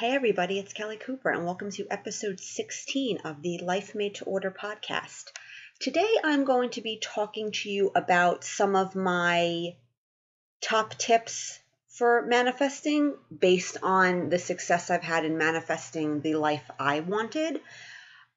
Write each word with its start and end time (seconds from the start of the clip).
Hey, 0.00 0.12
everybody, 0.12 0.58
it's 0.58 0.72
Kelly 0.72 0.96
Cooper, 0.96 1.28
and 1.28 1.44
welcome 1.44 1.70
to 1.72 1.86
episode 1.90 2.40
16 2.40 3.18
of 3.18 3.42
the 3.42 3.58
Life 3.58 3.94
Made 3.94 4.14
to 4.14 4.24
Order 4.24 4.50
podcast. 4.50 5.24
Today, 5.78 6.08
I'm 6.24 6.46
going 6.46 6.70
to 6.70 6.80
be 6.80 6.98
talking 7.02 7.52
to 7.52 7.68
you 7.68 7.92
about 7.94 8.42
some 8.42 8.76
of 8.76 8.96
my 8.96 9.76
top 10.62 10.94
tips 10.94 11.58
for 11.90 12.22
manifesting 12.22 13.14
based 13.38 13.76
on 13.82 14.30
the 14.30 14.38
success 14.38 14.88
I've 14.88 15.02
had 15.02 15.26
in 15.26 15.36
manifesting 15.36 16.22
the 16.22 16.36
life 16.36 16.70
I 16.78 17.00
wanted. 17.00 17.60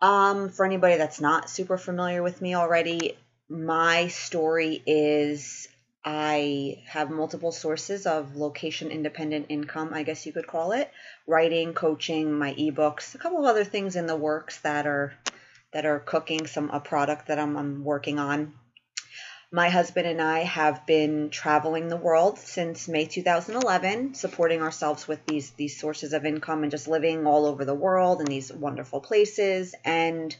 Um, 0.02 0.50
for 0.50 0.66
anybody 0.66 0.98
that's 0.98 1.22
not 1.22 1.50
super 1.50 1.78
familiar 1.78 2.22
with 2.22 2.42
me 2.42 2.56
already, 2.56 3.18
my 3.48 4.10
story 4.10 4.84
is 4.86 5.70
I 6.06 6.84
have 6.88 7.10
multiple 7.10 7.54
sources 7.54 8.06
of 8.06 8.36
location 8.36 8.92
independent 8.92 9.46
income, 9.48 9.94
I 9.94 10.04
guess 10.04 10.26
you 10.26 10.34
could 10.34 10.48
call 10.48 10.74
it. 10.74 10.92
Writing, 11.28 11.74
coaching, 11.74 12.34
my 12.34 12.54
ebooks, 12.56 13.16
a 13.16 13.18
couple 13.18 13.40
of 13.40 13.46
other 13.46 13.64
things 13.64 13.96
in 13.96 14.06
the 14.06 14.16
works 14.16 14.60
that 14.62 14.86
are 14.86 15.14
that 15.72 15.86
are 15.86 16.00
cooking, 16.00 16.46
some 16.46 16.70
a 16.72 16.80
product 16.80 17.28
that 17.28 17.40
I'm, 17.40 17.56
I'm 17.56 17.84
working 17.86 18.20
on. 18.20 18.54
My 19.50 19.70
husband 19.70 20.06
and 20.08 20.22
I 20.22 20.40
have 20.40 20.86
been 20.86 21.30
traveling 21.30 21.88
the 21.88 21.96
world 21.96 22.38
since 22.38 22.88
May 22.90 23.06
2011, 23.06 24.14
supporting 24.14 24.62
ourselves 24.62 25.08
with 25.08 25.26
these 25.26 25.52
these 25.52 25.80
sources 25.80 26.12
of 26.12 26.26
income 26.26 26.64
and 26.64 26.72
just 26.72 26.90
living 26.90 27.26
all 27.26 27.46
over 27.46 27.64
the 27.64 27.74
world 27.74 28.20
in 28.20 28.28
these 28.28 28.52
wonderful 28.52 29.00
places 29.00 29.74
and 29.86 30.36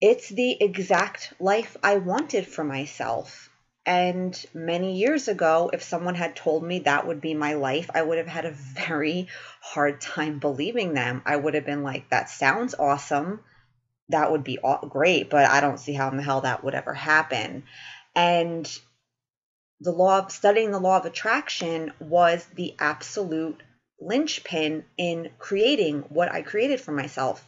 it's 0.00 0.30
the 0.30 0.56
exact 0.62 1.34
life 1.38 1.76
I 1.82 1.98
wanted 1.98 2.46
for 2.46 2.64
myself 2.64 3.49
and 3.86 4.44
many 4.52 4.96
years 4.98 5.28
ago, 5.28 5.70
if 5.72 5.82
someone 5.82 6.14
had 6.14 6.36
told 6.36 6.62
me 6.62 6.80
that 6.80 7.06
would 7.06 7.20
be 7.20 7.34
my 7.34 7.54
life, 7.54 7.90
I 7.94 8.02
would 8.02 8.18
have 8.18 8.26
had 8.26 8.44
a 8.44 8.50
very 8.52 9.28
hard 9.60 10.00
time 10.00 10.38
believing 10.38 10.94
them. 10.94 11.22
I 11.24 11.36
would 11.36 11.54
have 11.54 11.66
been 11.66 11.82
like, 11.82 12.10
that 12.10 12.28
sounds 12.28 12.74
awesome. 12.74 13.40
That 14.08 14.30
would 14.32 14.44
be 14.44 14.58
great, 14.88 15.30
but 15.30 15.48
I 15.48 15.60
don't 15.60 15.78
see 15.78 15.92
how 15.92 16.10
in 16.10 16.16
the 16.16 16.22
hell 16.22 16.40
that 16.40 16.64
would 16.64 16.74
ever 16.74 16.92
happen. 16.92 17.62
And 18.14 18.70
the 19.80 19.92
law 19.92 20.18
of 20.18 20.32
studying 20.32 20.72
the 20.72 20.80
law 20.80 20.98
of 20.98 21.06
attraction 21.06 21.92
was 22.00 22.44
the 22.54 22.74
absolute 22.78 23.62
linchpin 24.00 24.84
in 24.98 25.30
creating 25.38 26.00
what 26.08 26.30
I 26.30 26.42
created 26.42 26.80
for 26.80 26.92
myself. 26.92 27.46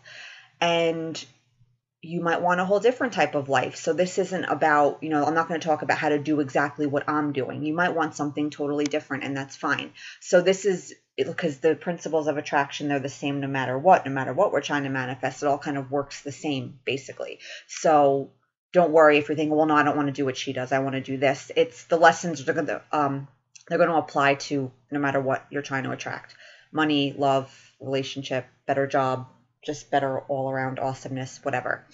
And 0.61 1.23
you 2.05 2.21
might 2.21 2.43
want 2.43 2.61
a 2.61 2.65
whole 2.65 2.81
different 2.81 3.13
type 3.13 3.37
of 3.37 3.49
life. 3.49 3.77
So 3.77 3.93
this 3.93 4.19
isn't 4.19 4.45
about, 4.45 4.99
you 5.03 5.09
know, 5.09 5.25
I'm 5.25 5.35
not 5.35 5.47
going 5.47 5.61
to 5.61 5.67
talk 5.67 5.83
about 5.83 5.99
how 5.99 6.09
to 6.09 6.19
do 6.19 6.41
exactly 6.41 6.87
what 6.87 7.09
I'm 7.09 7.33
doing. 7.33 7.63
You 7.63 7.75
might 7.75 7.95
want 7.95 8.17
something 8.17 8.51
totally 8.51 8.85
different 8.85 9.23
and 9.23 9.37
that's 9.37 9.57
fine. 9.57 9.93
So 10.19 10.41
this 10.41 10.65
is 10.65 10.93
because 11.17 11.59
the 11.59 11.77
principles 11.77 12.27
of 12.27 12.39
attraction 12.39 12.89
they're 12.89 12.99
the 12.99 13.09
same 13.09 13.41
no 13.41 13.47
matter 13.47 13.79
what, 13.79 14.05
no 14.05 14.11
matter 14.11 14.33
what 14.33 14.51
we're 14.51 14.63
trying 14.63 14.83
to 14.83 14.89
manifest, 14.89 15.45
it 15.45 15.47
all 15.47 15.59
kind 15.59 15.79
of 15.79 15.93
works 15.93 16.23
the 16.23 16.33
same 16.33 16.81
basically. 16.85 17.39
So 17.69 18.33
don't 18.73 18.91
worry 18.91 19.19
if 19.19 19.29
you're 19.29 19.37
thinking, 19.37 19.57
well, 19.57 19.67
no, 19.67 19.77
I 19.77 19.85
don't 19.85 19.97
want 19.97 20.09
to 20.09 20.13
do 20.13 20.25
what 20.25 20.37
she 20.37 20.53
does. 20.53 20.73
I 20.73 20.81
want 20.81 20.97
to 20.97 21.01
do 21.01 21.19
this. 21.19 21.53
It's 21.55 21.85
the 21.85 21.99
lessons 21.99 22.47
are 22.49 22.53
going 22.53 22.67
to 22.67 22.83
um 22.91 23.29
they're 23.69 23.79
going 23.79 23.91
to 23.91 23.97
apply 23.97 24.35
to 24.35 24.73
no 24.91 24.99
matter 24.99 25.21
what 25.21 25.47
you're 25.51 25.63
trying 25.63 25.85
to 25.85 25.93
attract. 25.93 26.35
Money, 26.73 27.15
love, 27.17 27.55
relationship, 27.81 28.47
better 28.67 28.89
job, 28.89 29.29
just 29.65 29.91
better 29.91 30.21
all 30.21 30.51
around 30.51 30.79
awesomeness, 30.79 31.41
whatever. 31.45 31.85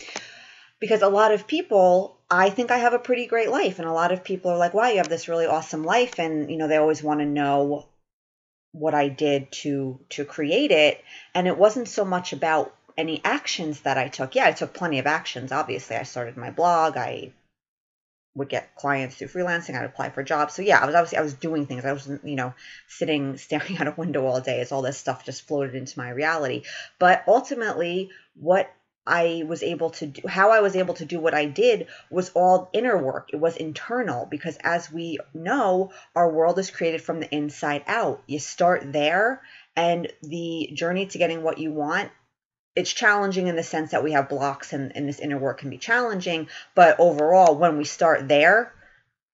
Because 0.81 1.03
a 1.03 1.09
lot 1.09 1.33
of 1.33 1.47
people, 1.47 2.19
I 2.31 2.51
think 2.51 2.71
I 2.71 2.79
have 2.79 2.95
a 2.95 2.99
pretty 2.99 3.27
great 3.27 3.51
life, 3.51 3.79
and 3.79 3.89
a 3.89 3.93
lot 3.93 4.13
of 4.13 4.25
people 4.25 4.51
are 4.51 4.57
like, 4.57 4.75
wow, 4.75 4.89
you 4.89 4.99
have 4.99 5.09
this 5.09 5.29
really 5.29 5.47
awesome 5.47 5.85
life, 5.85 6.19
and 6.19 6.51
you 6.51 6.57
know, 6.57 6.69
they 6.69 6.77
always 6.77 7.03
want 7.03 7.21
to 7.21 7.27
know 7.27 7.87
what 8.73 8.95
I 8.95 9.09
did 9.09 9.51
to 9.63 9.99
to 10.11 10.25
create 10.25 10.71
it. 10.71 11.03
And 11.35 11.47
it 11.47 11.59
wasn't 11.59 11.89
so 11.89 12.05
much 12.05 12.33
about 12.33 12.75
any 12.97 13.21
actions 13.25 13.81
that 13.81 13.99
I 13.99 14.09
took. 14.09 14.35
Yeah, 14.35 14.47
I 14.47 14.53
took 14.53 14.75
plenty 14.75 14.99
of 14.99 15.07
actions. 15.07 15.53
Obviously, 15.53 15.97
I 15.97 16.03
started 16.03 16.37
my 16.37 16.51
blog, 16.51 16.97
I 16.97 17.33
would 18.39 18.49
get 18.49 18.75
clients 18.75 19.17
through 19.17 19.29
freelancing. 19.29 19.77
I'd 19.77 19.85
apply 19.85 20.11
for 20.11 20.23
jobs. 20.23 20.55
So 20.55 20.63
yeah, 20.63 20.79
I 20.79 20.87
was 20.87 20.95
obviously 20.95 21.19
I 21.19 21.23
was 21.23 21.35
doing 21.35 21.67
things. 21.67 21.85
I 21.85 21.93
wasn't 21.93 22.25
you 22.25 22.37
know 22.37 22.55
sitting 22.89 23.37
staring 23.47 23.79
out 23.79 23.89
a 23.89 23.95
window 23.97 24.25
all 24.27 24.41
day 24.41 24.61
as 24.61 24.73
all 24.73 24.83
this 24.83 24.99
stuff 24.99 25.25
just 25.25 25.47
floated 25.47 25.75
into 25.75 25.99
my 25.99 26.11
reality. 26.11 26.63
But 26.99 27.25
ultimately, 27.29 28.11
what 28.35 28.71
I 29.09 29.45
was 29.47 29.63
able 29.63 29.91
to 29.91 30.07
do, 30.07 30.29
how 30.29 30.51
I 30.51 30.61
was 30.61 30.77
able 30.77 30.95
to 30.95 31.07
do 31.07 31.19
what 31.19 31.33
I 31.33 31.47
did 31.47 31.87
was 32.11 32.31
all 32.35 32.69
inner 32.75 32.97
work. 33.03 33.31
It 33.33 33.41
was 33.41 33.57
internal 33.57 34.27
because 34.27 34.59
as 34.63 34.93
we 34.93 35.19
know, 35.33 35.93
our 36.15 36.31
world 36.31 36.59
is 36.59 36.71
created 36.71 37.01
from 37.01 37.21
the 37.21 37.35
inside 37.35 37.85
out. 37.87 38.23
You 38.27 38.39
start 38.39 38.93
there 38.93 39.41
and 39.75 40.13
the 40.23 40.71
journey 40.75 41.07
to 41.07 41.19
getting 41.19 41.43
what 41.43 41.59
you 41.59 41.73
want 41.73 42.11
it's 42.79 42.93
challenging 42.93 43.49
in 43.49 43.57
the 43.57 43.63
sense 43.65 43.91
that 43.91 44.05
we 44.05 44.13
have 44.13 44.29
blocks 44.29 44.73
and, 44.73 44.97
and 44.97 45.09
this 45.09 45.19
inner 45.19 45.37
work 45.37 45.59
can 45.59 45.69
be 45.69 45.79
challenging. 45.79 46.47
But 46.77 47.01
overall, 47.01 47.57
when 47.57 47.77
we 47.77 47.83
start 47.83 48.29
there, 48.29 48.73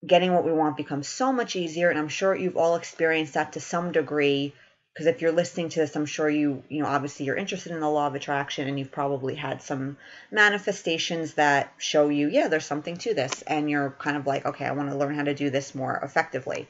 getting 0.04 0.32
what 0.32 0.46
we 0.46 0.52
want 0.52 0.78
becomes 0.78 1.08
so 1.08 1.30
much 1.30 1.54
easier. 1.54 1.90
And 1.90 1.98
I'm 1.98 2.08
sure 2.08 2.34
you've 2.34 2.56
all 2.56 2.76
experienced 2.76 3.34
that 3.34 3.52
to 3.52 3.60
some 3.60 3.92
degree. 3.92 4.54
Because 4.94 5.06
if 5.08 5.20
you're 5.20 5.32
listening 5.32 5.68
to 5.70 5.80
this, 5.80 5.94
I'm 5.94 6.06
sure 6.06 6.30
you, 6.30 6.62
you 6.70 6.82
know, 6.82 6.88
obviously 6.88 7.26
you're 7.26 7.36
interested 7.36 7.72
in 7.72 7.80
the 7.80 7.90
law 7.90 8.06
of 8.06 8.14
attraction 8.14 8.66
and 8.66 8.78
you've 8.78 8.92
probably 8.92 9.34
had 9.34 9.60
some 9.60 9.98
manifestations 10.30 11.34
that 11.34 11.74
show 11.76 12.08
you, 12.08 12.28
yeah, 12.30 12.48
there's 12.48 12.64
something 12.64 12.96
to 12.98 13.12
this. 13.12 13.42
And 13.42 13.68
you're 13.68 13.90
kind 13.98 14.16
of 14.16 14.26
like, 14.26 14.46
okay, 14.46 14.64
I 14.64 14.72
want 14.72 14.88
to 14.88 14.96
learn 14.96 15.16
how 15.16 15.24
to 15.24 15.34
do 15.34 15.50
this 15.50 15.74
more 15.74 16.00
effectively. 16.02 16.66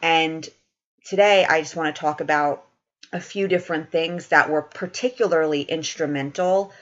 And 0.00 0.48
today 1.04 1.44
I 1.44 1.60
just 1.60 1.76
want 1.76 1.94
to 1.94 2.00
talk 2.00 2.22
about 2.22 2.64
a 3.12 3.20
few 3.20 3.48
different 3.48 3.90
things 3.90 4.28
that 4.28 4.50
were 4.50 4.62
particularly 4.62 5.62
instrumental 5.62 6.72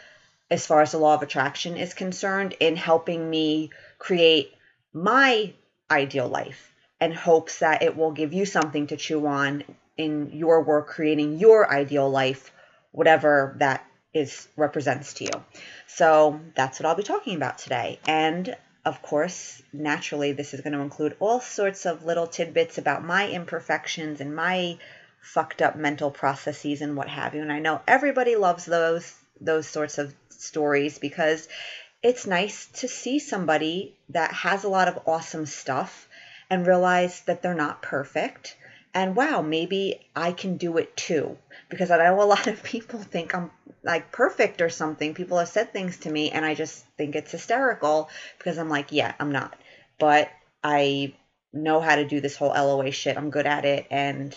as 0.50 0.66
far 0.66 0.82
as 0.82 0.92
the 0.92 0.98
law 0.98 1.14
of 1.14 1.22
attraction 1.22 1.76
is 1.76 1.94
concerned 1.94 2.54
in 2.60 2.76
helping 2.76 3.28
me 3.28 3.70
create 3.98 4.52
my 4.92 5.52
ideal 5.90 6.28
life 6.28 6.72
and 7.00 7.14
hopes 7.14 7.58
that 7.58 7.82
it 7.82 7.96
will 7.96 8.12
give 8.12 8.32
you 8.32 8.46
something 8.46 8.86
to 8.86 8.96
chew 8.96 9.26
on 9.26 9.64
in 9.96 10.30
your 10.32 10.62
work 10.62 10.88
creating 10.88 11.38
your 11.38 11.70
ideal 11.70 12.08
life 12.08 12.52
whatever 12.92 13.56
that 13.58 13.84
is 14.12 14.46
represents 14.56 15.14
to 15.14 15.24
you. 15.24 15.44
So 15.86 16.40
that's 16.54 16.78
what 16.78 16.86
i'll 16.86 16.94
be 16.94 17.02
talking 17.02 17.36
about 17.36 17.58
today. 17.58 17.98
And 18.06 18.56
of 18.84 19.02
course 19.02 19.62
naturally 19.72 20.32
this 20.32 20.54
is 20.54 20.60
going 20.60 20.72
to 20.72 20.80
include 20.80 21.16
all 21.18 21.40
sorts 21.40 21.86
of 21.86 22.04
little 22.04 22.26
tidbits 22.26 22.78
about 22.78 23.04
my 23.04 23.28
imperfections 23.28 24.20
and 24.20 24.34
my 24.34 24.78
fucked 25.24 25.62
up 25.62 25.74
mental 25.74 26.10
processes 26.10 26.82
and 26.82 26.96
what 26.96 27.08
have 27.08 27.34
you. 27.34 27.40
And 27.40 27.52
I 27.52 27.58
know 27.58 27.80
everybody 27.88 28.36
loves 28.36 28.66
those 28.66 29.14
those 29.40 29.66
sorts 29.66 29.98
of 29.98 30.14
stories 30.28 30.98
because 30.98 31.48
it's 32.02 32.26
nice 32.26 32.66
to 32.66 32.88
see 32.88 33.18
somebody 33.18 33.96
that 34.10 34.32
has 34.32 34.64
a 34.64 34.68
lot 34.68 34.88
of 34.88 35.00
awesome 35.06 35.46
stuff 35.46 36.06
and 36.50 36.66
realize 36.66 37.22
that 37.22 37.42
they're 37.42 37.54
not 37.54 37.82
perfect. 37.82 38.56
And 38.92 39.16
wow, 39.16 39.40
maybe 39.40 40.06
I 40.14 40.32
can 40.32 40.56
do 40.56 40.76
it 40.76 40.96
too. 40.96 41.38
Because 41.70 41.90
I 41.90 41.96
know 41.96 42.22
a 42.22 42.24
lot 42.34 42.46
of 42.46 42.62
people 42.62 43.00
think 43.00 43.34
I'm 43.34 43.50
like 43.82 44.12
perfect 44.12 44.60
or 44.60 44.68
something. 44.68 45.14
People 45.14 45.38
have 45.38 45.48
said 45.48 45.72
things 45.72 45.98
to 46.00 46.10
me 46.10 46.30
and 46.30 46.44
I 46.44 46.54
just 46.54 46.84
think 46.98 47.16
it's 47.16 47.32
hysterical 47.32 48.10
because 48.38 48.58
I'm 48.58 48.68
like, 48.68 48.92
yeah, 48.92 49.14
I'm 49.18 49.32
not. 49.32 49.56
But 49.98 50.30
I 50.62 51.14
know 51.52 51.80
how 51.80 51.96
to 51.96 52.06
do 52.06 52.20
this 52.20 52.36
whole 52.36 52.50
LOA 52.50 52.90
shit. 52.90 53.16
I'm 53.16 53.30
good 53.30 53.46
at 53.46 53.64
it 53.64 53.86
and 53.90 54.36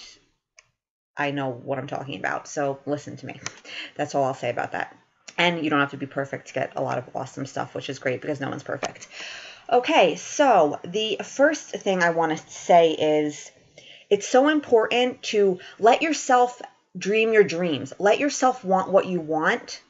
I 1.17 1.31
know 1.31 1.49
what 1.49 1.79
I'm 1.79 1.87
talking 1.87 2.19
about. 2.19 2.47
So 2.47 2.79
listen 2.85 3.17
to 3.17 3.25
me. 3.25 3.39
That's 3.95 4.15
all 4.15 4.23
I'll 4.23 4.33
say 4.33 4.49
about 4.49 4.73
that. 4.73 4.95
And 5.37 5.63
you 5.63 5.69
don't 5.69 5.79
have 5.79 5.91
to 5.91 5.97
be 5.97 6.05
perfect 6.05 6.47
to 6.47 6.53
get 6.53 6.73
a 6.75 6.81
lot 6.81 6.97
of 6.97 7.15
awesome 7.15 7.45
stuff, 7.45 7.75
which 7.75 7.89
is 7.89 7.99
great 7.99 8.21
because 8.21 8.39
no 8.39 8.49
one's 8.49 8.63
perfect. 8.63 9.07
Okay, 9.71 10.15
so 10.15 10.79
the 10.83 11.17
first 11.23 11.69
thing 11.69 12.01
I 12.01 12.11
want 12.11 12.37
to 12.37 12.49
say 12.49 12.91
is 12.91 13.51
it's 14.09 14.27
so 14.27 14.47
important 14.47 15.21
to 15.23 15.59
let 15.79 16.01
yourself 16.01 16.61
dream 16.97 17.33
your 17.33 17.43
dreams. 17.43 17.93
Let 17.99 18.19
yourself 18.19 18.63
want 18.63 18.91
what 18.91 19.05
you 19.05 19.19
want 19.19 19.81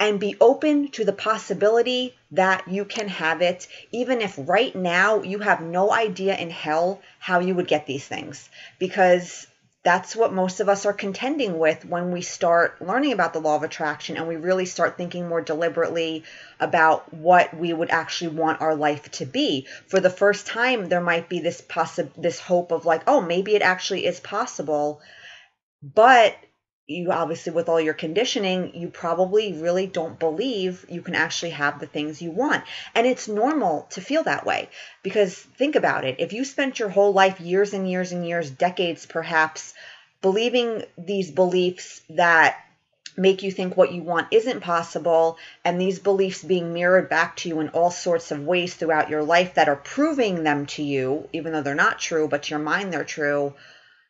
and 0.00 0.18
be 0.18 0.36
open 0.40 0.88
to 0.92 1.04
the 1.04 1.12
possibility 1.12 2.14
that 2.30 2.66
you 2.66 2.86
can 2.86 3.08
have 3.08 3.42
it, 3.42 3.68
even 3.92 4.22
if 4.22 4.34
right 4.38 4.74
now 4.74 5.22
you 5.22 5.40
have 5.40 5.60
no 5.60 5.92
idea 5.92 6.34
in 6.34 6.48
hell 6.48 7.02
how 7.18 7.40
you 7.40 7.54
would 7.54 7.68
get 7.68 7.86
these 7.86 8.06
things. 8.06 8.48
Because 8.78 9.46
that's 9.82 10.14
what 10.14 10.32
most 10.32 10.60
of 10.60 10.68
us 10.68 10.84
are 10.84 10.92
contending 10.92 11.58
with 11.58 11.86
when 11.86 12.12
we 12.12 12.20
start 12.20 12.82
learning 12.82 13.12
about 13.12 13.32
the 13.32 13.40
law 13.40 13.56
of 13.56 13.62
attraction 13.62 14.18
and 14.18 14.28
we 14.28 14.36
really 14.36 14.66
start 14.66 14.98
thinking 14.98 15.26
more 15.26 15.40
deliberately 15.40 16.24
about 16.58 17.12
what 17.14 17.56
we 17.56 17.72
would 17.72 17.90
actually 17.90 18.36
want 18.36 18.60
our 18.60 18.74
life 18.74 19.10
to 19.10 19.24
be. 19.24 19.66
For 19.86 19.98
the 19.98 20.10
first 20.10 20.46
time, 20.46 20.88
there 20.88 21.00
might 21.00 21.30
be 21.30 21.40
this 21.40 21.62
possi- 21.62 22.10
this 22.16 22.38
hope 22.38 22.72
of 22.72 22.84
like, 22.84 23.04
oh, 23.06 23.22
maybe 23.22 23.54
it 23.54 23.62
actually 23.62 24.04
is 24.04 24.20
possible. 24.20 25.00
But 25.82 26.36
you 26.90 27.12
obviously 27.12 27.52
with 27.52 27.68
all 27.68 27.80
your 27.80 27.94
conditioning 27.94 28.74
you 28.74 28.88
probably 28.88 29.52
really 29.52 29.86
don't 29.86 30.18
believe 30.18 30.84
you 30.88 31.00
can 31.00 31.14
actually 31.14 31.50
have 31.50 31.78
the 31.78 31.86
things 31.86 32.20
you 32.20 32.30
want 32.30 32.64
and 32.94 33.06
it's 33.06 33.28
normal 33.28 33.86
to 33.90 34.00
feel 34.00 34.24
that 34.24 34.44
way 34.44 34.68
because 35.02 35.34
think 35.34 35.76
about 35.76 36.04
it 36.04 36.16
if 36.18 36.32
you 36.32 36.44
spent 36.44 36.78
your 36.78 36.88
whole 36.88 37.12
life 37.12 37.40
years 37.40 37.72
and 37.72 37.88
years 37.88 38.12
and 38.12 38.26
years 38.26 38.50
decades 38.50 39.06
perhaps 39.06 39.72
believing 40.20 40.82
these 40.98 41.30
beliefs 41.30 42.02
that 42.10 42.58
make 43.16 43.42
you 43.42 43.50
think 43.50 43.76
what 43.76 43.92
you 43.92 44.02
want 44.02 44.28
isn't 44.30 44.60
possible, 44.60 45.36
and 45.64 45.80
these 45.80 45.98
beliefs 45.98 46.42
being 46.42 46.72
mirrored 46.72 47.08
back 47.08 47.36
to 47.36 47.48
you 47.48 47.60
in 47.60 47.68
all 47.70 47.90
sorts 47.90 48.30
of 48.30 48.44
ways 48.46 48.74
throughout 48.74 49.10
your 49.10 49.22
life 49.22 49.54
that 49.54 49.68
are 49.68 49.76
proving 49.76 50.42
them 50.42 50.66
to 50.66 50.82
you, 50.82 51.28
even 51.32 51.52
though 51.52 51.62
they're 51.62 51.74
not 51.74 51.98
true, 51.98 52.28
but 52.28 52.44
to 52.44 52.50
your 52.50 52.58
mind 52.58 52.92
they're 52.92 53.04
true. 53.04 53.54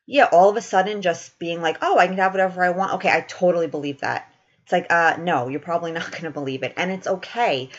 Yeah, 0.06 0.28
all 0.32 0.48
of 0.48 0.56
a 0.56 0.62
sudden 0.62 1.02
just 1.02 1.38
being 1.38 1.62
like, 1.62 1.78
oh, 1.82 1.98
I 1.98 2.06
can 2.06 2.16
have 2.16 2.32
whatever 2.32 2.64
I 2.64 2.70
want. 2.70 2.94
Okay, 2.94 3.10
I 3.10 3.20
totally 3.20 3.68
believe 3.68 4.00
that. 4.00 4.32
It's 4.62 4.72
like, 4.72 4.86
uh, 4.90 5.16
no, 5.18 5.48
you're 5.48 5.60
probably 5.60 5.92
not 5.98 6.10
going 6.10 6.24
to 6.24 6.30
believe 6.30 6.62
it. 6.62 6.74
And 6.76 6.90
it's 6.90 7.06
okay. 7.06 7.70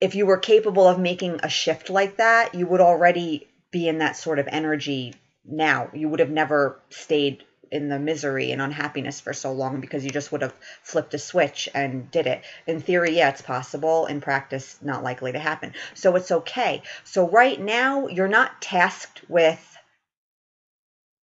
If 0.00 0.14
you 0.14 0.26
were 0.26 0.38
capable 0.38 0.86
of 0.86 0.98
making 0.98 1.40
a 1.42 1.48
shift 1.48 1.88
like 1.88 2.16
that, 2.16 2.54
you 2.54 2.66
would 2.66 2.80
already 2.80 3.48
be 3.70 3.88
in 3.88 3.98
that 3.98 4.16
sort 4.16 4.38
of 4.38 4.48
energy 4.48 5.14
now. 5.44 5.90
You 5.94 6.08
would 6.08 6.20
have 6.20 6.30
never 6.30 6.80
stayed 6.90 7.44
in 7.72 7.88
the 7.88 7.98
misery 7.98 8.52
and 8.52 8.60
unhappiness 8.60 9.20
for 9.20 9.32
so 9.32 9.52
long 9.52 9.80
because 9.80 10.04
you 10.04 10.10
just 10.10 10.30
would 10.30 10.42
have 10.42 10.54
flipped 10.82 11.14
a 11.14 11.18
switch 11.18 11.68
and 11.74 12.10
did 12.10 12.26
it. 12.26 12.42
In 12.66 12.80
theory, 12.80 13.16
yeah, 13.16 13.30
it's 13.30 13.40
possible. 13.40 14.06
In 14.06 14.20
practice, 14.20 14.78
not 14.82 15.02
likely 15.02 15.32
to 15.32 15.38
happen. 15.38 15.72
So 15.94 16.14
it's 16.16 16.30
okay. 16.30 16.82
So 17.04 17.28
right 17.28 17.58
now, 17.58 18.08
you're 18.08 18.28
not 18.28 18.60
tasked 18.60 19.22
with 19.28 19.71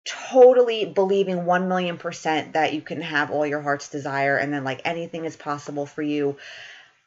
totally 0.06 0.86
believing 0.86 1.46
1 1.46 1.68
million 1.68 1.98
percent 1.98 2.54
that 2.54 2.74
you 2.74 2.82
can 2.82 3.02
have 3.02 3.32
all 3.32 3.46
your 3.46 3.62
heart's 3.62 3.90
desire 3.90 4.38
and 4.38 4.54
then 4.54 4.64
like 4.64 4.82
anything 4.84 5.26
is 5.26 5.36
possible 5.36 5.86
for 5.86 6.02
you 6.02 6.36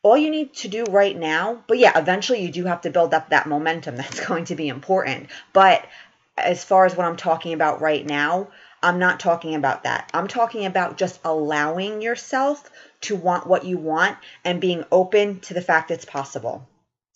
all 0.02 0.16
you 0.16 0.30
need 0.30 0.54
to 0.54 0.68
do 0.68 0.84
right 0.84 1.16
now 1.16 1.62
but 1.66 1.78
yeah 1.78 1.98
eventually 1.98 2.40
you 2.40 2.50
do 2.50 2.64
have 2.64 2.80
to 2.80 2.90
build 2.90 3.12
up 3.12 3.28
that 3.28 3.46
momentum 3.46 3.96
that's 3.96 4.24
going 4.26 4.46
to 4.46 4.56
be 4.56 4.68
important 4.68 5.28
but 5.52 5.84
as 6.38 6.64
far 6.64 6.86
as 6.86 6.96
what 6.96 7.06
i'm 7.06 7.16
talking 7.16 7.52
about 7.52 7.80
right 7.80 8.06
now 8.06 8.48
I'm 8.82 8.98
not 9.00 9.18
talking 9.18 9.54
about 9.54 9.82
that. 9.82 10.10
I'm 10.14 10.28
talking 10.28 10.64
about 10.64 10.96
just 10.98 11.18
allowing 11.24 12.02
yourself 12.02 12.70
to 13.02 13.16
want 13.16 13.46
what 13.46 13.64
you 13.64 13.78
want 13.78 14.16
and 14.44 14.60
being 14.60 14.84
open 14.92 15.40
to 15.40 15.54
the 15.54 15.62
fact 15.62 15.90
it's 15.90 16.04
possible. 16.04 16.68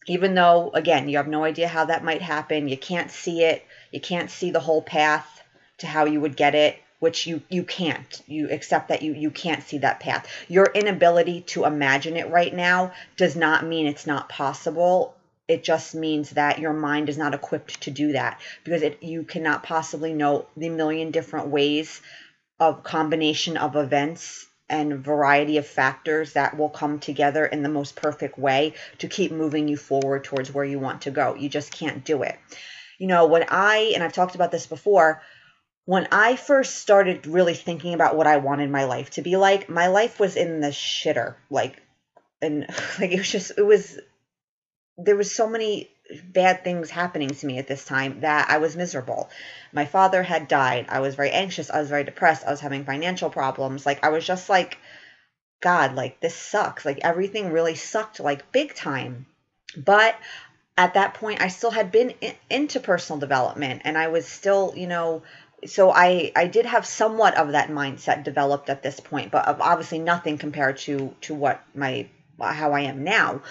Even 0.06 0.34
though, 0.34 0.70
again, 0.72 1.08
you 1.08 1.18
have 1.18 1.28
no 1.28 1.44
idea 1.44 1.68
how 1.68 1.84
that 1.84 2.02
might 2.02 2.22
happen, 2.22 2.66
you 2.66 2.76
can't 2.76 3.10
see 3.10 3.44
it, 3.44 3.64
you 3.92 4.00
can't 4.00 4.30
see 4.30 4.50
the 4.50 4.58
whole 4.58 4.82
path 4.82 5.39
to 5.80 5.86
how 5.86 6.04
you 6.04 6.20
would 6.20 6.36
get 6.36 6.54
it, 6.54 6.78
which 6.98 7.26
you 7.26 7.42
you 7.48 7.64
can't. 7.64 8.22
You 8.26 8.50
accept 8.50 8.88
that 8.88 9.02
you 9.02 9.12
you 9.12 9.30
can't 9.30 9.62
see 9.62 9.78
that 9.78 10.00
path. 10.00 10.28
Your 10.48 10.66
inability 10.66 11.42
to 11.48 11.64
imagine 11.64 12.16
it 12.16 12.30
right 12.30 12.54
now 12.54 12.92
does 13.16 13.36
not 13.36 13.66
mean 13.66 13.86
it's 13.86 14.06
not 14.06 14.28
possible 14.28 15.14
it 15.50 15.64
just 15.64 15.96
means 15.96 16.30
that 16.30 16.60
your 16.60 16.72
mind 16.72 17.08
is 17.08 17.18
not 17.18 17.34
equipped 17.34 17.80
to 17.80 17.90
do 17.90 18.12
that 18.12 18.40
because 18.62 18.82
it, 18.82 19.02
you 19.02 19.24
cannot 19.24 19.64
possibly 19.64 20.12
know 20.12 20.46
the 20.56 20.68
million 20.68 21.10
different 21.10 21.48
ways 21.48 22.00
of 22.60 22.84
combination 22.84 23.56
of 23.56 23.74
events 23.74 24.46
and 24.68 25.04
variety 25.04 25.56
of 25.56 25.66
factors 25.66 26.34
that 26.34 26.56
will 26.56 26.68
come 26.68 27.00
together 27.00 27.44
in 27.44 27.64
the 27.64 27.68
most 27.68 27.96
perfect 27.96 28.38
way 28.38 28.74
to 28.98 29.08
keep 29.08 29.32
moving 29.32 29.66
you 29.66 29.76
forward 29.76 30.22
towards 30.22 30.54
where 30.54 30.64
you 30.64 30.78
want 30.78 31.02
to 31.02 31.10
go. 31.10 31.34
You 31.34 31.48
just 31.48 31.72
can't 31.72 32.04
do 32.04 32.22
it. 32.22 32.38
You 32.98 33.08
know, 33.08 33.26
when 33.26 33.44
I, 33.48 33.90
and 33.94 34.04
I've 34.04 34.12
talked 34.12 34.36
about 34.36 34.52
this 34.52 34.68
before, 34.68 35.20
when 35.84 36.08
I 36.12 36.36
first 36.36 36.76
started 36.76 37.26
really 37.26 37.54
thinking 37.54 37.94
about 37.94 38.16
what 38.16 38.26
I 38.26 38.36
wanted 38.36 38.70
my 38.70 38.84
life 38.84 39.10
to 39.10 39.22
be 39.22 39.36
like, 39.36 39.68
my 39.68 39.88
life 39.88 40.20
was 40.20 40.36
in 40.36 40.60
the 40.60 40.68
shitter. 40.68 41.34
Like, 41.50 41.82
and 42.40 42.66
like 43.00 43.12
it 43.12 43.18
was 43.18 43.30
just, 43.30 43.52
it 43.56 43.64
was 43.64 43.98
there 45.04 45.16
was 45.16 45.34
so 45.34 45.48
many 45.48 45.90
bad 46.24 46.64
things 46.64 46.90
happening 46.90 47.28
to 47.28 47.46
me 47.46 47.58
at 47.58 47.68
this 47.68 47.84
time 47.84 48.20
that 48.20 48.50
I 48.50 48.58
was 48.58 48.76
miserable. 48.76 49.30
My 49.72 49.84
father 49.84 50.22
had 50.22 50.48
died. 50.48 50.86
I 50.88 51.00
was 51.00 51.14
very 51.14 51.30
anxious. 51.30 51.70
I 51.70 51.80
was 51.80 51.88
very 51.88 52.04
depressed. 52.04 52.44
I 52.46 52.50
was 52.50 52.60
having 52.60 52.84
financial 52.84 53.30
problems. 53.30 53.86
Like 53.86 54.04
I 54.04 54.10
was 54.10 54.26
just 54.26 54.48
like 54.48 54.78
god, 55.60 55.94
like 55.94 56.20
this 56.20 56.34
sucks. 56.34 56.84
Like 56.84 57.00
everything 57.02 57.52
really 57.52 57.74
sucked 57.74 58.20
like 58.20 58.52
big 58.52 58.74
time. 58.74 59.26
But 59.76 60.16
at 60.76 60.94
that 60.94 61.14
point 61.14 61.42
I 61.42 61.48
still 61.48 61.70
had 61.70 61.92
been 61.92 62.10
in, 62.20 62.34
into 62.48 62.80
personal 62.80 63.20
development 63.20 63.82
and 63.84 63.96
I 63.96 64.08
was 64.08 64.26
still, 64.26 64.74
you 64.76 64.86
know, 64.86 65.22
so 65.66 65.90
I 65.90 66.32
I 66.34 66.46
did 66.46 66.66
have 66.66 66.86
somewhat 66.86 67.36
of 67.36 67.52
that 67.52 67.68
mindset 67.68 68.24
developed 68.24 68.70
at 68.70 68.82
this 68.82 69.00
point, 69.00 69.30
but 69.30 69.46
obviously 69.60 69.98
nothing 69.98 70.38
compared 70.38 70.78
to 70.78 71.14
to 71.22 71.34
what 71.34 71.62
my 71.74 72.08
how 72.40 72.72
I 72.72 72.82
am 72.82 73.04
now. 73.04 73.42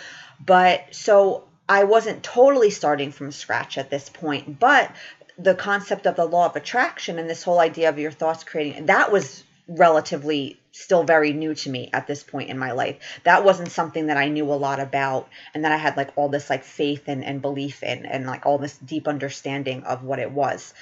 But 0.44 0.96
so 0.96 1.44
I 1.68 1.84
wasn't 1.84 2.24
totally 2.24 2.72
starting 2.72 3.12
from 3.12 3.32
scratch 3.32 3.78
at 3.78 3.90
this 3.90 4.10
point, 4.10 4.60
but 4.60 4.92
the 5.38 5.56
concept 5.56 6.06
of 6.06 6.16
the 6.16 6.26
law 6.26 6.48
of 6.48 6.56
attraction 6.56 7.20
and 7.20 7.30
this 7.30 7.44
whole 7.44 7.60
idea 7.60 7.90
of 7.90 8.00
your 8.00 8.12
thoughts 8.12 8.44
creating 8.44 8.88
that 8.88 9.12
was 9.12 9.44
relatively 9.70 10.60
still 10.72 11.04
very 11.04 11.32
new 11.34 11.54
to 11.54 11.70
me 11.70 11.90
at 11.94 12.08
this 12.08 12.24
point 12.24 12.50
in 12.50 12.58
my 12.58 12.72
life. 12.72 12.98
That 13.24 13.44
wasn't 13.44 13.72
something 13.72 14.08
that 14.08 14.18
I 14.18 14.30
knew 14.30 14.46
a 14.46 14.56
lot 14.56 14.80
about 14.80 15.30
and 15.54 15.64
that 15.64 15.72
I 15.72 15.78
had 15.78 15.98
like 15.98 16.12
all 16.16 16.30
this 16.30 16.50
like 16.50 16.64
faith 16.64 17.08
and, 17.08 17.24
and 17.24 17.42
belief 17.42 17.84
in 17.84 18.06
and 18.06 18.26
like 18.26 18.46
all 18.46 18.58
this 18.58 18.78
deep 18.78 19.08
understanding 19.08 19.84
of 19.84 20.04
what 20.04 20.20
it 20.20 20.32
was. 20.32 20.74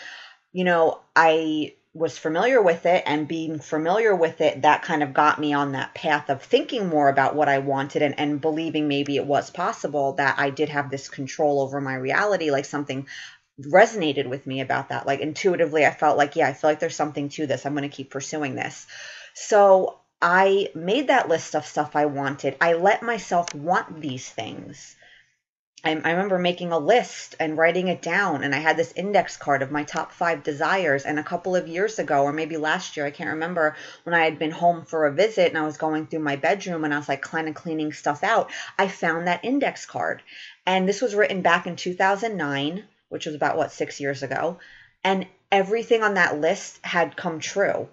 You 0.57 0.63
know, 0.63 0.99
I 1.15 1.75
was 1.93 2.17
familiar 2.17 2.61
with 2.61 2.85
it 2.85 3.03
and 3.05 3.27
being 3.27 3.59
familiar 3.59 4.15
with 4.15 4.41
it 4.41 4.61
that 4.63 4.81
kind 4.83 5.03
of 5.03 5.13
got 5.13 5.39
me 5.39 5.53
on 5.53 5.71
that 5.71 5.93
path 5.93 6.29
of 6.29 6.43
thinking 6.43 6.87
more 6.87 7.09
about 7.09 7.35
what 7.35 7.49
i 7.49 7.57
wanted 7.57 8.03
and, 8.03 8.19
and 8.19 8.39
believing 8.39 8.87
maybe 8.87 9.15
it 9.15 9.25
was 9.25 9.49
possible 9.49 10.13
that 10.13 10.37
i 10.37 10.51
did 10.51 10.69
have 10.69 10.91
this 10.91 11.09
control 11.09 11.59
over 11.59 11.81
my 11.81 11.95
reality 11.95 12.51
like 12.51 12.65
something 12.65 13.07
resonated 13.59 14.27
with 14.27 14.45
me 14.45 14.61
about 14.61 14.89
that. 14.89 15.07
Like 15.07 15.19
intuitively 15.19 15.85
i 15.85 15.91
felt 15.91 16.17
like 16.17 16.35
yeah 16.35 16.47
i 16.47 16.53
feel 16.53 16.69
like 16.69 16.79
there's 16.79 16.95
something 16.95 17.29
to 17.29 17.47
this. 17.47 17.65
I'm 17.65 17.73
going 17.75 17.89
to 17.89 17.95
keep 17.95 18.11
pursuing 18.11 18.55
this. 18.55 18.85
So 19.33 19.99
i 20.21 20.69
made 20.73 21.07
that 21.07 21.29
list 21.29 21.55
of 21.55 21.65
stuff 21.65 21.95
i 21.95 22.05
wanted. 22.05 22.57
I 22.61 22.73
let 22.73 23.03
myself 23.03 23.53
want 23.53 24.01
these 24.01 24.27
things 24.29 24.95
I, 25.87 25.91
I 26.03 26.11
remember 26.11 26.37
making 26.37 26.73
a 26.73 26.77
list 26.77 27.35
and 27.39 27.57
writing 27.57 27.87
it 27.87 28.01
down, 28.01 28.43
and 28.43 28.53
I 28.53 28.57
had 28.59 28.75
this 28.75 28.91
index 28.97 29.37
card 29.37 29.61
of 29.61 29.71
my 29.71 29.83
top 29.83 30.11
five 30.11 30.43
desires. 30.43 31.05
And 31.05 31.17
a 31.17 31.23
couple 31.23 31.55
of 31.55 31.69
years 31.69 31.97
ago, 31.97 32.23
or 32.23 32.33
maybe 32.33 32.57
last 32.57 32.97
year, 32.97 33.05
I 33.05 33.11
can't 33.11 33.29
remember, 33.29 33.75
when 34.03 34.13
I 34.13 34.25
had 34.25 34.37
been 34.37 34.51
home 34.51 34.83
for 34.83 35.05
a 35.05 35.13
visit 35.13 35.47
and 35.47 35.57
I 35.57 35.65
was 35.65 35.77
going 35.77 36.07
through 36.07 36.19
my 36.19 36.35
bedroom 36.35 36.83
and 36.83 36.93
I 36.93 36.97
was 36.97 37.07
like 37.07 37.21
kind 37.21 37.47
of 37.47 37.55
cleaning 37.55 37.93
stuff 37.93 38.21
out, 38.23 38.51
I 38.77 38.89
found 38.89 39.27
that 39.27 39.45
index 39.45 39.85
card. 39.85 40.21
And 40.65 40.89
this 40.89 41.01
was 41.01 41.15
written 41.15 41.41
back 41.41 41.67
in 41.67 41.77
2009, 41.77 42.83
which 43.07 43.25
was 43.25 43.35
about 43.35 43.55
what, 43.55 43.71
six 43.71 44.01
years 44.01 44.23
ago. 44.23 44.59
And 45.05 45.25
everything 45.51 46.03
on 46.03 46.15
that 46.15 46.41
list 46.41 46.79
had 46.83 47.15
come 47.15 47.39
true. 47.39 47.87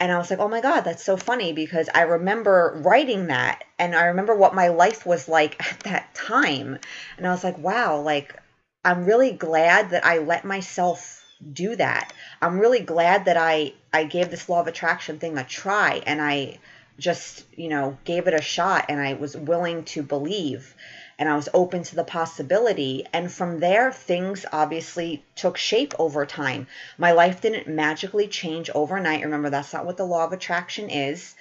And 0.00 0.10
I 0.10 0.16
was 0.16 0.30
like, 0.30 0.38
oh 0.38 0.48
my 0.48 0.62
God, 0.62 0.80
that's 0.80 1.04
so 1.04 1.18
funny 1.18 1.52
because 1.52 1.90
I 1.94 2.02
remember 2.02 2.80
writing 2.82 3.26
that 3.26 3.64
and 3.78 3.94
I 3.94 4.06
remember 4.06 4.34
what 4.34 4.54
my 4.54 4.68
life 4.68 5.04
was 5.04 5.28
like 5.28 5.60
at 5.72 5.80
that 5.80 6.14
time. 6.14 6.78
And 7.18 7.26
I 7.26 7.30
was 7.30 7.44
like, 7.44 7.58
wow, 7.58 8.00
like, 8.00 8.34
I'm 8.82 9.04
really 9.04 9.32
glad 9.32 9.90
that 9.90 10.06
I 10.06 10.18
let 10.18 10.46
myself 10.46 11.22
do 11.52 11.76
that. 11.76 12.14
I'm 12.40 12.58
really 12.58 12.80
glad 12.80 13.26
that 13.26 13.36
I, 13.36 13.74
I 13.92 14.04
gave 14.04 14.30
this 14.30 14.48
law 14.48 14.60
of 14.60 14.66
attraction 14.66 15.18
thing 15.18 15.36
a 15.36 15.44
try 15.44 16.02
and 16.06 16.20
I 16.20 16.58
just, 16.98 17.44
you 17.54 17.68
know, 17.68 17.98
gave 18.04 18.26
it 18.26 18.34
a 18.34 18.42
shot 18.42 18.86
and 18.88 19.00
I 19.00 19.14
was 19.14 19.36
willing 19.36 19.84
to 19.84 20.02
believe 20.02 20.74
and 21.20 21.28
I 21.28 21.36
was 21.36 21.50
open 21.52 21.82
to 21.82 21.94
the 21.94 22.02
possibility. 22.02 23.06
And 23.12 23.30
from 23.30 23.60
there, 23.60 23.92
things 23.92 24.46
obviously 24.50 25.22
took 25.36 25.58
shape 25.58 25.92
over 25.98 26.24
time. 26.24 26.66
My 26.96 27.12
life 27.12 27.42
didn't 27.42 27.68
magically 27.68 28.26
change 28.26 28.70
overnight. 28.74 29.22
Remember, 29.22 29.50
that's 29.50 29.74
not 29.74 29.84
what 29.84 29.98
the 29.98 30.06
law 30.06 30.24
of 30.24 30.32
attraction 30.32 30.88
is, 30.88 31.34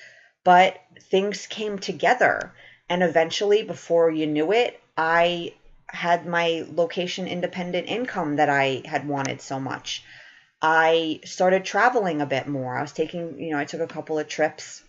but 0.44 0.78
things 1.10 1.48
came 1.48 1.80
together. 1.80 2.52
And 2.90 3.02
eventually, 3.02 3.64
before 3.64 4.12
you 4.12 4.28
knew 4.28 4.52
it, 4.52 4.78
I 4.98 5.54
had 5.88 6.26
my 6.26 6.66
location 6.70 7.26
independent 7.28 7.88
income 7.88 8.36
that 8.36 8.50
I 8.50 8.82
had 8.84 9.08
wanted 9.08 9.42
so 9.42 9.62
much. 9.62 10.04
I 10.62 11.22
started 11.24 11.64
traveling 11.64 12.20
a 12.20 12.26
bit 12.26 12.48
more. 12.48 12.78
I 12.78 12.82
was 12.82 12.92
taking, 12.92 13.40
you 13.40 13.52
know, 13.52 13.58
I 13.58 13.64
took 13.64 13.80
a 13.80 13.88
couple 13.88 14.20
of 14.20 14.28
trips 14.28 14.84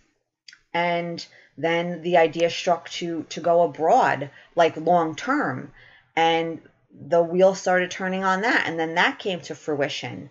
and 0.73 1.25
then 1.63 2.01
the 2.01 2.17
idea 2.17 2.49
struck 2.49 2.89
to 2.89 3.23
to 3.29 3.39
go 3.39 3.63
abroad 3.63 4.29
like 4.55 4.77
long 4.77 5.15
term. 5.15 5.71
And 6.15 6.61
the 6.93 7.23
wheel 7.23 7.55
started 7.55 7.89
turning 7.89 8.23
on 8.23 8.41
that 8.41 8.67
and 8.67 8.79
then 8.79 8.95
that 8.95 9.19
came 9.19 9.39
to 9.41 9.55
fruition. 9.55 10.29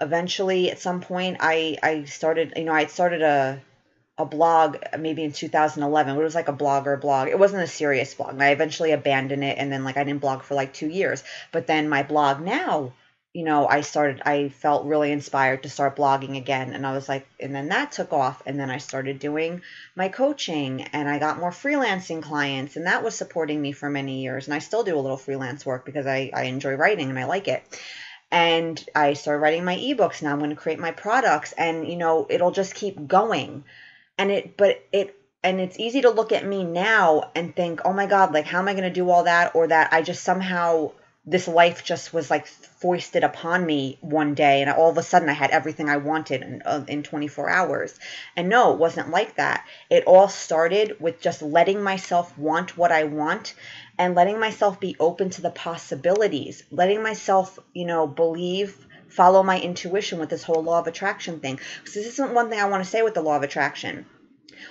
Eventually 0.00 0.70
at 0.70 0.78
some 0.78 1.00
point 1.00 1.38
i 1.40 1.76
i 1.82 2.04
started 2.04 2.52
you 2.56 2.64
know 2.64 2.72
i 2.72 2.86
started 2.86 3.22
a 3.22 3.60
a 4.18 4.24
blog 4.24 4.76
maybe 4.98 5.24
in 5.24 5.32
2011 5.32 6.16
it 6.16 6.22
was 6.22 6.34
like 6.34 6.48
a 6.48 6.52
blogger 6.52 6.98
blog. 7.00 7.28
It 7.28 7.38
wasn't 7.38 7.64
a 7.64 7.66
serious 7.66 8.14
blog. 8.14 8.40
I 8.40 8.50
eventually 8.50 8.92
abandoned 8.92 9.44
it 9.44 9.58
and 9.58 9.70
then 9.72 9.84
like 9.84 9.96
i 9.96 10.04
didn't 10.04 10.20
blog 10.20 10.42
for 10.42 10.54
like 10.54 10.72
two 10.72 10.88
years. 10.88 11.24
But 11.52 11.66
then 11.66 11.88
my 11.88 12.02
blog 12.02 12.40
now 12.40 12.92
you 13.36 13.44
know, 13.44 13.68
I 13.68 13.82
started, 13.82 14.22
I 14.24 14.48
felt 14.48 14.86
really 14.86 15.12
inspired 15.12 15.62
to 15.64 15.68
start 15.68 15.96
blogging 15.96 16.38
again. 16.38 16.72
And 16.72 16.86
I 16.86 16.92
was 16.92 17.06
like, 17.06 17.26
and 17.38 17.54
then 17.54 17.68
that 17.68 17.92
took 17.92 18.12
off. 18.14 18.42
And 18.46 18.58
then 18.58 18.70
I 18.70 18.78
started 18.78 19.18
doing 19.18 19.60
my 19.94 20.08
coaching 20.08 20.84
and 20.94 21.06
I 21.06 21.18
got 21.18 21.38
more 21.38 21.50
freelancing 21.50 22.22
clients. 22.22 22.76
And 22.76 22.86
that 22.86 23.04
was 23.04 23.14
supporting 23.14 23.60
me 23.60 23.72
for 23.72 23.90
many 23.90 24.22
years. 24.22 24.46
And 24.46 24.54
I 24.54 24.60
still 24.60 24.84
do 24.84 24.96
a 24.98 25.04
little 25.04 25.18
freelance 25.18 25.66
work 25.66 25.84
because 25.84 26.06
I, 26.06 26.30
I 26.34 26.44
enjoy 26.44 26.76
writing 26.76 27.10
and 27.10 27.18
I 27.18 27.26
like 27.26 27.46
it. 27.46 27.62
and 28.30 28.84
I 28.94 29.14
started 29.14 29.40
writing 29.40 29.64
my 29.64 29.76
ebooks. 29.76 30.22
Now 30.22 30.32
I'm 30.32 30.38
going 30.38 30.50
to 30.50 30.56
create 30.56 30.78
my 30.78 30.90
products, 30.90 31.52
and 31.52 31.86
you 31.86 31.96
know, 31.96 32.26
it'll 32.28 32.50
just 32.50 32.74
keep 32.74 33.06
going. 33.06 33.64
And 34.18 34.30
it, 34.30 34.56
but 34.56 34.84
it, 34.92 35.14
and 35.42 35.60
it's 35.60 35.78
easy 35.78 36.02
to 36.02 36.10
look 36.10 36.32
at 36.32 36.44
me 36.44 36.64
now 36.64 37.30
and 37.34 37.54
think, 37.54 37.82
oh 37.84 37.92
my 37.92 38.06
God, 38.06 38.32
like, 38.32 38.46
how 38.46 38.58
am 38.58 38.68
I 38.68 38.72
going 38.72 38.84
to 38.84 38.90
do 38.90 39.10
all 39.10 39.24
that? 39.24 39.54
Or 39.54 39.68
that 39.68 39.92
I 39.92 40.02
just 40.02 40.24
somehow, 40.24 40.92
this 41.26 41.48
life 41.48 41.82
just 41.82 42.14
was 42.14 42.30
like 42.30 42.46
foisted 42.46 43.24
upon 43.24 43.66
me 43.66 43.98
one 44.00 44.34
day, 44.34 44.62
and 44.62 44.70
all 44.70 44.90
of 44.90 44.96
a 44.96 45.02
sudden 45.02 45.28
I 45.28 45.32
had 45.32 45.50
everything 45.50 45.88
I 45.88 45.96
wanted 45.96 46.42
in, 46.42 46.62
uh, 46.64 46.84
in 46.86 47.02
24 47.02 47.50
hours. 47.50 47.98
And 48.36 48.48
no, 48.48 48.72
it 48.72 48.78
wasn't 48.78 49.10
like 49.10 49.34
that. 49.36 49.66
It 49.90 50.04
all 50.04 50.28
started 50.28 51.00
with 51.00 51.20
just 51.20 51.42
letting 51.42 51.82
myself 51.82 52.36
want 52.38 52.78
what 52.78 52.92
I 52.92 53.04
want 53.04 53.54
and 53.98 54.14
letting 54.14 54.38
myself 54.38 54.78
be 54.78 54.94
open 55.00 55.30
to 55.30 55.42
the 55.42 55.50
possibilities, 55.50 56.62
letting 56.70 57.02
myself, 57.02 57.58
you 57.72 57.86
know, 57.86 58.06
believe, 58.06 58.86
follow 59.08 59.42
my 59.42 59.58
intuition 59.60 60.20
with 60.20 60.28
this 60.28 60.44
whole 60.44 60.62
law 60.62 60.78
of 60.78 60.86
attraction 60.86 61.40
thing. 61.40 61.58
So 61.84 62.00
this 62.00 62.12
isn't 62.14 62.34
one 62.34 62.50
thing 62.50 62.60
I 62.60 62.68
want 62.68 62.84
to 62.84 62.90
say 62.90 63.02
with 63.02 63.14
the 63.14 63.22
law 63.22 63.36
of 63.36 63.42
attraction 63.42 64.06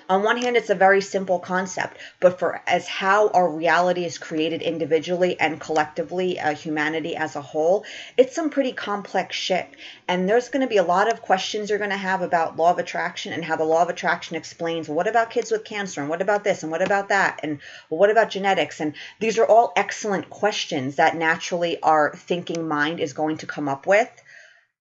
on 0.10 0.24
one 0.24 0.38
hand, 0.38 0.58
it's 0.58 0.70
a 0.70 0.75
very 0.75 1.01
simple 1.01 1.39
concept, 1.39 1.98
but 2.20 2.39
for 2.39 2.62
as 2.68 2.88
how 2.88 3.30
our 3.30 3.50
reality 3.50 4.06
is 4.06 4.18
created 4.18 4.62
individually 4.62 5.39
and 5.39 5.60
collectively, 5.60 6.39
uh, 6.39 6.54
humanity 6.54 7.15
as 7.15 7.36
a 7.36 7.42
whole, 7.42 7.86
it's 8.18 8.36
some 8.36 8.50
pretty 8.50 8.72
complex 8.72 9.36
shit. 9.36 9.68
And 10.08 10.30
there's 10.30 10.50
going 10.50 10.62
to 10.62 10.68
be 10.68 10.77
a 10.77 10.84
lot 10.84 11.12
of 11.12 11.22
questions 11.22 11.70
you're 11.70 11.80
going 11.80 11.89
to 11.89 11.98
have 11.98 12.22
about 12.22 12.58
law 12.58 12.72
of 12.72 12.80
attraction 12.80 13.34
and 13.34 13.44
how 13.44 13.56
the 13.56 13.63
law 13.63 13.82
of 13.82 13.89
attraction 13.89 14.36
explains 14.36 14.88
what 14.88 15.08
about 15.08 15.30
kids 15.30 15.51
with 15.51 15.63
cancer? 15.63 16.01
And 16.01 16.10
what 16.10 16.22
about 16.22 16.44
this? 16.44 16.63
And 16.63 16.72
what 16.72 16.82
about 16.82 17.10
that? 17.10 17.39
And 17.44 17.60
what 17.89 18.10
about 18.10 18.30
genetics? 18.30 18.80
And 18.80 18.94
these 19.20 19.38
are 19.38 19.46
all 19.46 19.74
excellent 19.75 20.30
questions 20.30 20.96
that 20.96 21.15
naturally 21.15 21.82
our 21.82 22.13
thinking 22.15 22.68
mind 22.68 23.00
is 23.00 23.13
going 23.13 23.38
to 23.38 23.48
come 23.48 23.68
up 23.68 23.88
with 23.88 24.10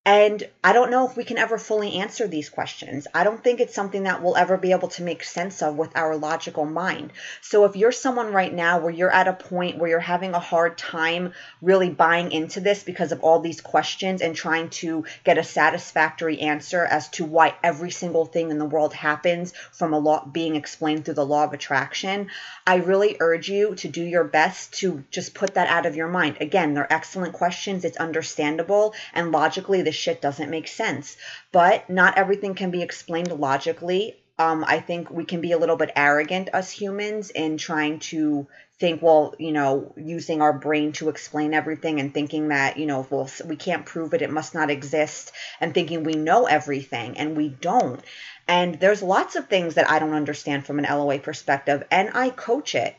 and 0.07 0.43
I 0.63 0.75
don't 0.75 0.91
know 0.91 1.09
if 1.09 1.17
we 1.17 1.25
can 1.25 1.39
ever 1.39 1.57
fully 1.57 1.95
answer 1.95 2.27
these 2.27 2.51
questions. 2.51 3.07
I 3.15 3.25
don't 3.25 3.43
think 3.43 3.61
it's 3.61 3.75
something 3.75 4.03
that 4.03 4.23
we'll 4.23 4.37
ever 4.37 4.59
be 4.59 4.73
able 4.73 4.89
to 4.89 5.03
make 5.03 5.25
sense 5.25 5.63
of 5.63 5.77
with 5.77 5.97
our 5.97 6.15
logical 6.17 6.67
mind. 6.67 7.13
So 7.41 7.65
if 7.65 7.75
you're 7.75 7.91
someone 7.91 8.31
right 8.31 8.53
now 8.53 8.81
where 8.81 8.91
you're 8.91 9.11
at 9.11 9.29
a 9.29 9.33
point 9.33 9.79
where 9.79 9.89
you're 9.89 10.01
having 10.01 10.35
a 10.35 10.39
hard 10.39 10.77
time 10.77 11.33
really 11.63 11.89
buying 11.89 12.33
into 12.33 12.61
this 12.61 12.83
because 12.83 13.13
of 13.13 13.23
all 13.23 13.41
these 13.41 13.63
questions 13.63 14.21
and 14.21 14.37
trying 14.37 14.69
to 14.71 15.07
get 15.25 15.39
a 15.39 15.43
satisfactory 15.43 16.41
answer 16.41 16.85
as 16.85 17.09
to 17.11 17.25
why 17.25 17.55
every 17.63 17.91
single 17.91 18.27
thing 18.27 18.51
in 18.51 18.59
the 18.59 18.67
world 18.67 18.93
happens 18.93 19.55
from 19.73 19.95
a 19.95 19.99
law 19.99 20.27
being 20.27 20.55
explained 20.55 21.07
through 21.07 21.15
the 21.15 21.25
law 21.25 21.45
of 21.45 21.55
attraction, 21.55 22.29
I 22.67 22.77
really 22.77 23.17
urge 23.21 23.49
you 23.49 23.75
to 23.77 23.89
do 23.89 24.03
your 24.03 24.25
best 24.25 24.75
to 24.81 25.03
just 25.11 25.33
put 25.35 25.55
that 25.55 25.69
out 25.69 25.87
of 25.87 25.97
your 25.97 26.09
mind. 26.09 26.37
Again, 26.41 26.75
they're 26.75 26.93
excellent 26.93 27.33
questions. 27.33 27.87
It's 27.87 27.97
understandable 27.97 28.95
and 29.15 29.33
logically 29.33 29.81
the 29.81 29.94
shit 29.95 30.21
doesn't 30.21 30.51
make 30.51 30.69
sense. 30.69 31.17
But 31.53 31.89
not 31.89 32.19
everything 32.19 32.55
can 32.55 32.71
be 32.71 32.83
explained 32.83 33.33
logically. 33.33 34.17
Um, 34.39 34.65
I 34.67 34.81
think 34.81 35.11
we 35.11 35.25
can 35.25 35.41
be 35.41 35.53
a 35.53 35.59
little 35.59 35.77
bit 35.77 35.93
arrogant 35.95 36.49
as 36.53 36.71
humans 36.71 37.31
in 37.31 37.57
trying 37.57 38.01
to 38.01 38.49
think, 38.81 39.01
well, 39.01 39.35
you 39.39 39.53
know, 39.53 39.95
using 39.97 40.43
our 40.43 40.53
brain 40.53 40.93
to 40.93 41.09
explain 41.09 41.55
everything 41.55 42.01
and 42.01 42.13
thinking 42.13 42.49
that, 42.49 42.77
you 42.77 42.87
know, 42.87 43.07
well, 43.09 43.31
we 43.47 43.55
can't 43.55 43.87
prove 43.87 44.13
it, 44.13 44.23
it 44.23 44.31
must 44.31 44.53
not 44.53 44.71
exist, 44.71 45.31
and 45.61 45.73
thinking 45.73 46.03
we 46.03 46.15
know 46.15 46.47
everything, 46.47 47.17
and 47.17 47.37
we 47.37 47.49
don't. 47.49 48.03
And 48.49 48.81
there's 48.81 49.03
lots 49.03 49.37
of 49.37 49.49
things 49.49 49.75
that 49.75 49.89
I 49.89 50.01
don't 50.01 50.13
understand 50.13 50.67
from 50.67 50.81
an 50.81 50.87
LOA 50.87 51.21
perspective, 51.21 51.85
and 51.91 52.11
I 52.15 52.31
coach 52.31 52.75
it. 52.75 52.97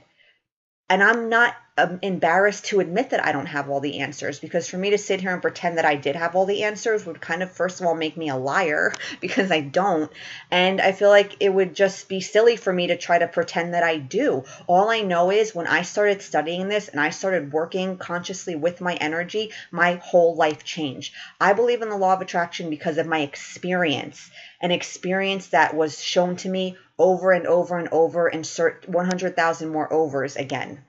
And 0.90 1.04
I'm 1.04 1.30
not 1.30 1.56
um, 1.78 2.00
embarrassed 2.02 2.66
to 2.66 2.80
admit 2.80 3.10
that 3.10 3.26
I 3.26 3.34
don't 3.34 3.48
have 3.48 3.70
all 3.70 3.82
the 3.82 4.00
answers 4.00 4.40
because 4.40 4.70
for 4.70 4.78
me 4.78 4.92
to 4.92 4.98
sit 4.98 5.20
here 5.20 5.34
and 5.34 5.42
pretend 5.42 5.78
that 5.78 5.84
I 5.84 5.96
did 5.96 6.16
have 6.16 6.34
all 6.34 6.46
the 6.46 6.64
answers 6.64 7.06
would 7.06 7.20
kind 7.20 7.44
of, 7.44 7.52
first 7.52 7.82
of 7.82 7.86
all, 7.86 7.96
make 7.96 8.16
me 8.16 8.30
a 8.30 8.38
liar 8.38 8.94
because 9.20 9.52
I 9.52 9.60
don't. 9.60 10.10
And 10.50 10.80
I 10.80 10.94
feel 10.94 11.10
like 11.10 11.36
it 11.42 11.54
would 11.54 11.76
just 11.76 12.08
be 12.08 12.22
silly 12.22 12.56
for 12.56 12.72
me 12.72 12.88
to 12.88 12.98
try 12.98 13.20
to 13.20 13.28
pretend 13.28 13.74
that 13.74 13.84
I 13.84 13.98
do. 13.98 14.46
All 14.68 14.90
I 14.90 15.02
know 15.02 15.32
is 15.32 15.54
when 15.54 15.68
I 15.68 15.82
started 15.82 16.22
studying 16.22 16.70
this 16.70 16.88
and 16.88 17.02
I 17.02 17.10
started 17.10 17.52
working 17.52 17.98
consciously 17.98 18.56
with 18.56 18.80
my 18.80 18.94
energy, 18.96 19.52
my 19.70 19.96
whole 19.96 20.36
life 20.36 20.64
changed. 20.64 21.14
I 21.42 21.52
believe 21.52 21.82
in 21.82 21.90
the 21.90 21.98
law 21.98 22.14
of 22.14 22.22
attraction 22.22 22.70
because 22.70 22.98
of 22.98 23.06
my 23.06 23.20
experience, 23.20 24.32
an 24.62 24.72
experience 24.72 25.48
that 25.48 25.76
was 25.76 26.02
shown 26.02 26.38
to 26.38 26.48
me 26.50 26.78
over 26.98 27.34
and 27.34 27.46
over 27.46 27.78
and 27.78 27.90
over, 27.90 28.30
insert 28.30 28.88
100,000 28.88 29.68
more 29.68 29.92
overs 29.92 30.38
again. 30.38 30.80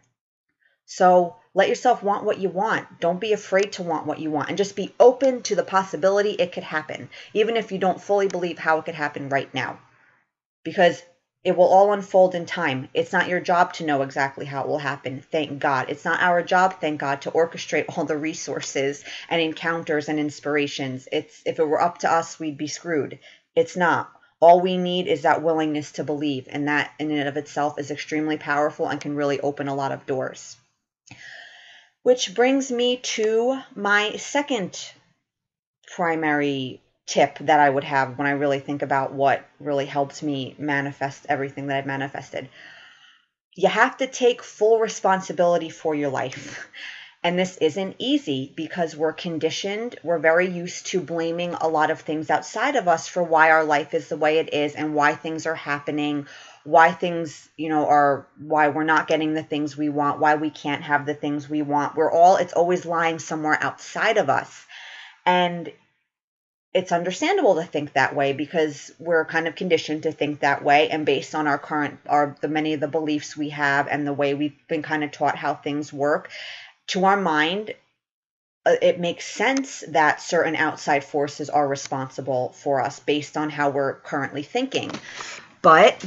So 0.86 1.36
let 1.52 1.68
yourself 1.68 2.02
want 2.02 2.24
what 2.24 2.38
you 2.38 2.48
want. 2.48 3.00
Don't 3.00 3.20
be 3.20 3.32
afraid 3.32 3.72
to 3.72 3.82
want 3.82 4.06
what 4.06 4.20
you 4.20 4.30
want 4.30 4.48
and 4.48 4.56
just 4.56 4.76
be 4.76 4.94
open 5.00 5.42
to 5.42 5.56
the 5.56 5.64
possibility 5.64 6.30
it 6.30 6.52
could 6.52 6.62
happen, 6.62 7.10
even 7.34 7.56
if 7.56 7.72
you 7.72 7.78
don't 7.78 8.00
fully 8.00 8.28
believe 8.28 8.58
how 8.58 8.78
it 8.78 8.84
could 8.84 8.94
happen 8.94 9.28
right 9.28 9.52
now. 9.52 9.80
Because 10.62 11.02
it 11.42 11.56
will 11.56 11.68
all 11.68 11.92
unfold 11.92 12.34
in 12.34 12.46
time. 12.46 12.88
It's 12.92 13.12
not 13.12 13.28
your 13.28 13.40
job 13.40 13.72
to 13.74 13.84
know 13.84 14.02
exactly 14.02 14.46
how 14.46 14.62
it 14.62 14.68
will 14.68 14.78
happen. 14.78 15.22
Thank 15.30 15.60
God. 15.60 15.90
It's 15.90 16.04
not 16.04 16.20
our 16.20 16.42
job, 16.42 16.80
thank 16.80 17.00
God, 17.00 17.22
to 17.22 17.30
orchestrate 17.30 17.96
all 17.96 18.04
the 18.04 18.16
resources 18.16 19.04
and 19.28 19.40
encounters 19.40 20.08
and 20.08 20.18
inspirations. 20.18 21.08
It's 21.10 21.42
if 21.46 21.58
it 21.58 21.68
were 21.68 21.80
up 21.80 21.98
to 21.98 22.10
us, 22.10 22.38
we'd 22.38 22.58
be 22.58 22.66
screwed. 22.66 23.18
It's 23.54 23.76
not. 23.76 24.10
All 24.40 24.60
we 24.60 24.76
need 24.76 25.06
is 25.06 25.22
that 25.22 25.42
willingness 25.42 25.92
to 25.92 26.04
believe, 26.04 26.48
and 26.50 26.68
that 26.68 26.92
in 26.98 27.10
and 27.10 27.28
of 27.28 27.36
itself 27.36 27.78
is 27.78 27.90
extremely 27.90 28.36
powerful 28.36 28.88
and 28.88 29.00
can 29.00 29.16
really 29.16 29.40
open 29.40 29.68
a 29.68 29.74
lot 29.74 29.92
of 29.92 30.04
doors. 30.04 30.56
Which 32.02 32.34
brings 32.34 32.70
me 32.70 32.98
to 32.98 33.60
my 33.74 34.16
second 34.16 34.78
primary 35.94 36.80
tip 37.06 37.38
that 37.38 37.60
I 37.60 37.70
would 37.70 37.84
have 37.84 38.18
when 38.18 38.26
I 38.26 38.32
really 38.32 38.58
think 38.58 38.82
about 38.82 39.12
what 39.12 39.44
really 39.60 39.86
helped 39.86 40.22
me 40.22 40.54
manifest 40.58 41.26
everything 41.28 41.68
that 41.68 41.78
I've 41.78 41.86
manifested. 41.86 42.48
You 43.54 43.68
have 43.68 43.96
to 43.98 44.06
take 44.06 44.42
full 44.42 44.80
responsibility 44.80 45.70
for 45.70 45.94
your 45.94 46.10
life. 46.10 46.68
And 47.22 47.38
this 47.38 47.56
isn't 47.56 47.96
easy 47.98 48.52
because 48.54 48.94
we're 48.94 49.12
conditioned, 49.12 49.98
we're 50.04 50.18
very 50.18 50.48
used 50.48 50.86
to 50.88 51.00
blaming 51.00 51.54
a 51.54 51.66
lot 51.66 51.90
of 51.90 52.00
things 52.00 52.30
outside 52.30 52.76
of 52.76 52.86
us 52.86 53.08
for 53.08 53.22
why 53.22 53.50
our 53.50 53.64
life 53.64 53.94
is 53.94 54.08
the 54.08 54.16
way 54.16 54.38
it 54.38 54.54
is 54.54 54.74
and 54.74 54.94
why 54.94 55.14
things 55.14 55.46
are 55.46 55.56
happening 55.56 56.28
why 56.66 56.90
things, 56.90 57.48
you 57.56 57.68
know, 57.68 57.86
are 57.86 58.26
why 58.38 58.68
we're 58.68 58.84
not 58.84 59.06
getting 59.06 59.34
the 59.34 59.42
things 59.42 59.76
we 59.76 59.88
want, 59.88 60.18
why 60.18 60.34
we 60.34 60.50
can't 60.50 60.82
have 60.82 61.06
the 61.06 61.14
things 61.14 61.48
we 61.48 61.62
want. 61.62 61.94
We're 61.94 62.10
all, 62.10 62.36
it's 62.36 62.52
always 62.52 62.84
lying 62.84 63.20
somewhere 63.20 63.56
outside 63.60 64.18
of 64.18 64.28
us. 64.28 64.66
And 65.24 65.72
it's 66.74 66.92
understandable 66.92 67.54
to 67.54 67.62
think 67.62 67.92
that 67.92 68.14
way 68.14 68.32
because 68.32 68.90
we're 68.98 69.24
kind 69.24 69.48
of 69.48 69.54
conditioned 69.54 70.02
to 70.02 70.12
think 70.12 70.40
that 70.40 70.62
way 70.62 70.90
and 70.90 71.06
based 71.06 71.34
on 71.34 71.46
our 71.46 71.56
current 71.56 71.98
our 72.06 72.36
the 72.42 72.48
many 72.48 72.74
of 72.74 72.80
the 72.80 72.88
beliefs 72.88 73.34
we 73.34 73.48
have 73.48 73.88
and 73.88 74.06
the 74.06 74.12
way 74.12 74.34
we've 74.34 74.58
been 74.68 74.82
kind 74.82 75.02
of 75.02 75.10
taught 75.10 75.36
how 75.36 75.54
things 75.54 75.90
work 75.90 76.30
to 76.86 77.06
our 77.06 77.16
mind 77.16 77.72
uh, 78.66 78.74
it 78.82 79.00
makes 79.00 79.24
sense 79.24 79.84
that 79.88 80.20
certain 80.20 80.54
outside 80.54 81.02
forces 81.02 81.48
are 81.48 81.66
responsible 81.66 82.50
for 82.50 82.82
us 82.82 83.00
based 83.00 83.38
on 83.38 83.48
how 83.48 83.70
we're 83.70 83.94
currently 83.94 84.42
thinking 84.42 84.90
but 85.62 86.04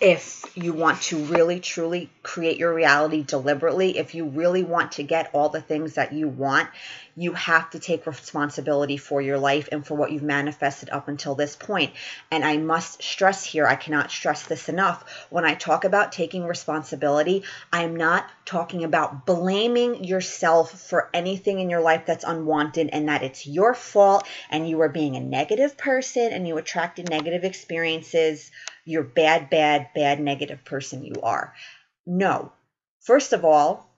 if 0.00 0.44
you 0.56 0.72
want 0.72 1.02
to 1.02 1.24
really 1.26 1.60
truly 1.60 2.08
create 2.22 2.58
your 2.58 2.74
reality 2.74 3.22
deliberately, 3.22 3.98
if 3.98 4.14
you 4.14 4.24
really 4.24 4.62
want 4.62 4.92
to 4.92 5.02
get 5.02 5.30
all 5.34 5.50
the 5.50 5.60
things 5.60 5.94
that 5.94 6.12
you 6.12 6.28
want, 6.28 6.68
you 7.16 7.32
have 7.32 7.70
to 7.70 7.78
take 7.78 8.06
responsibility 8.06 8.96
for 8.96 9.20
your 9.20 9.38
life 9.38 9.68
and 9.72 9.86
for 9.86 9.94
what 9.94 10.12
you've 10.12 10.22
manifested 10.22 10.90
up 10.90 11.08
until 11.08 11.34
this 11.34 11.56
point. 11.56 11.92
And 12.30 12.44
I 12.44 12.56
must 12.56 13.02
stress 13.02 13.44
here, 13.44 13.66
I 13.66 13.74
cannot 13.74 14.10
stress 14.10 14.46
this 14.46 14.68
enough. 14.68 15.26
When 15.30 15.44
I 15.44 15.54
talk 15.54 15.84
about 15.84 16.12
taking 16.12 16.44
responsibility, 16.44 17.44
I 17.72 17.82
am 17.82 17.96
not 17.96 18.28
talking 18.44 18.84
about 18.84 19.26
blaming 19.26 20.04
yourself 20.04 20.80
for 20.88 21.10
anything 21.12 21.60
in 21.60 21.70
your 21.70 21.80
life 21.80 22.04
that's 22.06 22.24
unwanted 22.24 22.90
and 22.92 23.08
that 23.08 23.22
it's 23.22 23.46
your 23.46 23.74
fault 23.74 24.26
and 24.50 24.68
you 24.68 24.80
are 24.80 24.88
being 24.88 25.16
a 25.16 25.20
negative 25.20 25.76
person 25.76 26.32
and 26.32 26.46
you 26.46 26.58
attracted 26.58 27.08
negative 27.10 27.44
experiences. 27.44 28.50
You're 28.84 29.02
bad, 29.02 29.50
bad, 29.50 29.88
bad, 29.94 30.20
negative 30.20 30.64
person 30.64 31.04
you 31.04 31.16
are. 31.22 31.54
No. 32.06 32.52
First 33.00 33.32
of 33.32 33.44
all, 33.44 33.89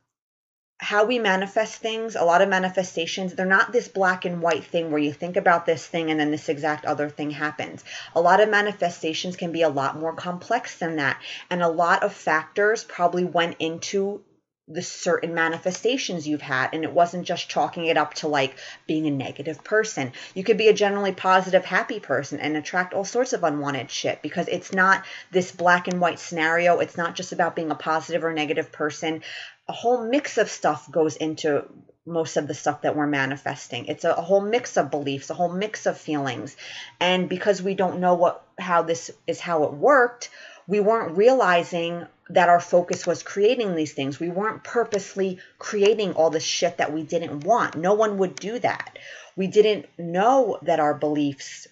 how 0.83 1.05
we 1.05 1.21
manifest 1.21 1.77
things, 1.77 2.17
a 2.17 2.25
lot 2.25 2.43
of 2.43 2.49
manifestations, 2.49 3.35
they're 3.35 3.47
not 3.47 3.71
this 3.71 3.87
black 3.87 4.25
and 4.25 4.43
white 4.43 4.65
thing 4.65 4.91
where 4.91 5.01
you 5.01 5.13
think 5.13 5.37
about 5.37 5.65
this 5.65 5.87
thing 5.87 6.11
and 6.11 6.19
then 6.19 6.33
this 6.33 6.49
exact 6.49 6.85
other 6.85 7.09
thing 7.09 7.31
happens. 7.31 7.85
A 8.17 8.21
lot 8.21 8.41
of 8.41 8.49
manifestations 8.49 9.37
can 9.37 9.53
be 9.53 9.63
a 9.63 9.69
lot 9.69 9.97
more 9.97 10.13
complex 10.13 10.79
than 10.79 10.97
that. 10.97 11.23
And 11.51 11.63
a 11.63 11.69
lot 11.69 12.03
of 12.03 12.13
factors 12.13 12.83
probably 12.83 13.25
went 13.25 13.57
into 13.61 14.23
the 14.69 14.83
certain 14.83 15.35
manifestations 15.35 16.27
you've 16.27 16.41
had 16.41 16.71
and 16.73 16.85
it 16.85 16.93
wasn't 16.93 17.27
just 17.27 17.49
chalking 17.49 17.87
it 17.87 17.97
up 17.97 18.15
to 18.15 18.29
like 18.29 18.55
being 18.87 19.07
a 19.07 19.11
negative 19.11 19.65
person 19.65 20.13
you 20.35 20.45
could 20.45 20.57
be 20.57 20.69
a 20.69 20.73
generally 20.73 21.13
positive 21.13 21.65
happy 21.65 21.99
person 21.99 22.39
and 22.39 22.57
attract 22.57 22.95
all 22.95 23.05
sorts 23.05 23.33
of 23.33 23.43
unwanted 23.43 23.91
shit 23.91 24.23
because 24.23 24.47
it's 24.47 24.73
not 24.73 25.05
this 25.33 25.51
black 25.51 25.89
and 25.89 26.01
white 26.01 26.21
scenario 26.21 26.79
it's 26.79 26.97
not 26.97 27.17
just 27.17 27.33
about 27.33 27.57
being 27.57 27.73
a 27.73 27.75
positive 27.75 28.23
or 28.23 28.33
negative 28.33 28.71
person 28.71 29.21
a 29.69 29.73
whole 29.73 30.09
mix 30.09 30.39
of 30.39 30.49
stuff 30.49 30.91
goes 30.91 31.17
into 31.17 31.65
most 32.05 32.37
of 32.37 32.49
the 32.49 32.55
stuff 32.55 32.83
that 32.83 32.97
we're 32.97 33.07
manifesting. 33.07 33.87
It's 33.87 34.05
a, 34.05 34.11
a, 34.11 34.21
whole 34.21 34.41
mix 34.41 34.77
of 34.77 34.91
beliefs, 34.91 35.31
a 35.31 35.35
whole 35.35 35.53
mix 35.53 35.87
of 35.87 35.97
feelings. 35.97 36.57
And 36.99 37.29
because 37.29 37.63
we 37.63 37.75
don't 37.75 38.01
know 38.01 38.15
what 38.15 38.45
how 38.59 38.83
this 38.83 39.11
is 39.27 39.41
how 39.41 39.65
it 39.65 39.73
worked, 39.73 40.31
we 40.67 40.81
weren't 40.81 41.17
realizing 41.17 42.07
that 42.29 42.49
our 42.49 42.61
focus 42.61 43.07
was 43.07 43.23
creating 43.23 43.75
these 43.75 43.93
things. 43.93 44.21
We 44.21 44.31
weren't 44.31 44.65
purposely 44.65 45.39
creating 45.59 46.15
all 46.15 46.31
the 46.31 46.41
shit 46.41 46.79
that 46.79 46.93
we 46.93 47.03
didn't 47.03 47.41
want. 47.41 47.77
No 47.77 47.95
one 47.95 48.19
would 48.19 48.37
do 48.37 48.59
that. 48.61 48.99
We 49.37 49.47
didn't 49.47 49.87
know 49.99 50.59
that 50.63 50.81
our 50.81 50.95
beliefs 50.95 51.69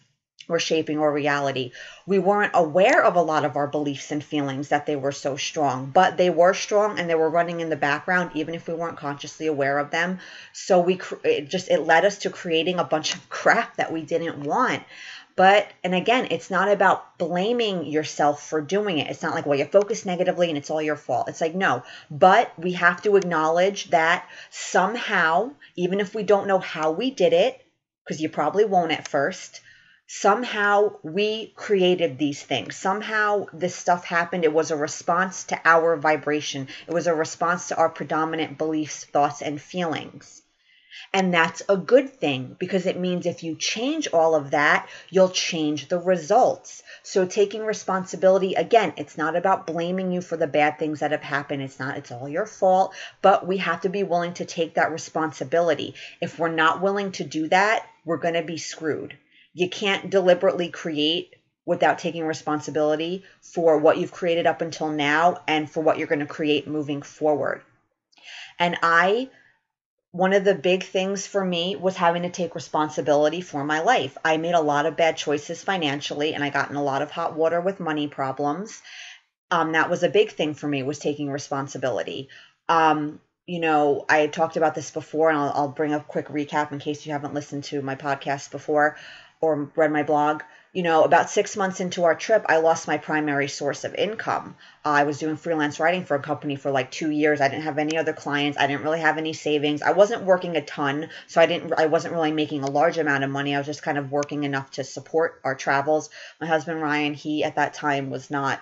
were 0.50 0.58
shaping 0.58 0.98
our 0.98 1.12
reality. 1.12 1.70
We 2.06 2.18
weren't 2.18 2.52
aware 2.54 3.02
of 3.04 3.14
a 3.14 3.22
lot 3.22 3.44
of 3.44 3.56
our 3.56 3.68
beliefs 3.68 4.10
and 4.10 4.22
feelings 4.22 4.68
that 4.68 4.84
they 4.84 4.96
were 4.96 5.12
so 5.12 5.36
strong, 5.36 5.90
but 5.94 6.16
they 6.16 6.28
were 6.28 6.54
strong 6.54 6.98
and 6.98 7.08
they 7.08 7.14
were 7.14 7.30
running 7.30 7.60
in 7.60 7.70
the 7.70 7.76
background 7.76 8.32
even 8.34 8.54
if 8.54 8.66
we 8.66 8.74
weren't 8.74 8.98
consciously 8.98 9.46
aware 9.46 9.78
of 9.78 9.90
them. 9.90 10.18
So 10.52 10.80
we 10.80 11.00
it 11.24 11.48
just 11.48 11.70
it 11.70 11.86
led 11.86 12.04
us 12.04 12.18
to 12.18 12.30
creating 12.30 12.78
a 12.78 12.84
bunch 12.84 13.14
of 13.14 13.28
crap 13.30 13.76
that 13.76 13.92
we 13.92 14.02
didn't 14.02 14.40
want. 14.40 14.82
But, 15.40 15.72
and 15.82 15.94
again, 15.94 16.28
it's 16.30 16.50
not 16.50 16.70
about 16.70 17.16
blaming 17.16 17.86
yourself 17.86 18.46
for 18.46 18.60
doing 18.60 18.98
it. 18.98 19.08
It's 19.08 19.22
not 19.22 19.34
like, 19.34 19.46
well, 19.46 19.58
you 19.58 19.64
focus 19.64 20.04
negatively 20.04 20.50
and 20.50 20.58
it's 20.58 20.68
all 20.68 20.82
your 20.82 20.96
fault. 20.96 21.30
It's 21.30 21.40
like, 21.40 21.54
no. 21.54 21.82
But 22.10 22.52
we 22.58 22.72
have 22.72 23.00
to 23.04 23.16
acknowledge 23.16 23.88
that 23.88 24.28
somehow, 24.50 25.52
even 25.76 25.98
if 25.98 26.14
we 26.14 26.24
don't 26.24 26.46
know 26.46 26.58
how 26.58 26.90
we 26.90 27.10
did 27.10 27.32
it, 27.32 27.58
because 28.04 28.20
you 28.20 28.28
probably 28.28 28.66
won't 28.66 28.92
at 28.92 29.08
first, 29.08 29.62
somehow 30.06 30.96
we 31.02 31.54
created 31.56 32.18
these 32.18 32.42
things. 32.42 32.76
Somehow 32.76 33.46
this 33.54 33.74
stuff 33.74 34.04
happened. 34.04 34.44
It 34.44 34.52
was 34.52 34.70
a 34.70 34.76
response 34.76 35.44
to 35.44 35.60
our 35.64 35.96
vibration, 35.96 36.68
it 36.86 36.92
was 36.92 37.06
a 37.06 37.14
response 37.14 37.68
to 37.68 37.78
our 37.78 37.88
predominant 37.88 38.58
beliefs, 38.58 39.06
thoughts, 39.06 39.40
and 39.40 39.58
feelings. 39.58 40.42
And 41.12 41.32
that's 41.32 41.62
a 41.68 41.76
good 41.76 42.10
thing 42.10 42.56
because 42.58 42.86
it 42.86 42.98
means 42.98 43.26
if 43.26 43.42
you 43.42 43.56
change 43.56 44.08
all 44.12 44.34
of 44.34 44.50
that, 44.52 44.88
you'll 45.08 45.30
change 45.30 45.88
the 45.88 45.98
results. 45.98 46.82
So 47.02 47.26
taking 47.26 47.64
responsibility, 47.64 48.54
again, 48.54 48.94
it's 48.96 49.18
not 49.18 49.36
about 49.36 49.66
blaming 49.66 50.12
you 50.12 50.20
for 50.20 50.36
the 50.36 50.46
bad 50.46 50.78
things 50.78 51.00
that 51.00 51.10
have 51.12 51.22
happened. 51.22 51.62
It's 51.62 51.78
not, 51.78 51.96
it's 51.96 52.12
all 52.12 52.28
your 52.28 52.46
fault, 52.46 52.94
but 53.22 53.46
we 53.46 53.58
have 53.58 53.82
to 53.82 53.88
be 53.88 54.02
willing 54.02 54.34
to 54.34 54.44
take 54.44 54.74
that 54.74 54.92
responsibility. 54.92 55.94
If 56.20 56.38
we're 56.38 56.48
not 56.52 56.82
willing 56.82 57.12
to 57.12 57.24
do 57.24 57.48
that, 57.48 57.86
we're 58.04 58.18
going 58.18 58.34
to 58.34 58.42
be 58.42 58.58
screwed. 58.58 59.16
You 59.52 59.68
can't 59.68 60.10
deliberately 60.10 60.68
create 60.68 61.34
without 61.66 61.98
taking 61.98 62.24
responsibility 62.24 63.24
for 63.42 63.78
what 63.78 63.98
you've 63.98 64.12
created 64.12 64.46
up 64.46 64.60
until 64.60 64.90
now 64.90 65.40
and 65.46 65.70
for 65.70 65.80
what 65.80 65.98
you're 65.98 66.06
going 66.06 66.20
to 66.20 66.26
create 66.26 66.66
moving 66.66 67.02
forward. 67.02 67.62
And 68.58 68.76
I, 68.82 69.30
one 70.12 70.32
of 70.32 70.44
the 70.44 70.54
big 70.54 70.82
things 70.82 71.26
for 71.26 71.44
me 71.44 71.76
was 71.76 71.96
having 71.96 72.22
to 72.22 72.30
take 72.30 72.54
responsibility 72.54 73.40
for 73.40 73.64
my 73.64 73.80
life. 73.80 74.18
I 74.24 74.38
made 74.38 74.54
a 74.54 74.60
lot 74.60 74.86
of 74.86 74.96
bad 74.96 75.16
choices 75.16 75.62
financially 75.62 76.34
and 76.34 76.42
I 76.42 76.50
got 76.50 76.70
in 76.70 76.76
a 76.76 76.82
lot 76.82 77.02
of 77.02 77.10
hot 77.10 77.36
water 77.36 77.60
with 77.60 77.78
money 77.78 78.08
problems. 78.08 78.82
Um, 79.52 79.72
that 79.72 79.90
was 79.90 80.02
a 80.02 80.08
big 80.08 80.32
thing 80.32 80.54
for 80.54 80.66
me 80.66 80.82
was 80.82 80.98
taking 80.98 81.30
responsibility. 81.30 82.28
Um, 82.68 83.20
you 83.46 83.60
know, 83.60 84.04
I 84.08 84.26
talked 84.28 84.56
about 84.56 84.76
this 84.76 84.92
before, 84.92 85.28
and 85.28 85.38
I'll, 85.38 85.52
I'll, 85.54 85.68
bring 85.68 85.92
a 85.92 86.00
quick 86.00 86.28
recap 86.28 86.70
in 86.70 86.78
case 86.78 87.04
you 87.04 87.10
haven't 87.12 87.34
listened 87.34 87.64
to 87.64 87.82
my 87.82 87.96
podcast 87.96 88.52
before 88.52 88.96
or 89.40 89.72
read 89.74 89.90
my 89.90 90.04
blog, 90.04 90.42
you 90.72 90.84
know, 90.84 91.02
about 91.02 91.30
six 91.30 91.56
months 91.56 91.80
into 91.80 92.04
our 92.04 92.14
trip, 92.14 92.44
I 92.48 92.58
lost 92.58 92.86
my 92.86 92.96
primary 92.96 93.48
source 93.48 93.82
of 93.82 93.94
income. 93.96 94.54
Uh, 94.84 94.90
I 94.90 95.02
was 95.02 95.18
doing 95.18 95.36
freelance 95.36 95.80
writing 95.80 96.04
for 96.04 96.14
a 96.14 96.22
company 96.22 96.54
for 96.54 96.70
like 96.70 96.92
two 96.92 97.10
years. 97.10 97.40
I 97.40 97.48
didn't 97.48 97.64
have 97.64 97.78
any 97.78 97.98
other 97.98 98.12
clients. 98.12 98.56
I 98.56 98.68
didn't 98.68 98.84
really 98.84 99.00
have 99.00 99.18
any 99.18 99.32
savings. 99.32 99.82
I 99.82 99.92
wasn't 99.92 100.22
working 100.22 100.56
a 100.56 100.62
ton, 100.62 101.08
so 101.26 101.40
I 101.40 101.46
didn't. 101.46 101.72
I 101.76 101.86
wasn't 101.86 102.14
really 102.14 102.30
making 102.30 102.62
a 102.62 102.70
large 102.70 102.98
amount 102.98 103.24
of 103.24 103.30
money. 103.30 103.54
I 103.54 103.58
was 103.58 103.66
just 103.66 103.82
kind 103.82 103.98
of 103.98 104.12
working 104.12 104.44
enough 104.44 104.70
to 104.72 104.84
support 104.84 105.40
our 105.42 105.56
travels. 105.56 106.08
My 106.40 106.46
husband 106.46 106.80
Ryan, 106.80 107.14
he 107.14 107.42
at 107.42 107.56
that 107.56 107.74
time 107.74 108.08
was 108.10 108.30
not 108.30 108.60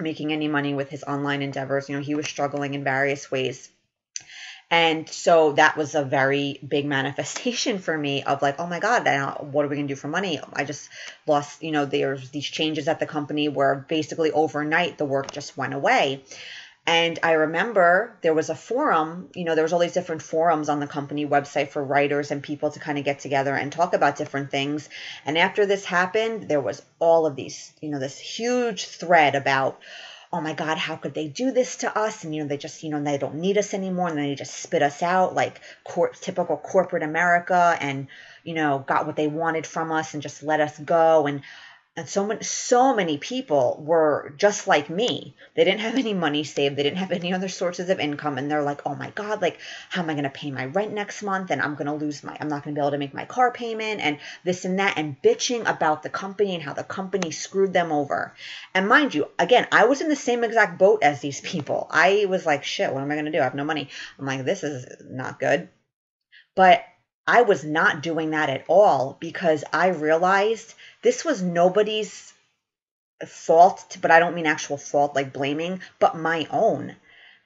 making 0.00 0.32
any 0.32 0.48
money 0.48 0.74
with 0.74 0.90
his 0.90 1.04
online 1.04 1.40
endeavors. 1.40 1.88
You 1.88 1.96
know, 1.96 2.02
he 2.02 2.16
was 2.16 2.26
struggling 2.26 2.74
in 2.74 2.82
various 2.82 3.30
ways. 3.30 3.70
And 4.74 5.08
so 5.08 5.52
that 5.52 5.76
was 5.76 5.94
a 5.94 6.02
very 6.02 6.58
big 6.66 6.84
manifestation 6.84 7.78
for 7.78 7.96
me 7.96 8.24
of 8.24 8.42
like, 8.42 8.58
oh 8.58 8.66
my 8.66 8.80
God, 8.80 9.04
what 9.52 9.64
are 9.64 9.68
we 9.68 9.76
going 9.76 9.86
to 9.86 9.94
do 9.94 9.96
for 9.96 10.08
money? 10.08 10.40
I 10.52 10.64
just 10.64 10.88
lost, 11.28 11.62
you 11.62 11.70
know, 11.70 11.84
there's 11.84 12.30
these 12.30 12.44
changes 12.44 12.88
at 12.88 12.98
the 12.98 13.06
company 13.06 13.48
where 13.48 13.76
basically 13.76 14.32
overnight 14.32 14.98
the 14.98 15.04
work 15.04 15.30
just 15.30 15.56
went 15.56 15.74
away. 15.74 16.24
And 16.88 17.20
I 17.22 17.34
remember 17.34 18.18
there 18.22 18.34
was 18.34 18.50
a 18.50 18.56
forum, 18.56 19.28
you 19.36 19.44
know, 19.44 19.54
there 19.54 19.62
was 19.62 19.72
all 19.72 19.78
these 19.78 19.92
different 19.92 20.22
forums 20.22 20.68
on 20.68 20.80
the 20.80 20.88
company 20.88 21.24
website 21.24 21.68
for 21.68 21.84
writers 21.84 22.32
and 22.32 22.42
people 22.42 22.72
to 22.72 22.80
kind 22.80 22.98
of 22.98 23.04
get 23.04 23.20
together 23.20 23.54
and 23.54 23.70
talk 23.70 23.94
about 23.94 24.16
different 24.16 24.50
things. 24.50 24.88
And 25.24 25.38
after 25.38 25.66
this 25.66 25.84
happened, 25.84 26.48
there 26.48 26.60
was 26.60 26.82
all 26.98 27.26
of 27.26 27.36
these, 27.36 27.72
you 27.80 27.90
know, 27.90 28.00
this 28.00 28.18
huge 28.18 28.86
thread 28.88 29.36
about, 29.36 29.78
oh 30.34 30.40
my 30.40 30.52
God, 30.52 30.78
how 30.78 30.96
could 30.96 31.14
they 31.14 31.28
do 31.28 31.52
this 31.52 31.76
to 31.76 31.96
us? 31.96 32.24
And, 32.24 32.34
you 32.34 32.42
know, 32.42 32.48
they 32.48 32.56
just, 32.56 32.82
you 32.82 32.90
know, 32.90 33.00
they 33.00 33.18
don't 33.18 33.36
need 33.36 33.56
us 33.56 33.72
anymore. 33.72 34.08
And 34.08 34.18
they 34.18 34.34
just 34.34 34.56
spit 34.56 34.82
us 34.82 35.00
out 35.00 35.32
like 35.32 35.60
cor- 35.84 36.08
typical 36.08 36.56
corporate 36.56 37.04
America 37.04 37.76
and, 37.80 38.08
you 38.42 38.54
know, 38.54 38.84
got 38.84 39.06
what 39.06 39.14
they 39.14 39.28
wanted 39.28 39.64
from 39.64 39.92
us 39.92 40.12
and 40.12 40.20
just 40.24 40.42
let 40.42 40.58
us 40.58 40.76
go. 40.76 41.28
And 41.28 41.42
and 41.96 42.08
so 42.08 42.26
many 42.26 42.42
so 42.42 42.92
many 42.94 43.18
people 43.18 43.80
were 43.86 44.34
just 44.36 44.66
like 44.66 44.90
me. 44.90 45.36
They 45.54 45.62
didn't 45.62 45.80
have 45.80 45.94
any 45.98 46.12
money 46.12 46.42
saved. 46.42 46.76
They 46.76 46.82
didn't 46.82 46.98
have 46.98 47.12
any 47.12 47.32
other 47.32 47.48
sources 47.48 47.88
of 47.88 48.00
income. 48.00 48.36
And 48.36 48.50
they're 48.50 48.62
like 48.62 48.82
oh 48.84 48.94
my 48.94 49.10
god 49.10 49.40
like 49.40 49.60
how 49.90 50.02
am 50.02 50.10
i 50.10 50.14
going 50.14 50.24
to 50.24 50.30
pay 50.30 50.50
my 50.50 50.66
rent 50.66 50.92
next 50.92 51.22
month? 51.22 51.50
And 51.50 51.62
i'm 51.62 51.74
going 51.74 51.86
to 51.86 51.92
lose 51.92 52.24
my 52.24 52.36
i'm 52.40 52.48
not 52.48 52.64
going 52.64 52.74
to 52.74 52.80
be 52.80 52.82
able 52.82 52.92
to 52.92 52.98
make 52.98 53.14
my 53.14 53.24
car 53.24 53.52
payment 53.52 54.00
and 54.00 54.18
this 54.44 54.64
and 54.64 54.78
that 54.78 54.98
and 54.98 55.20
bitching 55.22 55.68
about 55.68 56.02
the 56.02 56.10
company 56.10 56.54
and 56.54 56.62
how 56.62 56.72
the 56.72 56.84
company 56.84 57.30
screwed 57.30 57.72
them 57.72 57.92
over. 57.92 58.34
And 58.74 58.88
mind 58.88 59.14
you 59.14 59.28
again 59.38 59.68
i 59.70 59.84
was 59.84 60.00
in 60.00 60.08
the 60.08 60.16
same 60.16 60.42
exact 60.42 60.78
boat 60.78 61.02
as 61.02 61.20
these 61.20 61.40
people. 61.40 61.86
I 61.90 62.26
was 62.28 62.44
like 62.44 62.64
shit 62.64 62.92
what 62.92 63.02
am 63.02 63.10
i 63.10 63.14
going 63.14 63.26
to 63.26 63.32
do? 63.32 63.40
I 63.40 63.44
have 63.44 63.54
no 63.54 63.64
money. 63.64 63.88
I'm 64.18 64.26
like 64.26 64.44
this 64.44 64.64
is 64.64 64.86
not 65.04 65.38
good. 65.38 65.68
But 66.56 66.84
I 67.26 67.42
was 67.42 67.64
not 67.64 68.02
doing 68.02 68.30
that 68.30 68.50
at 68.50 68.64
all 68.68 69.16
because 69.18 69.64
I 69.72 69.88
realized 69.88 70.74
this 71.02 71.24
was 71.24 71.42
nobody's 71.42 72.32
fault, 73.26 73.96
but 74.00 74.10
I 74.10 74.18
don't 74.18 74.34
mean 74.34 74.46
actual 74.46 74.76
fault 74.76 75.14
like 75.14 75.32
blaming, 75.32 75.80
but 75.98 76.16
my 76.16 76.46
own. 76.50 76.96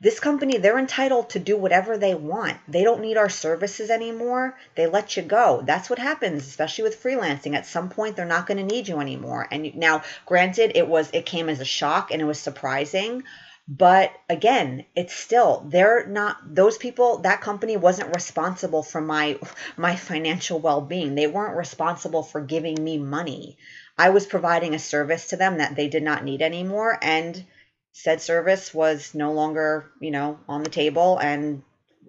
This 0.00 0.20
company, 0.20 0.58
they're 0.58 0.78
entitled 0.78 1.30
to 1.30 1.40
do 1.40 1.56
whatever 1.56 1.98
they 1.98 2.14
want. 2.14 2.56
They 2.68 2.84
don't 2.84 3.00
need 3.00 3.16
our 3.16 3.28
services 3.28 3.90
anymore. 3.90 4.56
They 4.76 4.86
let 4.86 5.16
you 5.16 5.24
go. 5.24 5.62
That's 5.64 5.90
what 5.90 5.98
happens, 5.98 6.46
especially 6.46 6.84
with 6.84 7.02
freelancing. 7.02 7.56
At 7.56 7.66
some 7.66 7.88
point, 7.88 8.14
they're 8.14 8.24
not 8.24 8.46
going 8.46 8.58
to 8.58 8.74
need 8.74 8.86
you 8.86 9.00
anymore. 9.00 9.48
And 9.50 9.74
now, 9.74 10.04
granted, 10.24 10.72
it 10.76 10.86
was 10.86 11.10
it 11.12 11.26
came 11.26 11.48
as 11.48 11.58
a 11.58 11.64
shock 11.64 12.12
and 12.12 12.22
it 12.22 12.26
was 12.26 12.38
surprising, 12.38 13.24
but 13.68 14.12
again, 14.30 14.86
it's 14.96 15.12
still 15.12 15.62
they're 15.68 16.06
not 16.06 16.54
those 16.54 16.78
people 16.78 17.18
that 17.18 17.42
company 17.42 17.76
wasn't 17.76 18.14
responsible 18.14 18.82
for 18.82 19.02
my 19.02 19.38
my 19.76 19.94
financial 19.94 20.58
well-being. 20.58 21.14
They 21.14 21.26
weren't 21.26 21.56
responsible 21.56 22.22
for 22.22 22.40
giving 22.40 22.82
me 22.82 22.96
money. 22.96 23.58
I 23.98 24.08
was 24.08 24.24
providing 24.24 24.74
a 24.74 24.78
service 24.78 25.28
to 25.28 25.36
them 25.36 25.58
that 25.58 25.76
they 25.76 25.88
did 25.88 26.02
not 26.02 26.24
need 26.24 26.40
anymore 26.40 26.98
and 27.02 27.44
said 27.92 28.22
service 28.22 28.72
was 28.72 29.14
no 29.14 29.32
longer, 29.32 29.90
you 30.00 30.12
know, 30.12 30.38
on 30.48 30.62
the 30.62 30.70
table 30.70 31.18
and 31.18 31.62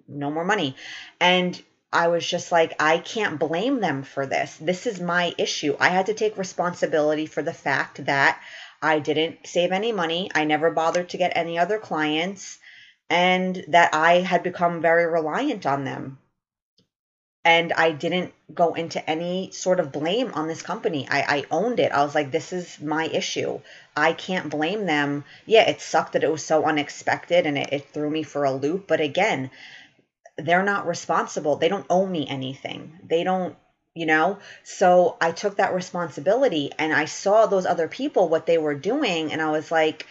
no 0.08 0.30
more 0.30 0.44
money. 0.44 0.76
And 1.20 1.60
I 1.92 2.08
was 2.08 2.26
just 2.26 2.52
like, 2.52 2.80
I 2.80 2.98
can't 2.98 3.38
blame 3.38 3.80
them 3.80 4.04
for 4.04 4.24
this. 4.24 4.56
This 4.60 4.86
is 4.86 5.00
my 5.00 5.34
issue. 5.36 5.76
I 5.80 5.88
had 5.88 6.06
to 6.06 6.14
take 6.14 6.38
responsibility 6.38 7.26
for 7.26 7.42
the 7.42 7.52
fact 7.52 8.04
that 8.06 8.40
I 8.80 9.00
didn't 9.00 9.46
save 9.46 9.72
any 9.72 9.90
money. 9.92 10.30
I 10.34 10.44
never 10.44 10.70
bothered 10.70 11.08
to 11.10 11.18
get 11.18 11.32
any 11.34 11.58
other 11.58 11.78
clients, 11.78 12.58
and 13.08 13.64
that 13.68 13.92
I 13.92 14.20
had 14.20 14.42
become 14.42 14.80
very 14.80 15.06
reliant 15.06 15.66
on 15.66 15.84
them. 15.84 16.18
And 17.44 17.72
I 17.72 17.90
didn't 17.92 18.34
go 18.54 18.74
into 18.74 19.08
any 19.08 19.50
sort 19.50 19.80
of 19.80 19.92
blame 19.92 20.30
on 20.34 20.46
this 20.46 20.62
company. 20.62 21.08
I, 21.10 21.22
I 21.22 21.44
owned 21.50 21.80
it. 21.80 21.90
I 21.90 22.04
was 22.04 22.14
like, 22.14 22.30
this 22.30 22.52
is 22.52 22.80
my 22.80 23.06
issue. 23.06 23.60
I 23.96 24.12
can't 24.12 24.50
blame 24.50 24.84
them. 24.84 25.24
Yeah, 25.46 25.68
it 25.68 25.80
sucked 25.80 26.12
that 26.12 26.24
it 26.24 26.30
was 26.30 26.44
so 26.44 26.64
unexpected 26.64 27.46
and 27.46 27.56
it, 27.56 27.72
it 27.72 27.88
threw 27.88 28.10
me 28.10 28.22
for 28.22 28.44
a 28.44 28.52
loop. 28.52 28.86
But 28.86 29.00
again, 29.00 29.50
they're 30.42 30.62
not 30.62 30.86
responsible. 30.86 31.56
They 31.56 31.68
don't 31.68 31.86
owe 31.90 32.06
me 32.06 32.26
anything. 32.28 32.98
They 33.04 33.24
don't 33.24 33.56
you 33.94 34.06
know 34.06 34.38
so 34.62 35.16
i 35.20 35.32
took 35.32 35.56
that 35.56 35.74
responsibility 35.74 36.70
and 36.78 36.92
i 36.92 37.06
saw 37.06 37.46
those 37.46 37.66
other 37.66 37.88
people 37.88 38.28
what 38.28 38.46
they 38.46 38.56
were 38.56 38.74
doing 38.74 39.32
and 39.32 39.42
i 39.42 39.50
was 39.50 39.72
like 39.72 40.06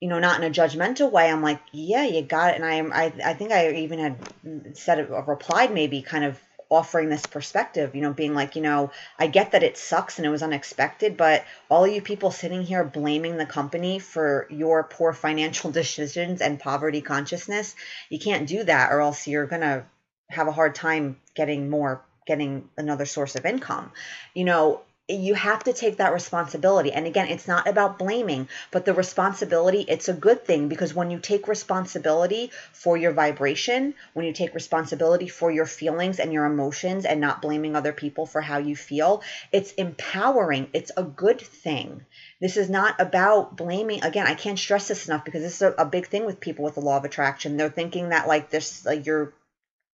you 0.00 0.08
know 0.08 0.18
not 0.18 0.42
in 0.42 0.50
a 0.50 0.52
judgmental 0.52 1.10
way 1.10 1.30
i'm 1.30 1.42
like 1.42 1.60
yeah 1.72 2.04
you 2.04 2.22
got 2.22 2.50
it 2.50 2.60
and 2.60 2.64
i 2.64 3.04
i, 3.04 3.12
I 3.24 3.34
think 3.34 3.52
i 3.52 3.70
even 3.70 4.00
had 4.00 4.76
said 4.76 4.98
it 4.98 5.10
replied 5.10 5.72
maybe 5.72 6.02
kind 6.02 6.24
of 6.24 6.40
offering 6.70 7.08
this 7.08 7.24
perspective 7.24 7.94
you 7.94 8.02
know 8.02 8.12
being 8.12 8.34
like 8.34 8.54
you 8.54 8.62
know 8.62 8.90
i 9.18 9.26
get 9.26 9.52
that 9.52 9.62
it 9.62 9.78
sucks 9.78 10.18
and 10.18 10.26
it 10.26 10.30
was 10.30 10.42
unexpected 10.42 11.16
but 11.16 11.44
all 11.70 11.86
you 11.86 12.02
people 12.02 12.30
sitting 12.30 12.62
here 12.62 12.84
blaming 12.84 13.36
the 13.36 13.46
company 13.46 13.98
for 13.98 14.46
your 14.50 14.84
poor 14.84 15.12
financial 15.12 15.70
decisions 15.80 16.40
and 16.40 16.60
poverty 16.60 17.00
consciousness 17.00 17.74
you 18.10 18.18
can't 18.18 18.48
do 18.48 18.62
that 18.64 18.92
or 18.92 19.00
else 19.00 19.26
you're 19.26 19.46
gonna 19.46 19.84
have 20.28 20.46
a 20.46 20.52
hard 20.52 20.74
time 20.74 21.18
getting 21.34 21.70
more 21.70 22.02
getting 22.28 22.68
another 22.76 23.06
source 23.06 23.34
of 23.34 23.46
income. 23.46 23.90
You 24.34 24.44
know, 24.44 24.82
you 25.08 25.34
have 25.34 25.64
to 25.64 25.72
take 25.72 25.96
that 25.96 26.12
responsibility. 26.12 26.92
And 26.92 27.06
again, 27.06 27.28
it's 27.28 27.48
not 27.48 27.66
about 27.66 27.98
blaming, 27.98 28.48
but 28.70 28.84
the 28.84 28.92
responsibility, 28.92 29.80
it's 29.88 30.08
a 30.08 30.12
good 30.12 30.44
thing 30.44 30.68
because 30.68 30.94
when 30.94 31.10
you 31.10 31.18
take 31.18 31.48
responsibility 31.48 32.50
for 32.72 32.96
your 32.96 33.12
vibration, 33.12 33.94
when 34.12 34.26
you 34.26 34.34
take 34.34 34.54
responsibility 34.54 35.26
for 35.26 35.50
your 35.50 35.64
feelings 35.64 36.18
and 36.18 36.32
your 36.32 36.44
emotions 36.44 37.06
and 37.06 37.20
not 37.20 37.40
blaming 37.40 37.74
other 37.74 37.92
people 37.92 38.26
for 38.26 38.42
how 38.42 38.58
you 38.58 38.76
feel, 38.76 39.22
it's 39.50 39.72
empowering. 39.72 40.68
It's 40.74 40.92
a 40.96 41.02
good 41.02 41.40
thing. 41.40 42.04
This 42.40 42.58
is 42.58 42.68
not 42.68 43.00
about 43.00 43.56
blaming. 43.56 44.04
Again, 44.04 44.26
I 44.26 44.34
can't 44.34 44.58
stress 44.58 44.88
this 44.88 45.08
enough 45.08 45.24
because 45.24 45.42
this 45.42 45.56
is 45.56 45.62
a, 45.62 45.74
a 45.78 45.86
big 45.86 46.06
thing 46.06 46.26
with 46.26 46.38
people 46.38 46.64
with 46.64 46.74
the 46.74 46.80
law 46.80 46.98
of 46.98 47.04
attraction. 47.04 47.56
They're 47.56 47.70
thinking 47.70 48.10
that 48.10 48.28
like 48.28 48.50
this, 48.50 48.84
like 48.84 49.06
you're 49.06 49.32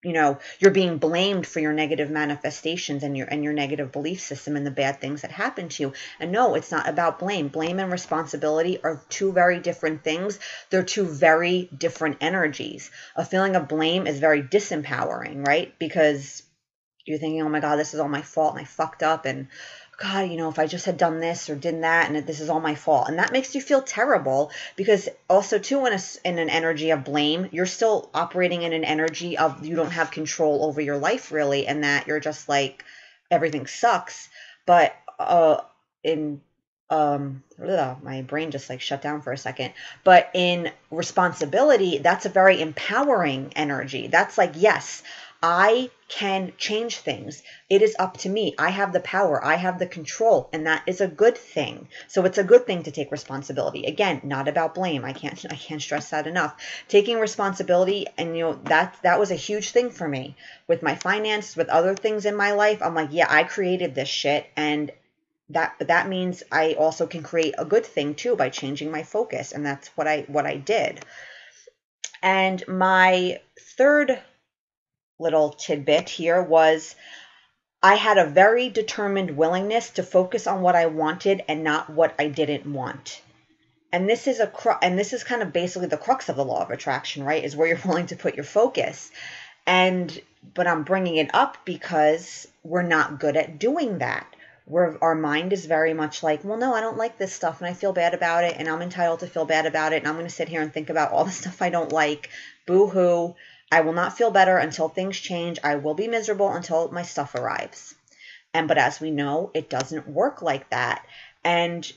you 0.03 0.13
know 0.13 0.39
you're 0.59 0.71
being 0.71 0.97
blamed 0.97 1.45
for 1.45 1.59
your 1.59 1.73
negative 1.73 2.09
manifestations 2.09 3.03
and 3.03 3.15
your 3.15 3.27
and 3.27 3.43
your 3.43 3.53
negative 3.53 3.91
belief 3.91 4.21
system 4.21 4.55
and 4.55 4.65
the 4.65 4.71
bad 4.71 4.99
things 4.99 5.21
that 5.21 5.31
happen 5.31 5.69
to 5.69 5.83
you. 5.83 5.93
And 6.19 6.31
no 6.31 6.55
it's 6.55 6.71
not 6.71 6.89
about 6.89 7.19
blame. 7.19 7.49
Blame 7.49 7.79
and 7.79 7.91
responsibility 7.91 8.81
are 8.83 9.03
two 9.09 9.31
very 9.31 9.59
different 9.59 10.03
things. 10.03 10.39
They're 10.69 10.83
two 10.83 11.05
very 11.05 11.69
different 11.75 12.17
energies. 12.21 12.89
A 13.15 13.25
feeling 13.25 13.55
of 13.55 13.67
blame 13.67 14.07
is 14.07 14.19
very 14.19 14.41
disempowering 14.41 15.45
right? 15.45 15.77
Because 15.79 16.43
you're 17.05 17.17
thinking 17.17 17.41
oh 17.41 17.49
my 17.49 17.59
god 17.59 17.77
this 17.77 17.93
is 17.93 17.99
all 17.99 18.07
my 18.07 18.21
fault 18.21 18.53
and 18.53 18.61
i 18.61 18.63
fucked 18.63 19.01
up 19.03 19.25
and 19.25 19.47
God, 20.01 20.31
you 20.31 20.37
know, 20.37 20.49
if 20.49 20.57
I 20.57 20.65
just 20.65 20.85
had 20.85 20.97
done 20.97 21.19
this 21.19 21.49
or 21.49 21.55
did 21.55 21.83
that, 21.83 22.09
and 22.09 22.25
this 22.25 22.39
is 22.39 22.49
all 22.49 22.59
my 22.59 22.73
fault, 22.73 23.07
and 23.07 23.19
that 23.19 23.31
makes 23.31 23.53
you 23.53 23.61
feel 23.61 23.83
terrible 23.83 24.51
because 24.75 25.07
also 25.29 25.59
too 25.59 25.85
in 25.85 25.93
a, 25.93 25.99
in 26.25 26.39
an 26.39 26.49
energy 26.49 26.89
of 26.89 27.03
blame, 27.03 27.49
you're 27.51 27.67
still 27.67 28.09
operating 28.13 28.63
in 28.63 28.73
an 28.73 28.83
energy 28.83 29.37
of 29.37 29.63
you 29.63 29.75
don't 29.75 29.91
have 29.91 30.09
control 30.09 30.65
over 30.65 30.81
your 30.81 30.97
life 30.97 31.31
really, 31.31 31.67
and 31.67 31.83
that 31.83 32.07
you're 32.07 32.19
just 32.19 32.49
like 32.49 32.83
everything 33.29 33.67
sucks. 33.67 34.27
But 34.65 34.95
uh, 35.19 35.57
in 36.03 36.41
um 36.89 37.43
ugh, 37.63 37.97
my 38.03 38.23
brain 38.23 38.51
just 38.51 38.69
like 38.69 38.81
shut 38.81 39.01
down 39.01 39.21
for 39.21 39.31
a 39.31 39.37
second. 39.37 39.71
But 40.03 40.31
in 40.33 40.71
responsibility 40.89 41.99
that's 41.99 42.25
a 42.25 42.29
very 42.29 42.59
empowering 42.59 43.53
energy. 43.55 44.07
That's 44.07 44.37
like 44.37 44.53
yes 44.55 45.03
I 45.43 45.89
can 46.07 46.53
change 46.57 46.97
things. 46.97 47.41
It 47.67 47.81
is 47.81 47.95
up 47.97 48.17
to 48.17 48.29
me. 48.29 48.53
I 48.59 48.69
have 48.69 48.93
the 48.93 48.99
power. 48.99 49.43
I 49.43 49.55
have 49.55 49.79
the 49.79 49.87
control, 49.87 50.49
and 50.53 50.67
that 50.67 50.83
is 50.85 51.01
a 51.01 51.07
good 51.07 51.35
thing. 51.35 51.87
So 52.07 52.25
it's 52.25 52.37
a 52.37 52.43
good 52.43 52.67
thing 52.67 52.83
to 52.83 52.91
take 52.91 53.11
responsibility. 53.11 53.85
Again, 53.85 54.21
not 54.23 54.47
about 54.47 54.75
blame. 54.75 55.03
I 55.03 55.13
can't 55.13 55.43
I 55.51 55.55
can't 55.55 55.81
stress 55.81 56.11
that 56.11 56.27
enough. 56.27 56.61
Taking 56.87 57.19
responsibility 57.19 58.05
and 58.17 58.37
you 58.37 58.43
know 58.43 58.59
that 58.65 58.97
that 59.01 59.19
was 59.19 59.31
a 59.31 59.35
huge 59.35 59.71
thing 59.71 59.89
for 59.89 60.07
me 60.07 60.35
with 60.67 60.83
my 60.83 60.95
finances, 60.95 61.55
with 61.55 61.69
other 61.69 61.95
things 61.95 62.25
in 62.25 62.35
my 62.35 62.51
life. 62.51 62.81
I'm 62.81 62.93
like, 62.93 63.09
yeah, 63.11 63.27
I 63.29 63.43
created 63.43 63.95
this 63.95 64.09
shit 64.09 64.45
and 64.55 64.91
that 65.49 65.75
that 65.79 66.07
means 66.07 66.43
I 66.51 66.73
also 66.73 67.07
can 67.07 67.23
create 67.23 67.55
a 67.57 67.65
good 67.65 67.85
thing 67.85 68.15
too 68.15 68.35
by 68.35 68.49
changing 68.49 68.91
my 68.91 69.03
focus 69.03 69.51
and 69.51 69.65
that's 69.65 69.87
what 69.97 70.07
I 70.07 70.25
what 70.27 70.45
I 70.45 70.57
did. 70.57 71.03
And 72.21 72.63
my 72.67 73.39
third 73.77 74.21
little 75.21 75.51
tidbit 75.51 76.09
here 76.09 76.41
was 76.41 76.95
I 77.83 77.95
had 77.95 78.17
a 78.17 78.25
very 78.25 78.69
determined 78.69 79.37
willingness 79.37 79.89
to 79.91 80.03
focus 80.03 80.45
on 80.45 80.61
what 80.61 80.75
I 80.75 80.85
wanted 80.85 81.43
and 81.47 81.63
not 81.63 81.89
what 81.89 82.13
I 82.19 82.27
didn't 82.27 82.71
want. 82.71 83.21
And 83.91 84.07
this 84.07 84.27
is 84.27 84.39
a 84.39 84.47
cru- 84.47 84.77
and 84.81 84.97
this 84.97 85.13
is 85.13 85.23
kind 85.23 85.41
of 85.41 85.51
basically 85.51 85.87
the 85.87 85.97
crux 85.97 86.29
of 86.29 86.35
the 86.35 86.45
law 86.45 86.61
of 86.61 86.69
attraction, 86.69 87.23
right? 87.23 87.43
Is 87.43 87.55
where 87.55 87.67
you're 87.67 87.79
willing 87.85 88.07
to 88.07 88.15
put 88.15 88.35
your 88.35 88.43
focus. 88.43 89.11
And 89.65 90.19
but 90.53 90.67
I'm 90.67 90.83
bringing 90.83 91.17
it 91.17 91.33
up 91.33 91.57
because 91.65 92.47
we're 92.63 92.81
not 92.83 93.19
good 93.19 93.35
at 93.35 93.59
doing 93.59 93.99
that. 93.99 94.27
Where 94.65 94.97
our 95.03 95.15
mind 95.15 95.51
is 95.51 95.65
very 95.65 95.93
much 95.93 96.23
like, 96.23 96.45
well, 96.45 96.57
no, 96.57 96.73
I 96.73 96.81
don't 96.81 96.97
like 96.97 97.17
this 97.17 97.33
stuff 97.33 97.59
and 97.59 97.67
I 97.67 97.73
feel 97.73 97.93
bad 97.93 98.13
about 98.13 98.43
it 98.43 98.55
and 98.57 98.69
I'm 98.69 98.81
entitled 98.81 99.19
to 99.19 99.27
feel 99.27 99.43
bad 99.43 99.65
about 99.65 99.91
it 99.91 99.97
and 99.97 100.07
I'm 100.07 100.13
going 100.13 100.27
to 100.27 100.33
sit 100.33 100.47
here 100.47 100.61
and 100.61 100.71
think 100.71 100.89
about 100.89 101.11
all 101.11 101.25
the 101.25 101.31
stuff 101.41 101.61
I 101.61 101.69
don't 101.69 101.91
like. 101.91 102.29
Boo 102.67 102.87
hoo. 102.87 103.35
I 103.71 103.81
will 103.81 103.93
not 103.93 104.17
feel 104.17 104.31
better 104.31 104.57
until 104.57 104.89
things 104.89 105.17
change. 105.17 105.59
I 105.63 105.75
will 105.75 105.93
be 105.93 106.07
miserable 106.07 106.51
until 106.51 106.91
my 106.91 107.03
stuff 107.03 107.35
arrives. 107.35 107.95
And 108.53 108.67
but 108.67 108.77
as 108.77 108.99
we 108.99 109.11
know, 109.11 109.51
it 109.53 109.69
doesn't 109.69 110.07
work 110.07 110.41
like 110.41 110.69
that. 110.71 111.05
And 111.43 111.89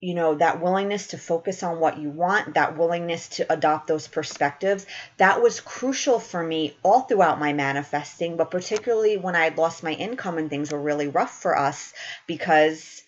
you 0.00 0.14
know, 0.14 0.34
that 0.36 0.62
willingness 0.62 1.08
to 1.08 1.18
focus 1.18 1.62
on 1.62 1.78
what 1.78 1.98
you 1.98 2.08
want, 2.08 2.54
that 2.54 2.78
willingness 2.78 3.28
to 3.28 3.52
adopt 3.52 3.86
those 3.86 4.08
perspectives, 4.08 4.86
that 5.18 5.42
was 5.42 5.60
crucial 5.60 6.18
for 6.18 6.42
me 6.42 6.74
all 6.82 7.02
throughout 7.02 7.38
my 7.38 7.52
manifesting, 7.52 8.36
but 8.38 8.50
particularly 8.50 9.18
when 9.18 9.36
I 9.36 9.50
lost 9.50 9.82
my 9.82 9.92
income 9.92 10.38
and 10.38 10.48
things 10.48 10.72
were 10.72 10.80
really 10.80 11.08
rough 11.08 11.42
for 11.42 11.56
us 11.56 11.92
because 12.26 13.02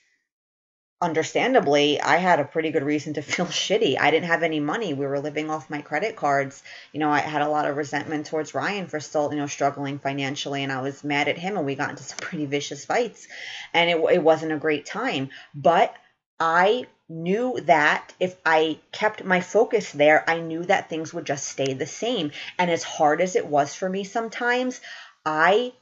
understandably, 1.03 2.01
I 2.01 2.17
had 2.17 2.38
a 2.38 2.45
pretty 2.45 2.71
good 2.71 2.85
reason 2.85 3.15
to 3.15 3.23
feel 3.23 3.47
shitty. 3.47 3.99
I 3.99 4.11
didn't 4.11 4.29
have 4.29 4.45
any 4.45 4.61
money. 4.61 4.95
We 4.95 5.05
were 5.05 5.19
living 5.19 5.51
off 5.51 5.69
my 5.69 5.83
credit 5.83 6.17
cards. 6.17 6.62
You 6.93 7.01
know, 7.01 7.11
I 7.11 7.19
had 7.19 7.43
a 7.43 7.49
lot 7.49 7.69
of 7.69 7.77
resentment 7.77 8.27
towards 8.27 8.55
Ryan 8.55 8.87
for 8.87 9.01
still, 9.01 9.31
you 9.33 9.38
know, 9.38 9.49
struggling 9.49 9.99
financially, 9.99 10.62
and 10.62 10.73
I 10.73 10.81
was 10.81 11.05
mad 11.05 11.29
at 11.29 11.37
him, 11.37 11.57
and 11.57 11.67
we 11.67 11.75
got 11.75 11.91
into 11.91 12.05
some 12.05 12.19
pretty 12.21 12.47
vicious 12.47 12.85
fights, 12.85 13.27
and 13.75 13.91
it, 13.91 13.97
it 14.12 14.23
wasn't 14.23 14.53
a 14.53 14.59
great 14.59 14.87
time. 14.87 15.31
But 15.55 15.95
I 16.38 16.87
knew 17.09 17.61
that 17.62 18.15
if 18.19 18.37
I 18.47 18.79
kept 18.93 19.25
my 19.25 19.41
focus 19.41 19.93
there, 19.93 20.25
I 20.31 20.41
knew 20.41 20.65
that 20.65 20.88
things 20.88 21.12
would 21.12 21.27
just 21.27 21.47
stay 21.47 21.75
the 21.75 21.87
same. 21.87 22.31
And 22.59 22.71
as 22.71 22.83
hard 22.83 23.21
as 23.21 23.37
it 23.37 23.47
was 23.47 23.75
for 23.75 23.88
me 23.88 24.05
sometimes, 24.05 24.81
I 25.27 25.73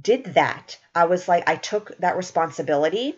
did 0.00 0.34
that. 0.34 0.78
I 0.94 1.06
was 1.06 1.26
like, 1.26 1.48
I 1.48 1.56
took 1.56 1.96
that 1.98 2.16
responsibility 2.16 3.16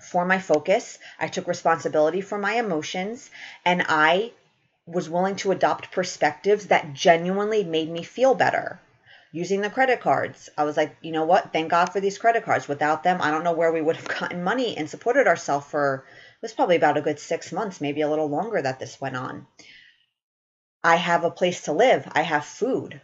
for 0.00 0.24
my 0.24 0.38
focus. 0.38 0.98
I 1.18 1.28
took 1.28 1.48
responsibility 1.48 2.20
for 2.20 2.38
my 2.38 2.54
emotions 2.54 3.30
and 3.64 3.84
I 3.88 4.32
was 4.86 5.08
willing 5.08 5.36
to 5.36 5.50
adopt 5.50 5.90
perspectives 5.90 6.66
that 6.66 6.94
genuinely 6.94 7.64
made 7.64 7.90
me 7.90 8.02
feel 8.02 8.34
better. 8.34 8.80
Using 9.32 9.60
the 9.60 9.70
credit 9.70 10.00
cards, 10.00 10.48
I 10.56 10.64
was 10.64 10.76
like, 10.76 10.96
you 11.02 11.12
know 11.12 11.24
what? 11.24 11.52
Thank 11.52 11.70
God 11.70 11.92
for 11.92 12.00
these 12.00 12.18
credit 12.18 12.44
cards. 12.44 12.68
Without 12.68 13.02
them, 13.02 13.20
I 13.20 13.30
don't 13.30 13.44
know 13.44 13.52
where 13.52 13.72
we 13.72 13.82
would 13.82 13.96
have 13.96 14.08
gotten 14.20 14.44
money 14.44 14.76
and 14.76 14.88
supported 14.88 15.26
ourselves 15.26 15.66
for 15.66 16.04
it 16.36 16.42
was 16.42 16.52
probably 16.52 16.76
about 16.76 16.96
a 16.96 17.02
good 17.02 17.18
six 17.18 17.50
months, 17.50 17.80
maybe 17.80 18.02
a 18.02 18.08
little 18.08 18.28
longer 18.28 18.62
that 18.62 18.78
this 18.78 19.00
went 19.00 19.16
on. 19.16 19.46
I 20.84 20.96
have 20.96 21.24
a 21.24 21.30
place 21.30 21.62
to 21.62 21.72
live. 21.72 22.06
I 22.12 22.22
have 22.22 22.44
food. 22.44 23.00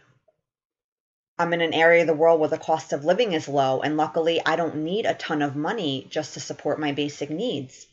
I'm 1.43 1.51
in 1.51 1.59
an 1.59 1.73
area 1.73 2.01
of 2.01 2.07
the 2.07 2.13
world 2.13 2.39
where 2.39 2.47
the 2.47 2.57
cost 2.57 2.93
of 2.93 3.03
living 3.03 3.33
is 3.33 3.49
low, 3.49 3.81
and 3.81 3.97
luckily 3.97 4.39
I 4.45 4.55
don't 4.55 4.77
need 4.77 5.05
a 5.05 5.13
ton 5.13 5.41
of 5.41 5.57
money 5.57 6.07
just 6.09 6.35
to 6.35 6.39
support 6.39 6.79
my 6.79 6.93
basic 6.93 7.29
needs. 7.29 7.85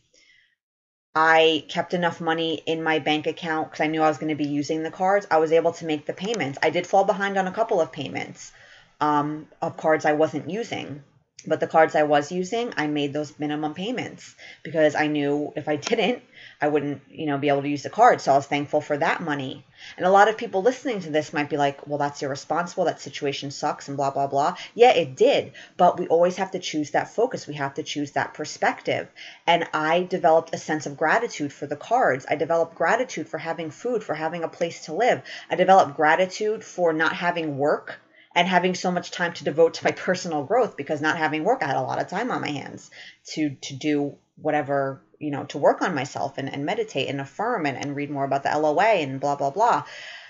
I 1.17 1.65
kept 1.69 1.93
enough 1.93 2.21
money 2.21 2.63
in 2.65 2.81
my 2.81 3.01
bank 3.01 3.27
account 3.27 3.73
because 3.73 3.83
I 3.83 3.89
knew 3.89 4.03
I 4.03 4.09
was 4.09 4.19
going 4.19 4.29
to 4.29 4.37
be 4.37 4.49
using 4.49 4.85
the 4.85 4.91
cards. 4.93 5.27
I 5.33 5.39
was 5.39 5.51
able 5.51 5.73
to 5.73 5.85
make 5.85 6.07
the 6.07 6.13
payments. 6.13 6.61
I 6.63 6.71
did 6.71 6.87
fall 6.87 7.03
behind 7.03 7.37
on 7.37 7.49
a 7.49 7.53
couple 7.53 7.81
of 7.81 7.91
payments 7.91 8.53
um, 9.01 9.49
of 9.61 9.77
cards 9.77 10.05
I 10.05 10.13
wasn't 10.13 10.49
using. 10.49 11.03
But 11.47 11.61
the 11.61 11.67
cards 11.67 11.95
I 11.95 12.03
was 12.03 12.31
using, 12.31 12.73
I 12.77 12.87
made 12.87 13.13
those 13.13 13.39
minimum 13.39 13.75
payments 13.75 14.35
because 14.63 14.95
I 14.95 15.07
knew 15.07 15.53
if 15.57 15.69
I 15.69 15.77
didn't, 15.77 16.23
I 16.61 16.69
wouldn't, 16.69 17.01
you 17.11 17.27
know, 17.27 17.39
be 17.39 17.49
able 17.49 17.63
to 17.63 17.69
use 17.69 17.83
the 17.83 17.91
card. 17.91 18.21
So 18.21 18.33
I 18.33 18.37
was 18.37 18.47
thankful 18.47 18.83
for 18.83 18.97
that 18.99 19.23
money. 19.23 19.65
And 19.97 20.05
a 20.05 20.11
lot 20.11 20.29
of 20.29 20.37
people 20.37 20.63
listening 20.63 21.01
to 21.01 21.11
this 21.11 21.33
might 21.33 21.49
be 21.49 21.57
like, 21.57 21.87
well, 21.87 21.97
that's 21.97 22.23
irresponsible. 22.23 22.85
That 22.85 23.01
situation 23.01 23.51
sucks 23.51 23.89
and 23.89 23.97
blah, 23.97 24.11
blah, 24.11 24.27
blah. 24.27 24.57
Yeah, 24.75 24.91
it 24.91 25.17
did. 25.17 25.53
But 25.79 25.99
we 25.99 26.07
always 26.09 26.37
have 26.37 26.51
to 26.51 26.59
choose 26.59 26.91
that 26.91 27.15
focus. 27.15 27.47
We 27.47 27.55
have 27.55 27.75
to 27.75 27.83
choose 27.83 28.13
that 28.13 28.35
perspective. 28.35 29.09
And 29.47 29.67
I 29.73 30.03
developed 30.03 30.55
a 30.55 30.59
sense 30.59 30.85
of 30.85 30.99
gratitude 30.99 31.53
for 31.53 31.67
the 31.67 31.77
cards. 31.77 32.27
I 32.29 32.37
developed 32.37 32.75
gratitude 32.75 33.29
for 33.29 33.39
having 33.39 33.71
food, 33.71 34.05
for 34.05 34.15
having 34.15 34.45
a 34.45 34.49
place 34.49 34.85
to 34.85 34.93
live. 34.93 35.23
I 35.51 35.57
developed 35.57 35.97
gratitude 35.97 36.63
for 36.63 36.93
not 36.93 37.15
having 37.15 37.57
work 37.57 37.99
and 38.35 38.47
having 38.47 38.75
so 38.75 38.91
much 38.91 39.11
time 39.11 39.33
to 39.35 39.45
devote 39.45 39.75
to 39.75 39.85
my 39.85 39.91
personal 39.91 40.45
growth 40.45 40.77
because 40.77 41.01
not 41.01 41.19
having 41.19 41.45
work, 41.45 41.63
I 41.63 41.67
had 41.67 41.77
a 41.77 41.83
lot 41.83 42.01
of 42.01 42.09
time 42.09 42.31
on 42.31 42.41
my 42.41 42.51
hands 42.51 42.91
to 43.33 43.51
to 43.63 43.75
do 43.75 44.17
whatever 44.37 45.03
you 45.19 45.31
know 45.31 45.45
to 45.45 45.59
work 45.59 45.83
on 45.83 45.95
myself 45.95 46.39
and, 46.39 46.53
and 46.53 46.65
meditate 46.65 47.09
and 47.09 47.21
affirm 47.21 47.67
and, 47.67 47.77
and 47.77 47.95
read 47.97 48.11
more 48.11 48.25
about 48.25 48.43
the 48.43 48.57
LOA 48.57 48.83
and 48.83 49.21
blah 49.21 49.37
blah 49.37 49.51
blah. 49.51 49.85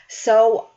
So 0.08 0.68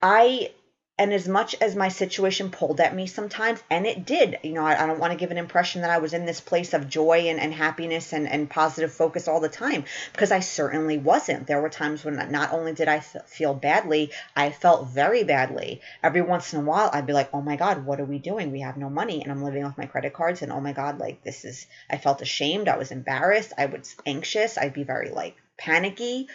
I 0.00 0.52
and 0.98 1.12
as 1.12 1.28
much 1.28 1.54
as 1.60 1.76
my 1.76 1.88
situation 1.88 2.50
pulled 2.50 2.80
at 2.80 2.94
me 2.94 3.06
sometimes, 3.06 3.62
and 3.70 3.86
it 3.86 4.04
did, 4.04 4.38
you 4.42 4.52
know, 4.52 4.64
I, 4.64 4.82
I 4.82 4.86
don't 4.86 4.98
want 4.98 5.12
to 5.12 5.18
give 5.18 5.30
an 5.30 5.38
impression 5.38 5.82
that 5.82 5.90
I 5.90 5.98
was 5.98 6.12
in 6.12 6.26
this 6.26 6.40
place 6.40 6.74
of 6.74 6.88
joy 6.88 7.28
and, 7.28 7.38
and 7.38 7.54
happiness 7.54 8.12
and, 8.12 8.28
and 8.28 8.50
positive 8.50 8.92
focus 8.92 9.28
all 9.28 9.40
the 9.40 9.48
time, 9.48 9.84
because 10.12 10.32
I 10.32 10.40
certainly 10.40 10.98
wasn't. 10.98 11.46
There 11.46 11.60
were 11.60 11.68
times 11.68 12.04
when 12.04 12.16
not 12.30 12.52
only 12.52 12.72
did 12.72 12.88
I 12.88 13.00
feel 13.00 13.54
badly, 13.54 14.10
I 14.34 14.50
felt 14.50 14.88
very 14.88 15.22
badly. 15.22 15.80
Every 16.02 16.22
once 16.22 16.52
in 16.52 16.60
a 16.60 16.64
while, 16.64 16.90
I'd 16.92 17.06
be 17.06 17.12
like, 17.12 17.30
oh 17.32 17.42
my 17.42 17.56
God, 17.56 17.86
what 17.86 18.00
are 18.00 18.04
we 18.04 18.18
doing? 18.18 18.50
We 18.50 18.60
have 18.60 18.76
no 18.76 18.90
money, 18.90 19.22
and 19.22 19.30
I'm 19.30 19.44
living 19.44 19.64
off 19.64 19.78
my 19.78 19.86
credit 19.86 20.12
cards, 20.12 20.42
and 20.42 20.52
oh 20.52 20.60
my 20.60 20.72
God, 20.72 20.98
like 20.98 21.22
this 21.22 21.44
is, 21.44 21.66
I 21.88 21.98
felt 21.98 22.22
ashamed. 22.22 22.68
I 22.68 22.76
was 22.76 22.90
embarrassed. 22.90 23.52
I 23.56 23.66
was 23.66 23.94
anxious. 24.04 24.58
I'd 24.58 24.74
be 24.74 24.84
very 24.84 25.10
like 25.10 25.36
panicky. 25.56 26.28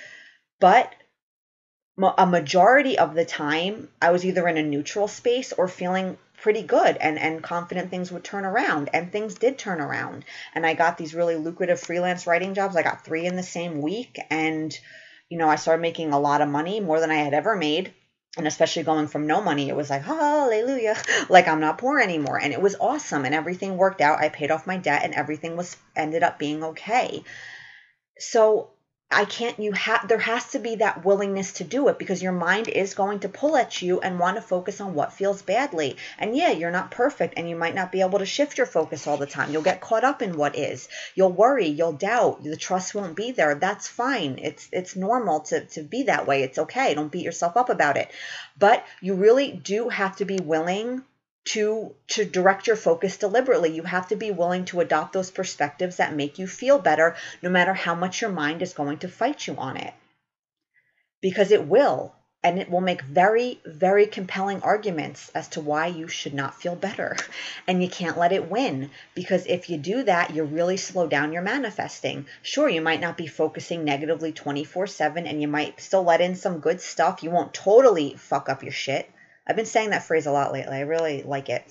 But 0.59 0.93
a 1.97 2.25
majority 2.25 2.97
of 2.97 3.13
the 3.13 3.25
time 3.25 3.89
I 4.01 4.11
was 4.11 4.25
either 4.25 4.47
in 4.47 4.57
a 4.57 4.63
neutral 4.63 5.07
space 5.07 5.53
or 5.53 5.67
feeling 5.67 6.17
pretty 6.41 6.63
good 6.63 6.97
and 6.97 7.17
and 7.17 7.41
confident 7.41 7.89
things 7.89 8.11
would 8.11 8.23
turn 8.23 8.43
around 8.43 8.89
and 8.91 9.11
things 9.11 9.35
did 9.35 9.57
turn 9.57 9.79
around 9.79 10.25
and 10.53 10.65
I 10.65 10.73
got 10.73 10.97
these 10.97 11.13
really 11.13 11.35
lucrative 11.35 11.79
freelance 11.79 12.27
writing 12.27 12.53
jobs. 12.53 12.75
I 12.75 12.81
got 12.81 13.05
3 13.05 13.25
in 13.25 13.35
the 13.35 13.43
same 13.43 13.81
week 13.81 14.17
and 14.29 14.77
you 15.33 15.39
know, 15.39 15.49
I 15.49 15.55
started 15.55 15.81
making 15.81 16.13
a 16.13 16.19
lot 16.19 16.41
of 16.41 16.47
money, 16.47 16.79
more 16.79 16.99
than 16.99 17.09
I 17.09 17.15
had 17.15 17.33
ever 17.33 17.55
made. 17.55 17.91
And 18.37 18.45
especially 18.45 18.83
going 18.83 19.07
from 19.07 19.25
no 19.25 19.41
money, 19.41 19.67
it 19.67 19.75
was 19.75 19.89
like, 19.89 20.03
hallelujah, 20.03 20.95
like 21.29 21.47
I'm 21.47 21.59
not 21.59 21.79
poor 21.79 21.99
anymore. 21.99 22.39
And 22.39 22.53
it 22.53 22.61
was 22.61 22.75
awesome. 22.79 23.25
And 23.25 23.33
everything 23.33 23.75
worked 23.75 23.99
out. 23.99 24.19
I 24.19 24.29
paid 24.29 24.51
off 24.51 24.67
my 24.67 24.77
debt 24.77 25.01
and 25.03 25.15
everything 25.15 25.57
was 25.57 25.75
ended 25.95 26.21
up 26.21 26.37
being 26.37 26.63
okay. 26.63 27.23
So 28.19 28.72
I 29.13 29.25
can't, 29.25 29.59
you 29.59 29.71
have, 29.73 30.07
there 30.07 30.17
has 30.17 30.51
to 30.51 30.59
be 30.59 30.75
that 30.75 31.05
willingness 31.05 31.53
to 31.53 31.63
do 31.63 31.87
it 31.87 31.99
because 31.99 32.21
your 32.21 32.31
mind 32.31 32.67
is 32.67 32.93
going 32.93 33.19
to 33.21 33.29
pull 33.29 33.55
at 33.55 33.81
you 33.81 33.99
and 34.01 34.19
want 34.19 34.37
to 34.37 34.41
focus 34.41 34.81
on 34.81 34.93
what 34.93 35.13
feels 35.13 35.41
badly. 35.41 35.97
And 36.17 36.35
yeah, 36.35 36.51
you're 36.51 36.71
not 36.71 36.91
perfect 36.91 37.35
and 37.37 37.49
you 37.49 37.55
might 37.55 37.75
not 37.75 37.91
be 37.91 38.01
able 38.01 38.19
to 38.19 38.25
shift 38.25 38.57
your 38.57 38.67
focus 38.67 39.07
all 39.07 39.17
the 39.17 39.25
time. 39.25 39.51
You'll 39.51 39.61
get 39.61 39.81
caught 39.81 40.03
up 40.03 40.21
in 40.21 40.37
what 40.37 40.57
is. 40.57 40.89
You'll 41.15 41.31
worry, 41.31 41.67
you'll 41.67 41.93
doubt, 41.93 42.43
the 42.43 42.57
trust 42.57 42.95
won't 42.95 43.15
be 43.15 43.31
there. 43.31 43.55
That's 43.55 43.87
fine. 43.87 44.39
It's, 44.41 44.67
it's 44.71 44.95
normal 44.95 45.41
to, 45.41 45.65
to 45.65 45.83
be 45.83 46.03
that 46.03 46.27
way. 46.27 46.43
It's 46.43 46.57
okay. 46.57 46.93
Don't 46.93 47.11
beat 47.11 47.25
yourself 47.25 47.55
up 47.57 47.69
about 47.69 47.97
it. 47.97 48.09
But 48.57 48.85
you 49.01 49.15
really 49.15 49.51
do 49.51 49.89
have 49.89 50.15
to 50.17 50.25
be 50.25 50.37
willing 50.37 51.03
to 51.45 51.93
to 52.07 52.23
direct 52.23 52.67
your 52.67 52.75
focus 52.75 53.17
deliberately. 53.17 53.73
You 53.75 53.83
have 53.83 54.07
to 54.09 54.15
be 54.15 54.31
willing 54.31 54.63
to 54.65 54.79
adopt 54.79 55.11
those 55.13 55.31
perspectives 55.31 55.97
that 55.97 56.15
make 56.15 56.39
you 56.39 56.47
feel 56.47 56.79
better 56.79 57.15
no 57.41 57.49
matter 57.49 57.73
how 57.73 57.95
much 57.95 58.21
your 58.21 58.29
mind 58.29 58.61
is 58.61 58.73
going 58.73 58.99
to 58.99 59.09
fight 59.09 59.45
you 59.45 59.55
on 59.57 59.75
it. 59.75 59.93
Because 61.21 61.51
it 61.51 61.67
will 61.67 62.15
and 62.45 62.59
it 62.59 62.69
will 62.69 62.81
make 62.81 63.01
very 63.01 63.59
very 63.65 64.05
compelling 64.05 64.61
arguments 64.61 65.31
as 65.35 65.49
to 65.49 65.59
why 65.59 65.87
you 65.87 66.07
should 66.07 66.33
not 66.33 66.61
feel 66.61 66.75
better. 66.75 67.17
And 67.67 67.83
you 67.83 67.89
can't 67.89 68.17
let 68.17 68.31
it 68.31 68.49
win 68.49 68.89
because 69.13 69.45
if 69.45 69.69
you 69.69 69.77
do 69.77 70.03
that 70.03 70.33
you 70.33 70.45
really 70.45 70.77
slow 70.77 71.07
down 71.07 71.33
your 71.33 71.41
manifesting. 71.41 72.25
Sure 72.41 72.69
you 72.69 72.81
might 72.81 73.01
not 73.01 73.17
be 73.17 73.27
focusing 73.27 73.83
negatively 73.83 74.31
24/7 74.31 75.27
and 75.29 75.41
you 75.41 75.49
might 75.49 75.81
still 75.81 76.03
let 76.03 76.21
in 76.21 76.35
some 76.35 76.59
good 76.59 76.79
stuff. 76.79 77.21
You 77.21 77.31
won't 77.31 77.53
totally 77.53 78.15
fuck 78.15 78.47
up 78.47 78.63
your 78.63 78.71
shit 78.71 79.09
I've 79.47 79.55
been 79.55 79.65
saying 79.65 79.91
that 79.91 80.03
phrase 80.03 80.25
a 80.25 80.31
lot 80.31 80.53
lately. 80.53 80.77
I 80.77 80.81
really 80.81 81.23
like 81.23 81.49
it. 81.49 81.63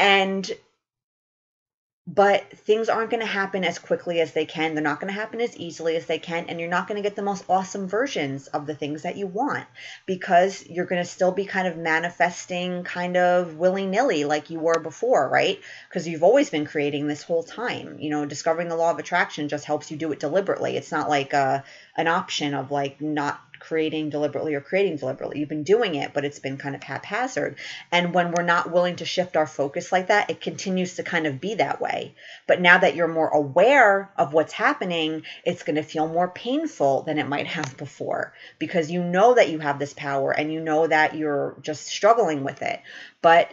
And 0.00 0.50
but 2.08 2.48
things 2.60 2.88
aren't 2.88 3.10
going 3.10 3.20
to 3.20 3.26
happen 3.26 3.64
as 3.64 3.78
quickly 3.78 4.22
as 4.22 4.32
they 4.32 4.46
can. 4.46 4.74
They're 4.74 4.82
not 4.82 4.98
going 4.98 5.12
to 5.12 5.20
happen 5.20 5.42
as 5.42 5.54
easily 5.58 5.94
as 5.94 6.06
they 6.06 6.18
can. 6.18 6.46
And 6.48 6.58
you're 6.58 6.70
not 6.70 6.88
going 6.88 6.96
to 6.96 7.06
get 7.06 7.16
the 7.16 7.22
most 7.22 7.44
awesome 7.50 7.86
versions 7.86 8.46
of 8.46 8.66
the 8.66 8.74
things 8.74 9.02
that 9.02 9.18
you 9.18 9.26
want 9.26 9.66
because 10.06 10.64
you're 10.66 10.86
going 10.86 11.02
to 11.02 11.08
still 11.08 11.32
be 11.32 11.44
kind 11.44 11.68
of 11.68 11.76
manifesting 11.76 12.82
kind 12.82 13.18
of 13.18 13.56
willy 13.56 13.84
nilly 13.84 14.24
like 14.24 14.48
you 14.48 14.58
were 14.58 14.80
before, 14.80 15.28
right? 15.28 15.60
Because 15.86 16.08
you've 16.08 16.22
always 16.22 16.48
been 16.48 16.64
creating 16.64 17.06
this 17.06 17.22
whole 17.22 17.42
time. 17.42 17.98
You 17.98 18.08
know, 18.08 18.24
discovering 18.24 18.68
the 18.68 18.76
law 18.76 18.90
of 18.90 18.98
attraction 18.98 19.50
just 19.50 19.66
helps 19.66 19.90
you 19.90 19.98
do 19.98 20.10
it 20.10 20.18
deliberately. 20.18 20.78
It's 20.78 20.92
not 20.92 21.10
like 21.10 21.34
a, 21.34 21.36
uh, 21.36 21.60
an 21.94 22.06
option 22.06 22.54
of 22.54 22.70
like 22.70 23.02
not 23.02 23.38
creating 23.60 24.10
deliberately 24.10 24.54
or 24.54 24.60
creating 24.60 24.96
deliberately. 24.96 25.38
You've 25.40 25.48
been 25.48 25.62
doing 25.62 25.94
it, 25.94 26.12
but 26.12 26.24
it's 26.24 26.38
been 26.38 26.56
kind 26.56 26.74
of 26.74 26.82
haphazard. 26.82 27.56
And 27.92 28.14
when 28.14 28.32
we're 28.32 28.42
not 28.42 28.72
willing 28.72 28.96
to 28.96 29.04
shift 29.04 29.36
our 29.36 29.46
focus 29.46 29.92
like 29.92 30.08
that, 30.08 30.30
it 30.30 30.40
continues 30.40 30.96
to 30.96 31.02
kind 31.02 31.26
of 31.26 31.40
be 31.40 31.54
that 31.54 31.80
way. 31.80 32.14
But 32.46 32.60
now 32.60 32.78
that 32.78 32.94
you're 32.94 33.08
more 33.08 33.28
aware 33.28 34.10
of 34.16 34.32
what's 34.32 34.52
happening, 34.52 35.22
it's 35.44 35.62
going 35.62 35.76
to 35.76 35.82
feel 35.82 36.08
more 36.08 36.28
painful 36.28 37.02
than 37.02 37.18
it 37.18 37.28
might 37.28 37.46
have 37.46 37.76
before 37.76 38.32
because 38.58 38.90
you 38.90 39.02
know 39.02 39.34
that 39.34 39.50
you 39.50 39.58
have 39.58 39.78
this 39.78 39.94
power 39.94 40.32
and 40.32 40.52
you 40.52 40.60
know 40.60 40.86
that 40.86 41.14
you're 41.14 41.56
just 41.62 41.86
struggling 41.86 42.44
with 42.44 42.62
it. 42.62 42.80
But 43.22 43.52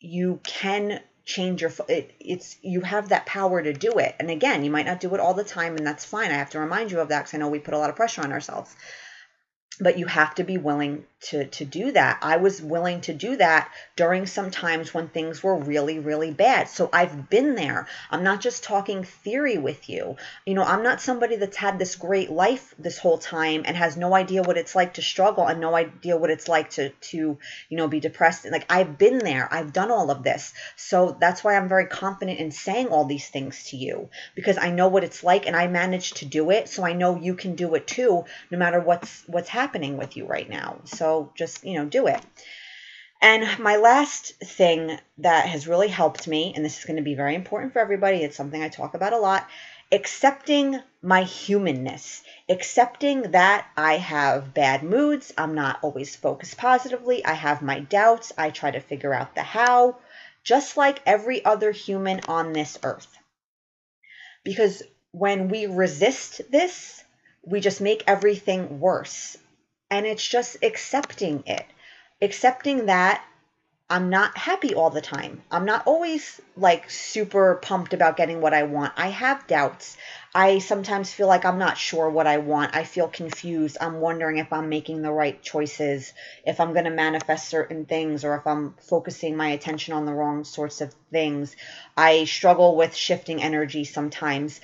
you 0.00 0.40
can 0.42 1.00
change 1.24 1.62
your 1.62 1.72
it, 1.88 2.12
it's 2.18 2.56
you 2.62 2.80
have 2.80 3.10
that 3.10 3.26
power 3.26 3.62
to 3.62 3.72
do 3.72 3.92
it 3.98 4.14
and 4.18 4.28
again 4.28 4.64
you 4.64 4.70
might 4.70 4.86
not 4.86 4.98
do 5.00 5.14
it 5.14 5.20
all 5.20 5.34
the 5.34 5.44
time 5.44 5.76
and 5.76 5.86
that's 5.86 6.04
fine 6.04 6.30
i 6.30 6.34
have 6.34 6.50
to 6.50 6.58
remind 6.58 6.90
you 6.90 6.98
of 6.98 7.08
that 7.08 7.20
because 7.20 7.34
i 7.34 7.38
know 7.38 7.48
we 7.48 7.60
put 7.60 7.74
a 7.74 7.78
lot 7.78 7.90
of 7.90 7.94
pressure 7.96 8.22
on 8.22 8.32
ourselves 8.32 8.74
but 9.80 9.98
you 9.98 10.06
have 10.06 10.34
to 10.36 10.44
be 10.44 10.58
willing 10.58 11.04
to 11.22 11.46
to 11.46 11.64
do 11.64 11.92
that. 11.92 12.18
I 12.22 12.36
was 12.36 12.60
willing 12.60 13.00
to 13.02 13.14
do 13.14 13.36
that 13.36 13.70
during 13.96 14.26
some 14.26 14.50
times 14.50 14.92
when 14.92 15.08
things 15.08 15.42
were 15.42 15.56
really 15.56 15.98
really 15.98 16.30
bad. 16.30 16.68
So 16.68 16.88
I've 16.92 17.30
been 17.30 17.54
there. 17.54 17.86
I'm 18.10 18.24
not 18.24 18.40
just 18.40 18.64
talking 18.64 19.04
theory 19.04 19.58
with 19.58 19.88
you. 19.88 20.16
You 20.46 20.54
know, 20.54 20.64
I'm 20.64 20.82
not 20.82 21.00
somebody 21.00 21.36
that's 21.36 21.56
had 21.56 21.78
this 21.78 21.96
great 21.96 22.30
life 22.30 22.74
this 22.78 22.98
whole 22.98 23.18
time 23.18 23.62
and 23.64 23.76
has 23.76 23.96
no 23.96 24.14
idea 24.14 24.42
what 24.42 24.56
it's 24.56 24.74
like 24.74 24.94
to 24.94 25.02
struggle 25.02 25.46
and 25.46 25.60
no 25.60 25.74
idea 25.74 26.16
what 26.16 26.30
it's 26.30 26.48
like 26.48 26.70
to 26.70 26.90
to, 26.90 27.38
you 27.68 27.76
know, 27.76 27.88
be 27.88 28.00
depressed. 28.00 28.50
Like 28.50 28.66
I've 28.70 28.98
been 28.98 29.18
there. 29.18 29.48
I've 29.52 29.72
done 29.72 29.90
all 29.90 30.10
of 30.10 30.22
this. 30.22 30.52
So 30.76 31.16
that's 31.20 31.44
why 31.44 31.56
I'm 31.56 31.68
very 31.68 31.86
confident 31.86 32.40
in 32.40 32.50
saying 32.50 32.88
all 32.88 33.04
these 33.04 33.28
things 33.28 33.64
to 33.70 33.76
you 33.76 34.08
because 34.34 34.58
I 34.58 34.70
know 34.70 34.88
what 34.88 35.04
it's 35.04 35.22
like 35.22 35.46
and 35.46 35.56
I 35.56 35.68
managed 35.68 36.16
to 36.18 36.24
do 36.26 36.50
it. 36.50 36.68
So 36.68 36.84
I 36.84 36.92
know 36.92 37.16
you 37.16 37.34
can 37.34 37.54
do 37.54 37.74
it 37.74 37.86
too 37.86 38.24
no 38.50 38.58
matter 38.58 38.80
what's 38.80 39.24
what's 39.26 39.48
happening 39.48 39.96
with 39.96 40.16
you 40.16 40.26
right 40.26 40.48
now. 40.48 40.80
So 40.84 41.11
just, 41.36 41.64
you 41.64 41.74
know, 41.74 41.86
do 41.86 42.06
it. 42.06 42.20
And 43.20 43.46
my 43.60 43.76
last 43.76 44.34
thing 44.40 44.98
that 45.18 45.46
has 45.46 45.68
really 45.68 45.88
helped 45.88 46.26
me, 46.26 46.52
and 46.54 46.64
this 46.64 46.78
is 46.78 46.84
going 46.84 46.96
to 46.96 47.02
be 47.02 47.14
very 47.14 47.34
important 47.34 47.72
for 47.72 47.78
everybody, 47.78 48.18
it's 48.18 48.36
something 48.36 48.60
I 48.60 48.68
talk 48.68 48.94
about 48.94 49.12
a 49.12 49.18
lot 49.18 49.46
accepting 49.92 50.80
my 51.02 51.22
humanness, 51.22 52.22
accepting 52.48 53.32
that 53.32 53.66
I 53.76 53.98
have 53.98 54.54
bad 54.54 54.82
moods, 54.82 55.34
I'm 55.36 55.54
not 55.54 55.78
always 55.82 56.16
focused 56.16 56.56
positively, 56.56 57.22
I 57.24 57.34
have 57.34 57.60
my 57.60 57.80
doubts, 57.80 58.32
I 58.38 58.50
try 58.50 58.70
to 58.70 58.80
figure 58.80 59.12
out 59.12 59.34
the 59.34 59.42
how, 59.42 59.98
just 60.42 60.78
like 60.78 61.02
every 61.04 61.44
other 61.44 61.72
human 61.72 62.20
on 62.26 62.54
this 62.54 62.78
earth. 62.82 63.06
Because 64.44 64.82
when 65.12 65.48
we 65.48 65.66
resist 65.66 66.40
this, 66.50 67.04
we 67.44 67.60
just 67.60 67.80
make 67.82 68.02
everything 68.06 68.80
worse 68.80 69.36
and 69.92 70.06
it's 70.06 70.26
just 70.26 70.56
accepting 70.62 71.42
it. 71.46 71.66
Accepting 72.22 72.86
that 72.86 73.22
I'm 73.90 74.08
not 74.08 74.38
happy 74.38 74.74
all 74.74 74.88
the 74.88 75.02
time. 75.02 75.42
I'm 75.50 75.66
not 75.66 75.86
always 75.86 76.40
like 76.56 76.88
super 76.88 77.56
pumped 77.56 77.92
about 77.92 78.16
getting 78.16 78.40
what 78.40 78.54
I 78.54 78.62
want. 78.62 78.94
I 78.96 79.08
have 79.08 79.46
doubts. 79.46 79.98
I 80.34 80.60
sometimes 80.60 81.12
feel 81.12 81.26
like 81.26 81.44
I'm 81.44 81.58
not 81.58 81.76
sure 81.76 82.08
what 82.08 82.26
I 82.26 82.38
want. 82.38 82.74
I 82.74 82.84
feel 82.84 83.06
confused. 83.06 83.76
I'm 83.82 84.00
wondering 84.00 84.38
if 84.38 84.50
I'm 84.50 84.70
making 84.70 85.02
the 85.02 85.12
right 85.12 85.42
choices, 85.42 86.14
if 86.46 86.58
I'm 86.58 86.72
going 86.72 86.86
to 86.86 86.90
manifest 86.90 87.50
certain 87.50 87.84
things, 87.84 88.24
or 88.24 88.34
if 88.36 88.46
I'm 88.46 88.74
focusing 88.80 89.36
my 89.36 89.48
attention 89.48 89.92
on 89.92 90.06
the 90.06 90.14
wrong 90.14 90.44
sorts 90.44 90.80
of 90.80 90.94
things. 91.10 91.54
I 91.98 92.24
struggle 92.24 92.76
with 92.76 92.96
shifting 92.96 93.42
energy 93.42 93.84
sometimes 93.84 94.58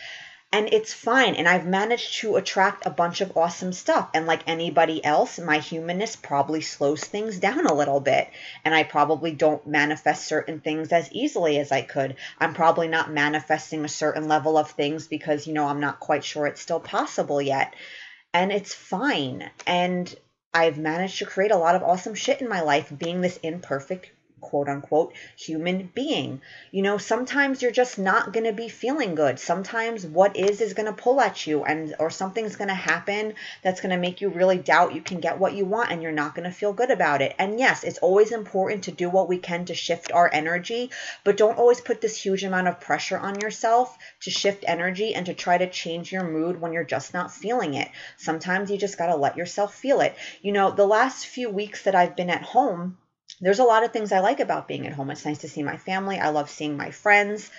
and 0.51 0.73
it's 0.73 0.95
fine. 0.95 1.35
And 1.35 1.47
I've 1.47 1.67
managed 1.67 2.21
to 2.21 2.37
attract 2.37 2.87
a 2.87 2.91
bunch 2.91 3.21
of 3.21 3.37
awesome 3.37 3.73
stuff. 3.73 4.09
And 4.15 4.27
like 4.27 4.49
anybody 4.49 5.05
else, 5.05 5.39
my 5.39 5.59
humanness 5.59 6.17
probably 6.17 6.63
slows 6.63 7.05
things 7.05 7.39
down 7.39 7.67
a 7.67 7.75
little 7.75 8.01
bit. 8.01 8.31
And 8.65 8.75
I 8.75 8.85
probably 8.85 9.33
don't 9.33 9.67
manifest 9.67 10.27
certain 10.27 10.61
things 10.61 10.91
as 10.91 11.13
easily 11.13 11.59
as 11.59 11.71
I 11.71 11.83
could. 11.83 12.17
I'm 12.39 12.55
probably 12.55 12.89
not 12.89 13.13
manifesting 13.13 13.85
a 13.85 13.89
certain 13.89 14.27
level 14.27 14.57
of 14.57 14.71
things 14.71 15.07
because, 15.07 15.47
you 15.47 15.53
know, 15.53 15.67
I'm 15.67 15.81
not 15.81 16.01
quite 16.01 16.25
sure 16.25 16.47
it's 16.47 16.63
still 16.63 16.81
possible 16.81 17.43
yet. 17.43 17.75
And 18.33 18.51
it's 18.51 18.73
fine. 18.73 19.51
And 19.67 20.15
I've 20.55 20.79
managed 20.79 21.19
to 21.19 21.27
create 21.27 21.51
a 21.51 21.59
lot 21.59 21.75
of 21.75 21.83
awesome 21.83 22.15
shit 22.15 22.41
in 22.41 22.49
my 22.49 22.63
life 22.63 22.91
being 22.97 23.21
this 23.21 23.37
imperfect 23.43 24.11
quote 24.41 24.69
unquote 24.69 25.13
human 25.37 25.91
being. 25.95 26.41
You 26.71 26.83
know, 26.83 26.99
sometimes 26.99 27.63
you're 27.63 27.71
just 27.71 27.99
not 27.99 28.33
going 28.33 28.45
to 28.45 28.53
be 28.53 28.69
feeling 28.69 29.15
good. 29.15 29.39
Sometimes 29.39 30.07
what 30.07 30.37
is 30.37 30.61
is 30.61 30.75
going 30.75 30.87
to 30.87 30.93
pull 30.93 31.21
at 31.21 31.47
you 31.47 31.65
and 31.65 31.95
or 31.99 32.11
something's 32.11 32.57
going 32.57 32.69
to 32.69 32.75
happen 32.75 33.35
that's 33.63 33.81
going 33.81 33.91
to 33.91 33.97
make 33.97 34.21
you 34.21 34.29
really 34.29 34.59
doubt 34.59 34.95
you 34.95 35.01
can 35.01 35.21
get 35.21 35.39
what 35.39 35.55
you 35.55 35.65
want 35.65 35.91
and 35.91 36.03
you're 36.03 36.13
not 36.13 36.35
going 36.35 36.49
to 36.49 36.55
feel 36.55 36.73
good 36.73 36.91
about 36.91 37.23
it. 37.23 37.35
And 37.39 37.59
yes, 37.59 37.85
it's 37.85 37.99
always 37.99 38.33
important 38.33 38.85
to 38.85 38.93
do 38.93 39.11
what 39.11 39.29
we 39.29 39.39
can 39.39 39.65
to 39.67 39.75
shift 39.75 40.13
our 40.13 40.31
energy, 40.33 40.91
but 41.25 41.37
don't 41.37 41.59
always 41.59 41.81
put 41.81 42.01
this 42.01 42.17
huge 42.17 42.45
amount 42.45 42.69
of 42.69 42.81
pressure 42.81 43.19
on 43.19 43.41
yourself 43.41 43.97
to 44.21 44.31
shift 44.31 44.65
energy 44.67 45.15
and 45.15 45.27
to 45.27 45.35
try 45.35 45.59
to 45.59 45.69
change 45.69 46.13
your 46.13 46.25
mood 46.25 46.61
when 46.61 46.73
you're 46.73 46.85
just 46.85 47.15
not 47.15 47.33
feeling 47.33 47.75
it. 47.75 47.89
Sometimes 48.17 48.71
you 48.71 48.79
just 48.79 48.99
got 48.99 49.07
to 49.07 49.17
let 49.17 49.37
yourself 49.37 49.75
feel 49.75 50.01
it. 50.01 50.15
You 50.43 50.53
know, 50.53 50.71
the 50.71 50.87
last 50.87 51.27
few 51.27 51.51
weeks 51.51 51.83
that 51.85 51.95
I've 51.95 52.17
been 52.17 52.31
at 52.31 52.43
home, 52.43 52.99
there's 53.41 53.59
a 53.59 53.65
lot 53.65 53.85
of 53.85 53.93
things 53.93 54.13
I 54.13 54.21
like 54.21 54.41
about 54.41 54.69
being 54.69 54.87
at 54.87 54.93
home. 54.93 55.11
It's 55.11 55.25
nice 55.25 55.39
to 55.39 55.49
see 55.49 55.63
my 55.63 55.77
family. 55.77 56.19
I 56.19 56.31
love 56.31 56.51
seeing 56.51 56.77
my 56.77 56.91
friends. 56.91 57.51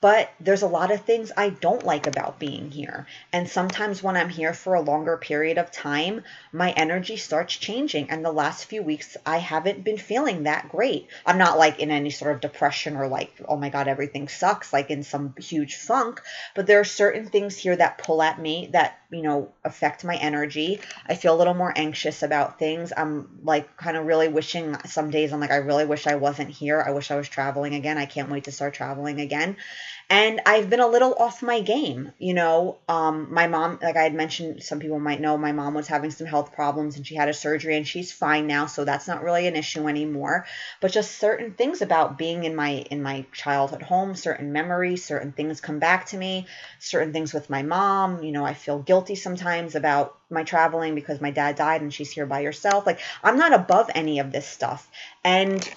But 0.00 0.30
there's 0.38 0.62
a 0.62 0.68
lot 0.68 0.92
of 0.92 1.00
things 1.00 1.32
I 1.36 1.50
don't 1.50 1.84
like 1.84 2.06
about 2.06 2.38
being 2.38 2.70
here. 2.70 3.08
And 3.32 3.48
sometimes 3.48 4.00
when 4.00 4.16
I'm 4.16 4.28
here 4.28 4.52
for 4.54 4.74
a 4.74 4.80
longer 4.80 5.16
period 5.16 5.58
of 5.58 5.72
time, 5.72 6.22
my 6.52 6.70
energy 6.70 7.16
starts 7.16 7.56
changing. 7.56 8.08
And 8.08 8.24
the 8.24 8.30
last 8.30 8.66
few 8.66 8.80
weeks, 8.84 9.16
I 9.26 9.38
haven't 9.38 9.82
been 9.82 9.98
feeling 9.98 10.44
that 10.44 10.68
great. 10.68 11.08
I'm 11.26 11.38
not 11.38 11.58
like 11.58 11.80
in 11.80 11.90
any 11.90 12.10
sort 12.10 12.32
of 12.32 12.40
depression 12.40 12.96
or 12.96 13.08
like, 13.08 13.32
oh 13.48 13.56
my 13.56 13.70
God, 13.70 13.88
everything 13.88 14.28
sucks, 14.28 14.72
like 14.72 14.90
in 14.90 15.02
some 15.02 15.34
huge 15.36 15.74
funk. 15.74 16.22
But 16.54 16.68
there 16.68 16.78
are 16.78 16.84
certain 16.84 17.28
things 17.28 17.56
here 17.56 17.74
that 17.74 17.98
pull 17.98 18.22
at 18.22 18.40
me 18.40 18.68
that 18.72 19.00
you 19.10 19.22
know, 19.22 19.52
affect 19.64 20.04
my 20.04 20.16
energy. 20.16 20.80
I 21.06 21.14
feel 21.14 21.34
a 21.34 21.38
little 21.38 21.54
more 21.54 21.72
anxious 21.74 22.22
about 22.22 22.58
things. 22.58 22.92
I'm 22.96 23.40
like 23.42 23.76
kind 23.76 23.96
of 23.96 24.04
really 24.06 24.28
wishing 24.28 24.76
some 24.86 25.10
days 25.10 25.32
I'm 25.32 25.40
like, 25.40 25.50
I 25.50 25.56
really 25.56 25.86
wish 25.86 26.06
I 26.06 26.16
wasn't 26.16 26.50
here. 26.50 26.82
I 26.86 26.90
wish 26.90 27.10
I 27.10 27.16
was 27.16 27.28
traveling 27.28 27.74
again. 27.74 27.98
I 27.98 28.06
can't 28.06 28.30
wait 28.30 28.44
to 28.44 28.52
start 28.52 28.74
traveling 28.74 29.20
again 29.20 29.56
and 30.10 30.40
I've 30.46 30.70
been 30.70 30.80
a 30.80 30.86
little 30.86 31.14
off 31.18 31.42
my 31.42 31.60
game. 31.60 32.12
You 32.18 32.32
know, 32.32 32.78
um, 32.88 33.32
my 33.32 33.46
mom, 33.46 33.78
like 33.82 33.96
I 33.96 34.04
had 34.04 34.14
mentioned, 34.14 34.62
some 34.62 34.80
people 34.80 34.98
might 34.98 35.20
know, 35.20 35.36
my 35.36 35.52
mom 35.52 35.74
was 35.74 35.86
having 35.86 36.10
some 36.10 36.26
health 36.26 36.52
problems 36.54 36.96
and 36.96 37.06
she 37.06 37.14
had 37.14 37.28
a 37.28 37.34
surgery 37.34 37.76
and 37.76 37.86
she's 37.86 38.10
fine 38.10 38.46
now, 38.46 38.66
so 38.66 38.84
that's 38.84 39.06
not 39.06 39.22
really 39.22 39.46
an 39.46 39.56
issue 39.56 39.86
anymore. 39.86 40.46
But 40.80 40.92
just 40.92 41.18
certain 41.18 41.52
things 41.52 41.82
about 41.82 42.16
being 42.16 42.44
in 42.44 42.56
my 42.56 42.70
in 42.90 43.02
my 43.02 43.26
childhood 43.32 43.82
home, 43.82 44.14
certain 44.14 44.52
memories, 44.52 45.04
certain 45.04 45.32
things 45.32 45.60
come 45.60 45.78
back 45.78 46.06
to 46.06 46.16
me, 46.16 46.46
certain 46.78 47.12
things 47.12 47.34
with 47.34 47.50
my 47.50 47.62
mom. 47.62 48.22
You 48.22 48.32
know, 48.32 48.46
I 48.46 48.54
feel 48.54 48.78
guilty 48.78 49.14
sometimes 49.14 49.74
about 49.74 50.16
my 50.30 50.42
traveling 50.42 50.94
because 50.94 51.20
my 51.20 51.32
dad 51.32 51.56
died 51.56 51.82
and 51.82 51.92
she's 51.92 52.10
here 52.10 52.26
by 52.26 52.42
herself. 52.44 52.86
Like 52.86 53.00
I'm 53.22 53.36
not 53.36 53.52
above 53.52 53.90
any 53.94 54.20
of 54.20 54.32
this 54.32 54.46
stuff, 54.46 54.88
and 55.22 55.68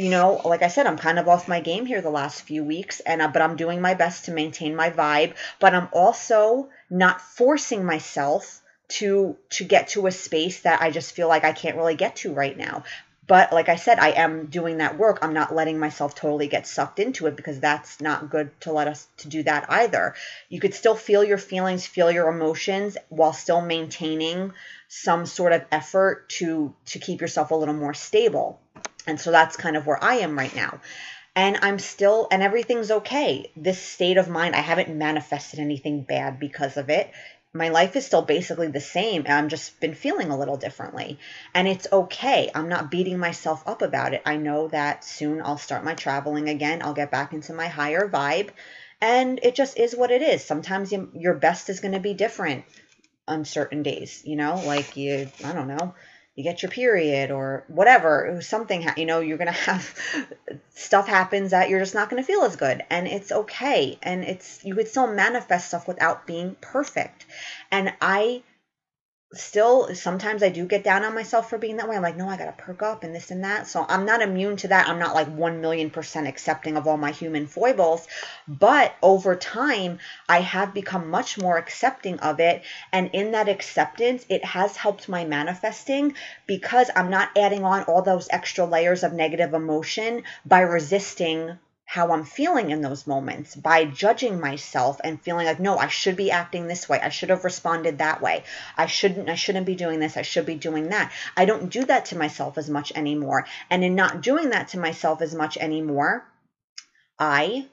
you 0.00 0.08
know, 0.08 0.40
like 0.46 0.62
I 0.62 0.68
said, 0.68 0.86
I'm 0.86 0.96
kind 0.96 1.18
of 1.18 1.28
off 1.28 1.46
my 1.46 1.60
game 1.60 1.84
here 1.84 2.00
the 2.00 2.08
last 2.08 2.40
few 2.40 2.64
weeks, 2.64 3.00
and 3.00 3.20
uh, 3.20 3.28
but 3.28 3.42
I'm 3.42 3.56
doing 3.56 3.82
my 3.82 3.92
best 3.92 4.24
to 4.24 4.32
maintain 4.32 4.74
my 4.74 4.88
vibe. 4.88 5.34
But 5.58 5.74
I'm 5.74 5.88
also 5.92 6.70
not 6.88 7.20
forcing 7.20 7.84
myself 7.84 8.62
to 9.00 9.36
to 9.50 9.64
get 9.64 9.88
to 9.88 10.06
a 10.06 10.10
space 10.10 10.60
that 10.60 10.80
I 10.80 10.90
just 10.90 11.12
feel 11.12 11.28
like 11.28 11.44
I 11.44 11.52
can't 11.52 11.76
really 11.76 11.96
get 11.96 12.16
to 12.16 12.32
right 12.32 12.56
now. 12.56 12.84
But 13.26 13.52
like 13.52 13.68
I 13.68 13.76
said, 13.76 13.98
I 13.98 14.08
am 14.12 14.46
doing 14.46 14.78
that 14.78 14.98
work. 14.98 15.18
I'm 15.20 15.34
not 15.34 15.54
letting 15.54 15.78
myself 15.78 16.14
totally 16.14 16.48
get 16.48 16.66
sucked 16.66 16.98
into 16.98 17.26
it 17.26 17.36
because 17.36 17.60
that's 17.60 18.00
not 18.00 18.30
good 18.30 18.58
to 18.62 18.72
let 18.72 18.88
us 18.88 19.06
to 19.18 19.28
do 19.28 19.42
that 19.42 19.66
either. 19.68 20.14
You 20.48 20.60
could 20.60 20.74
still 20.74 20.96
feel 20.96 21.22
your 21.22 21.38
feelings, 21.38 21.86
feel 21.86 22.10
your 22.10 22.28
emotions 22.28 22.96
while 23.10 23.34
still 23.34 23.60
maintaining 23.60 24.54
some 24.88 25.26
sort 25.26 25.52
of 25.52 25.64
effort 25.70 26.28
to 26.30 26.74
to 26.86 26.98
keep 26.98 27.20
yourself 27.20 27.50
a 27.50 27.54
little 27.54 27.74
more 27.74 27.94
stable. 27.94 28.58
And 29.06 29.20
so 29.20 29.30
that's 29.30 29.56
kind 29.56 29.76
of 29.76 29.86
where 29.86 30.02
I 30.02 30.16
am 30.16 30.36
right 30.36 30.54
now. 30.54 30.80
And 31.36 31.58
I'm 31.62 31.78
still, 31.78 32.28
and 32.30 32.42
everything's 32.42 32.90
okay. 32.90 33.50
This 33.56 33.80
state 33.80 34.16
of 34.16 34.28
mind, 34.28 34.54
I 34.54 34.60
haven't 34.60 34.94
manifested 34.96 35.60
anything 35.60 36.02
bad 36.02 36.40
because 36.40 36.76
of 36.76 36.90
it. 36.90 37.10
My 37.52 37.68
life 37.68 37.96
is 37.96 38.06
still 38.06 38.22
basically 38.22 38.68
the 38.68 38.80
same. 38.80 39.24
I'm 39.28 39.48
just 39.48 39.80
been 39.80 39.94
feeling 39.94 40.30
a 40.30 40.38
little 40.38 40.56
differently. 40.56 41.18
And 41.54 41.66
it's 41.66 41.86
okay. 41.92 42.50
I'm 42.54 42.68
not 42.68 42.90
beating 42.90 43.18
myself 43.18 43.62
up 43.66 43.82
about 43.82 44.14
it. 44.14 44.22
I 44.24 44.36
know 44.36 44.68
that 44.68 45.04
soon 45.04 45.40
I'll 45.42 45.58
start 45.58 45.84
my 45.84 45.94
traveling 45.94 46.48
again. 46.48 46.82
I'll 46.82 46.94
get 46.94 47.10
back 47.10 47.32
into 47.32 47.52
my 47.52 47.68
higher 47.68 48.08
vibe. 48.08 48.50
And 49.00 49.40
it 49.42 49.54
just 49.54 49.78
is 49.78 49.96
what 49.96 50.10
it 50.10 50.22
is. 50.22 50.44
Sometimes 50.44 50.92
you, 50.92 51.10
your 51.14 51.34
best 51.34 51.70
is 51.70 51.80
going 51.80 51.94
to 51.94 52.00
be 52.00 52.14
different 52.14 52.64
on 53.26 53.44
certain 53.44 53.82
days, 53.82 54.22
you 54.24 54.36
know, 54.36 54.60
like 54.66 54.96
you, 54.96 55.30
I 55.44 55.52
don't 55.52 55.68
know, 55.68 55.94
you 56.36 56.44
get 56.44 56.62
your 56.62 56.70
period 56.70 57.30
or 57.30 57.64
whatever, 57.68 58.38
something, 58.40 58.86
you 58.96 59.06
know, 59.06 59.20
you're 59.20 59.38
going 59.38 59.46
to 59.52 59.52
have 59.52 60.00
stuff 60.74 61.06
happens 61.06 61.50
that 61.50 61.68
you're 61.68 61.80
just 61.80 61.94
not 61.94 62.08
going 62.08 62.22
to 62.22 62.26
feel 62.26 62.42
as 62.42 62.56
good. 62.56 62.82
And 62.90 63.06
it's 63.06 63.32
okay. 63.32 63.98
And 64.02 64.24
it's, 64.24 64.64
you 64.64 64.74
could 64.74 64.88
still 64.88 65.12
manifest 65.12 65.68
stuff 65.68 65.88
without 65.88 66.26
being 66.26 66.56
perfect. 66.60 67.26
And 67.70 67.92
I 68.00 68.42
still 69.32 69.94
sometimes 69.94 70.42
I 70.42 70.48
do 70.48 70.66
get 70.66 70.82
down 70.82 71.04
on 71.04 71.14
myself 71.14 71.48
for 71.48 71.58
being 71.58 71.76
that 71.76 71.88
way. 71.88 71.94
I'm 71.94 72.02
like, 72.02 72.16
no, 72.16 72.28
I 72.28 72.36
gotta 72.36 72.52
perk 72.52 72.82
up 72.82 73.04
and 73.04 73.14
this 73.14 73.30
and 73.30 73.44
that. 73.44 73.68
So 73.68 73.84
I'm 73.88 74.04
not 74.04 74.22
immune 74.22 74.56
to 74.58 74.68
that. 74.68 74.88
I'm 74.88 74.98
not 74.98 75.14
like 75.14 75.28
one 75.28 75.60
million 75.60 75.90
percent 75.90 76.26
accepting 76.26 76.76
of 76.76 76.88
all 76.88 76.96
my 76.96 77.12
human 77.12 77.46
foibles. 77.46 78.06
But 78.48 78.94
over 79.02 79.36
time, 79.36 80.00
I 80.28 80.40
have 80.40 80.74
become 80.74 81.10
much 81.10 81.38
more 81.38 81.58
accepting 81.58 82.18
of 82.20 82.40
it. 82.40 82.62
And 82.92 83.10
in 83.12 83.32
that 83.32 83.48
acceptance, 83.48 84.26
it 84.28 84.44
has 84.44 84.76
helped 84.76 85.08
my 85.08 85.24
manifesting 85.24 86.14
because 86.46 86.90
I'm 86.94 87.10
not 87.10 87.30
adding 87.36 87.64
on 87.64 87.84
all 87.84 88.02
those 88.02 88.28
extra 88.30 88.64
layers 88.64 89.04
of 89.04 89.12
negative 89.12 89.54
emotion 89.54 90.24
by 90.44 90.60
resisting 90.60 91.56
how 91.90 92.12
I'm 92.12 92.22
feeling 92.22 92.70
in 92.70 92.82
those 92.82 93.04
moments 93.04 93.56
by 93.56 93.84
judging 93.84 94.38
myself 94.38 95.00
and 95.02 95.20
feeling 95.20 95.46
like 95.46 95.58
no 95.58 95.76
I 95.76 95.88
should 95.88 96.14
be 96.14 96.30
acting 96.30 96.68
this 96.68 96.88
way 96.88 97.00
I 97.00 97.08
should 97.08 97.30
have 97.30 97.42
responded 97.42 97.98
that 97.98 98.22
way 98.22 98.44
I 98.76 98.86
shouldn't 98.86 99.28
I 99.28 99.34
shouldn't 99.34 99.66
be 99.66 99.74
doing 99.74 99.98
this 99.98 100.16
I 100.16 100.22
should 100.22 100.46
be 100.46 100.54
doing 100.54 100.90
that 100.90 101.10
I 101.36 101.46
don't 101.46 101.68
do 101.68 101.84
that 101.86 102.04
to 102.06 102.16
myself 102.16 102.58
as 102.58 102.70
much 102.70 102.92
anymore 102.94 103.44
and 103.70 103.82
in 103.82 103.96
not 103.96 104.20
doing 104.20 104.50
that 104.50 104.68
to 104.68 104.78
myself 104.78 105.20
as 105.20 105.34
much 105.34 105.56
anymore 105.56 106.24
I 107.18 107.66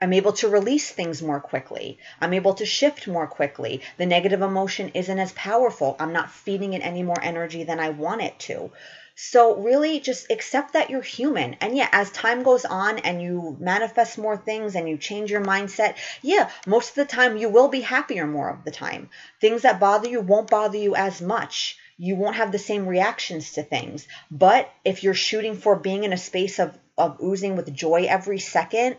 I'm 0.00 0.12
able 0.12 0.32
to 0.34 0.48
release 0.48 0.90
things 0.90 1.22
more 1.22 1.40
quickly. 1.40 1.98
I'm 2.20 2.32
able 2.32 2.54
to 2.54 2.66
shift 2.66 3.06
more 3.06 3.28
quickly. 3.28 3.82
The 3.98 4.06
negative 4.06 4.42
emotion 4.42 4.90
isn't 4.94 5.18
as 5.18 5.30
powerful. 5.32 5.94
I'm 6.00 6.12
not 6.12 6.32
feeding 6.32 6.72
it 6.72 6.82
any 6.84 7.04
more 7.04 7.22
energy 7.22 7.62
than 7.62 7.78
I 7.78 7.90
want 7.90 8.22
it 8.22 8.36
to. 8.40 8.72
So 9.14 9.56
really 9.56 10.00
just 10.00 10.30
accept 10.30 10.72
that 10.72 10.90
you're 10.90 11.02
human. 11.02 11.54
And 11.60 11.76
yeah, 11.76 11.88
as 11.92 12.10
time 12.10 12.42
goes 12.42 12.64
on 12.64 12.98
and 12.98 13.20
you 13.20 13.56
manifest 13.60 14.18
more 14.18 14.36
things 14.36 14.74
and 14.74 14.88
you 14.88 14.96
change 14.96 15.30
your 15.30 15.44
mindset, 15.44 15.96
yeah, 16.22 16.50
most 16.66 16.90
of 16.90 16.94
the 16.94 17.04
time 17.04 17.36
you 17.36 17.48
will 17.48 17.68
be 17.68 17.82
happier 17.82 18.26
more 18.26 18.48
of 18.48 18.64
the 18.64 18.70
time. 18.70 19.10
Things 19.40 19.62
that 19.62 19.80
bother 19.80 20.08
you 20.08 20.20
won't 20.20 20.50
bother 20.50 20.78
you 20.78 20.94
as 20.96 21.20
much. 21.20 21.78
You 21.98 22.16
won't 22.16 22.36
have 22.36 22.52
the 22.52 22.58
same 22.58 22.86
reactions 22.86 23.52
to 23.52 23.62
things. 23.62 24.06
But 24.30 24.70
if 24.84 25.02
you're 25.04 25.14
shooting 25.14 25.56
for 25.56 25.76
being 25.76 26.04
in 26.04 26.12
a 26.12 26.18
space 26.18 26.58
of, 26.58 26.76
of 26.96 27.18
oozing 27.22 27.56
with 27.56 27.72
joy 27.72 28.06
every 28.08 28.38
second, 28.38 28.96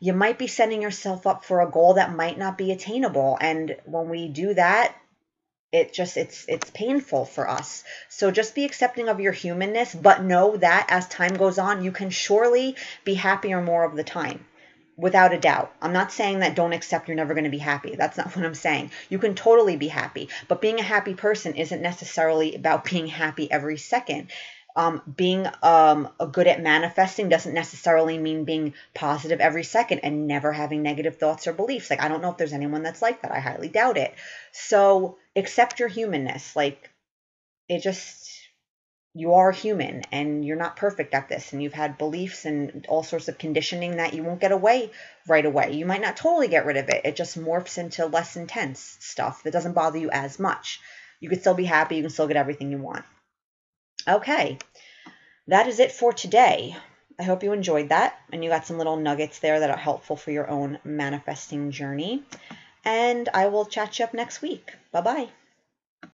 you 0.00 0.14
might 0.14 0.38
be 0.38 0.46
setting 0.46 0.80
yourself 0.80 1.26
up 1.26 1.44
for 1.44 1.60
a 1.60 1.70
goal 1.70 1.94
that 1.94 2.14
might 2.14 2.38
not 2.38 2.56
be 2.56 2.72
attainable. 2.72 3.36
And 3.40 3.76
when 3.84 4.08
we 4.08 4.28
do 4.28 4.54
that, 4.54 4.94
it 5.72 5.92
just 5.92 6.16
it's 6.16 6.44
it's 6.48 6.70
painful 6.70 7.24
for 7.24 7.48
us. 7.48 7.84
So 8.08 8.30
just 8.30 8.54
be 8.54 8.64
accepting 8.64 9.08
of 9.08 9.20
your 9.20 9.32
humanness 9.32 9.94
but 9.94 10.24
know 10.24 10.56
that 10.56 10.86
as 10.88 11.06
time 11.08 11.36
goes 11.36 11.58
on 11.58 11.84
you 11.84 11.92
can 11.92 12.10
surely 12.10 12.76
be 13.04 13.14
happier 13.14 13.62
more 13.62 13.84
of 13.84 13.94
the 13.94 14.04
time 14.04 14.44
without 14.96 15.32
a 15.32 15.38
doubt. 15.38 15.72
I'm 15.80 15.92
not 15.92 16.12
saying 16.12 16.40
that 16.40 16.56
don't 16.56 16.72
accept 16.72 17.08
you're 17.08 17.16
never 17.16 17.34
going 17.34 17.44
to 17.44 17.50
be 17.50 17.58
happy. 17.58 17.94
That's 17.96 18.16
not 18.18 18.34
what 18.36 18.44
i'm 18.44 18.54
saying. 18.54 18.90
You 19.08 19.18
can 19.18 19.34
totally 19.34 19.76
be 19.76 19.88
happy 19.88 20.28
but 20.48 20.60
being 20.60 20.80
a 20.80 20.84
happy 20.84 21.14
person 21.14 21.54
isn't 21.54 21.82
necessarily 21.82 22.54
about 22.56 22.84
being 22.84 23.06
happy 23.06 23.50
every 23.50 23.76
second 23.76 24.30
um, 24.76 25.02
being 25.16 25.46
um, 25.62 26.08
good 26.32 26.46
at 26.46 26.62
manifesting 26.62 27.28
doesn't 27.28 27.54
necessarily 27.54 28.18
mean 28.18 28.44
being 28.44 28.74
positive 28.94 29.40
every 29.40 29.64
second 29.64 30.00
and 30.00 30.26
never 30.26 30.52
having 30.52 30.82
negative 30.82 31.16
thoughts 31.16 31.46
or 31.46 31.52
beliefs. 31.52 31.90
Like, 31.90 32.02
I 32.02 32.08
don't 32.08 32.22
know 32.22 32.30
if 32.30 32.36
there's 32.36 32.52
anyone 32.52 32.82
that's 32.82 33.02
like 33.02 33.22
that. 33.22 33.32
I 33.32 33.40
highly 33.40 33.68
doubt 33.68 33.96
it. 33.96 34.14
So, 34.52 35.18
accept 35.36 35.80
your 35.80 35.88
humanness. 35.88 36.54
Like 36.56 36.90
it 37.68 37.82
just 37.82 38.28
you 39.14 39.34
are 39.34 39.50
human 39.50 40.02
and 40.12 40.44
you're 40.44 40.56
not 40.56 40.76
perfect 40.76 41.14
at 41.14 41.28
this 41.28 41.52
and 41.52 41.62
you've 41.62 41.72
had 41.72 41.98
beliefs 41.98 42.44
and 42.44 42.86
all 42.88 43.02
sorts 43.02 43.28
of 43.28 43.38
conditioning 43.38 43.96
that 43.96 44.14
you 44.14 44.22
won't 44.22 44.40
get 44.40 44.52
away 44.52 44.90
right 45.26 45.44
away. 45.44 45.72
You 45.72 45.84
might 45.84 46.00
not 46.00 46.16
totally 46.16 46.46
get 46.46 46.64
rid 46.64 46.76
of 46.76 46.88
it. 46.88 47.04
It 47.04 47.16
just 47.16 47.38
morphs 47.38 47.78
into 47.78 48.06
less 48.06 48.36
intense 48.36 48.96
stuff 49.00 49.42
that 49.42 49.52
doesn't 49.52 49.72
bother 49.72 49.98
you 49.98 50.10
as 50.10 50.38
much. 50.38 50.80
You 51.18 51.28
could 51.28 51.40
still 51.40 51.54
be 51.54 51.64
happy, 51.64 51.96
you 51.96 52.02
can 52.02 52.10
still 52.10 52.28
get 52.28 52.36
everything 52.36 52.70
you 52.70 52.78
want. 52.78 53.04
Okay. 54.08 54.58
That 55.46 55.66
is 55.66 55.80
it 55.80 55.92
for 55.92 56.12
today. 56.12 56.76
I 57.18 57.22
hope 57.22 57.42
you 57.42 57.52
enjoyed 57.52 57.90
that 57.90 58.18
and 58.32 58.42
you 58.42 58.50
got 58.50 58.66
some 58.66 58.78
little 58.78 58.96
nuggets 58.96 59.40
there 59.40 59.60
that 59.60 59.70
are 59.70 59.76
helpful 59.76 60.16
for 60.16 60.30
your 60.30 60.48
own 60.48 60.78
manifesting 60.84 61.70
journey 61.70 62.22
and 62.84 63.28
I 63.34 63.48
will 63.48 63.66
chat 63.66 63.98
you 63.98 64.04
up 64.04 64.14
next 64.14 64.40
week. 64.40 64.72
Bye 64.90 65.02
bye. 65.02 65.28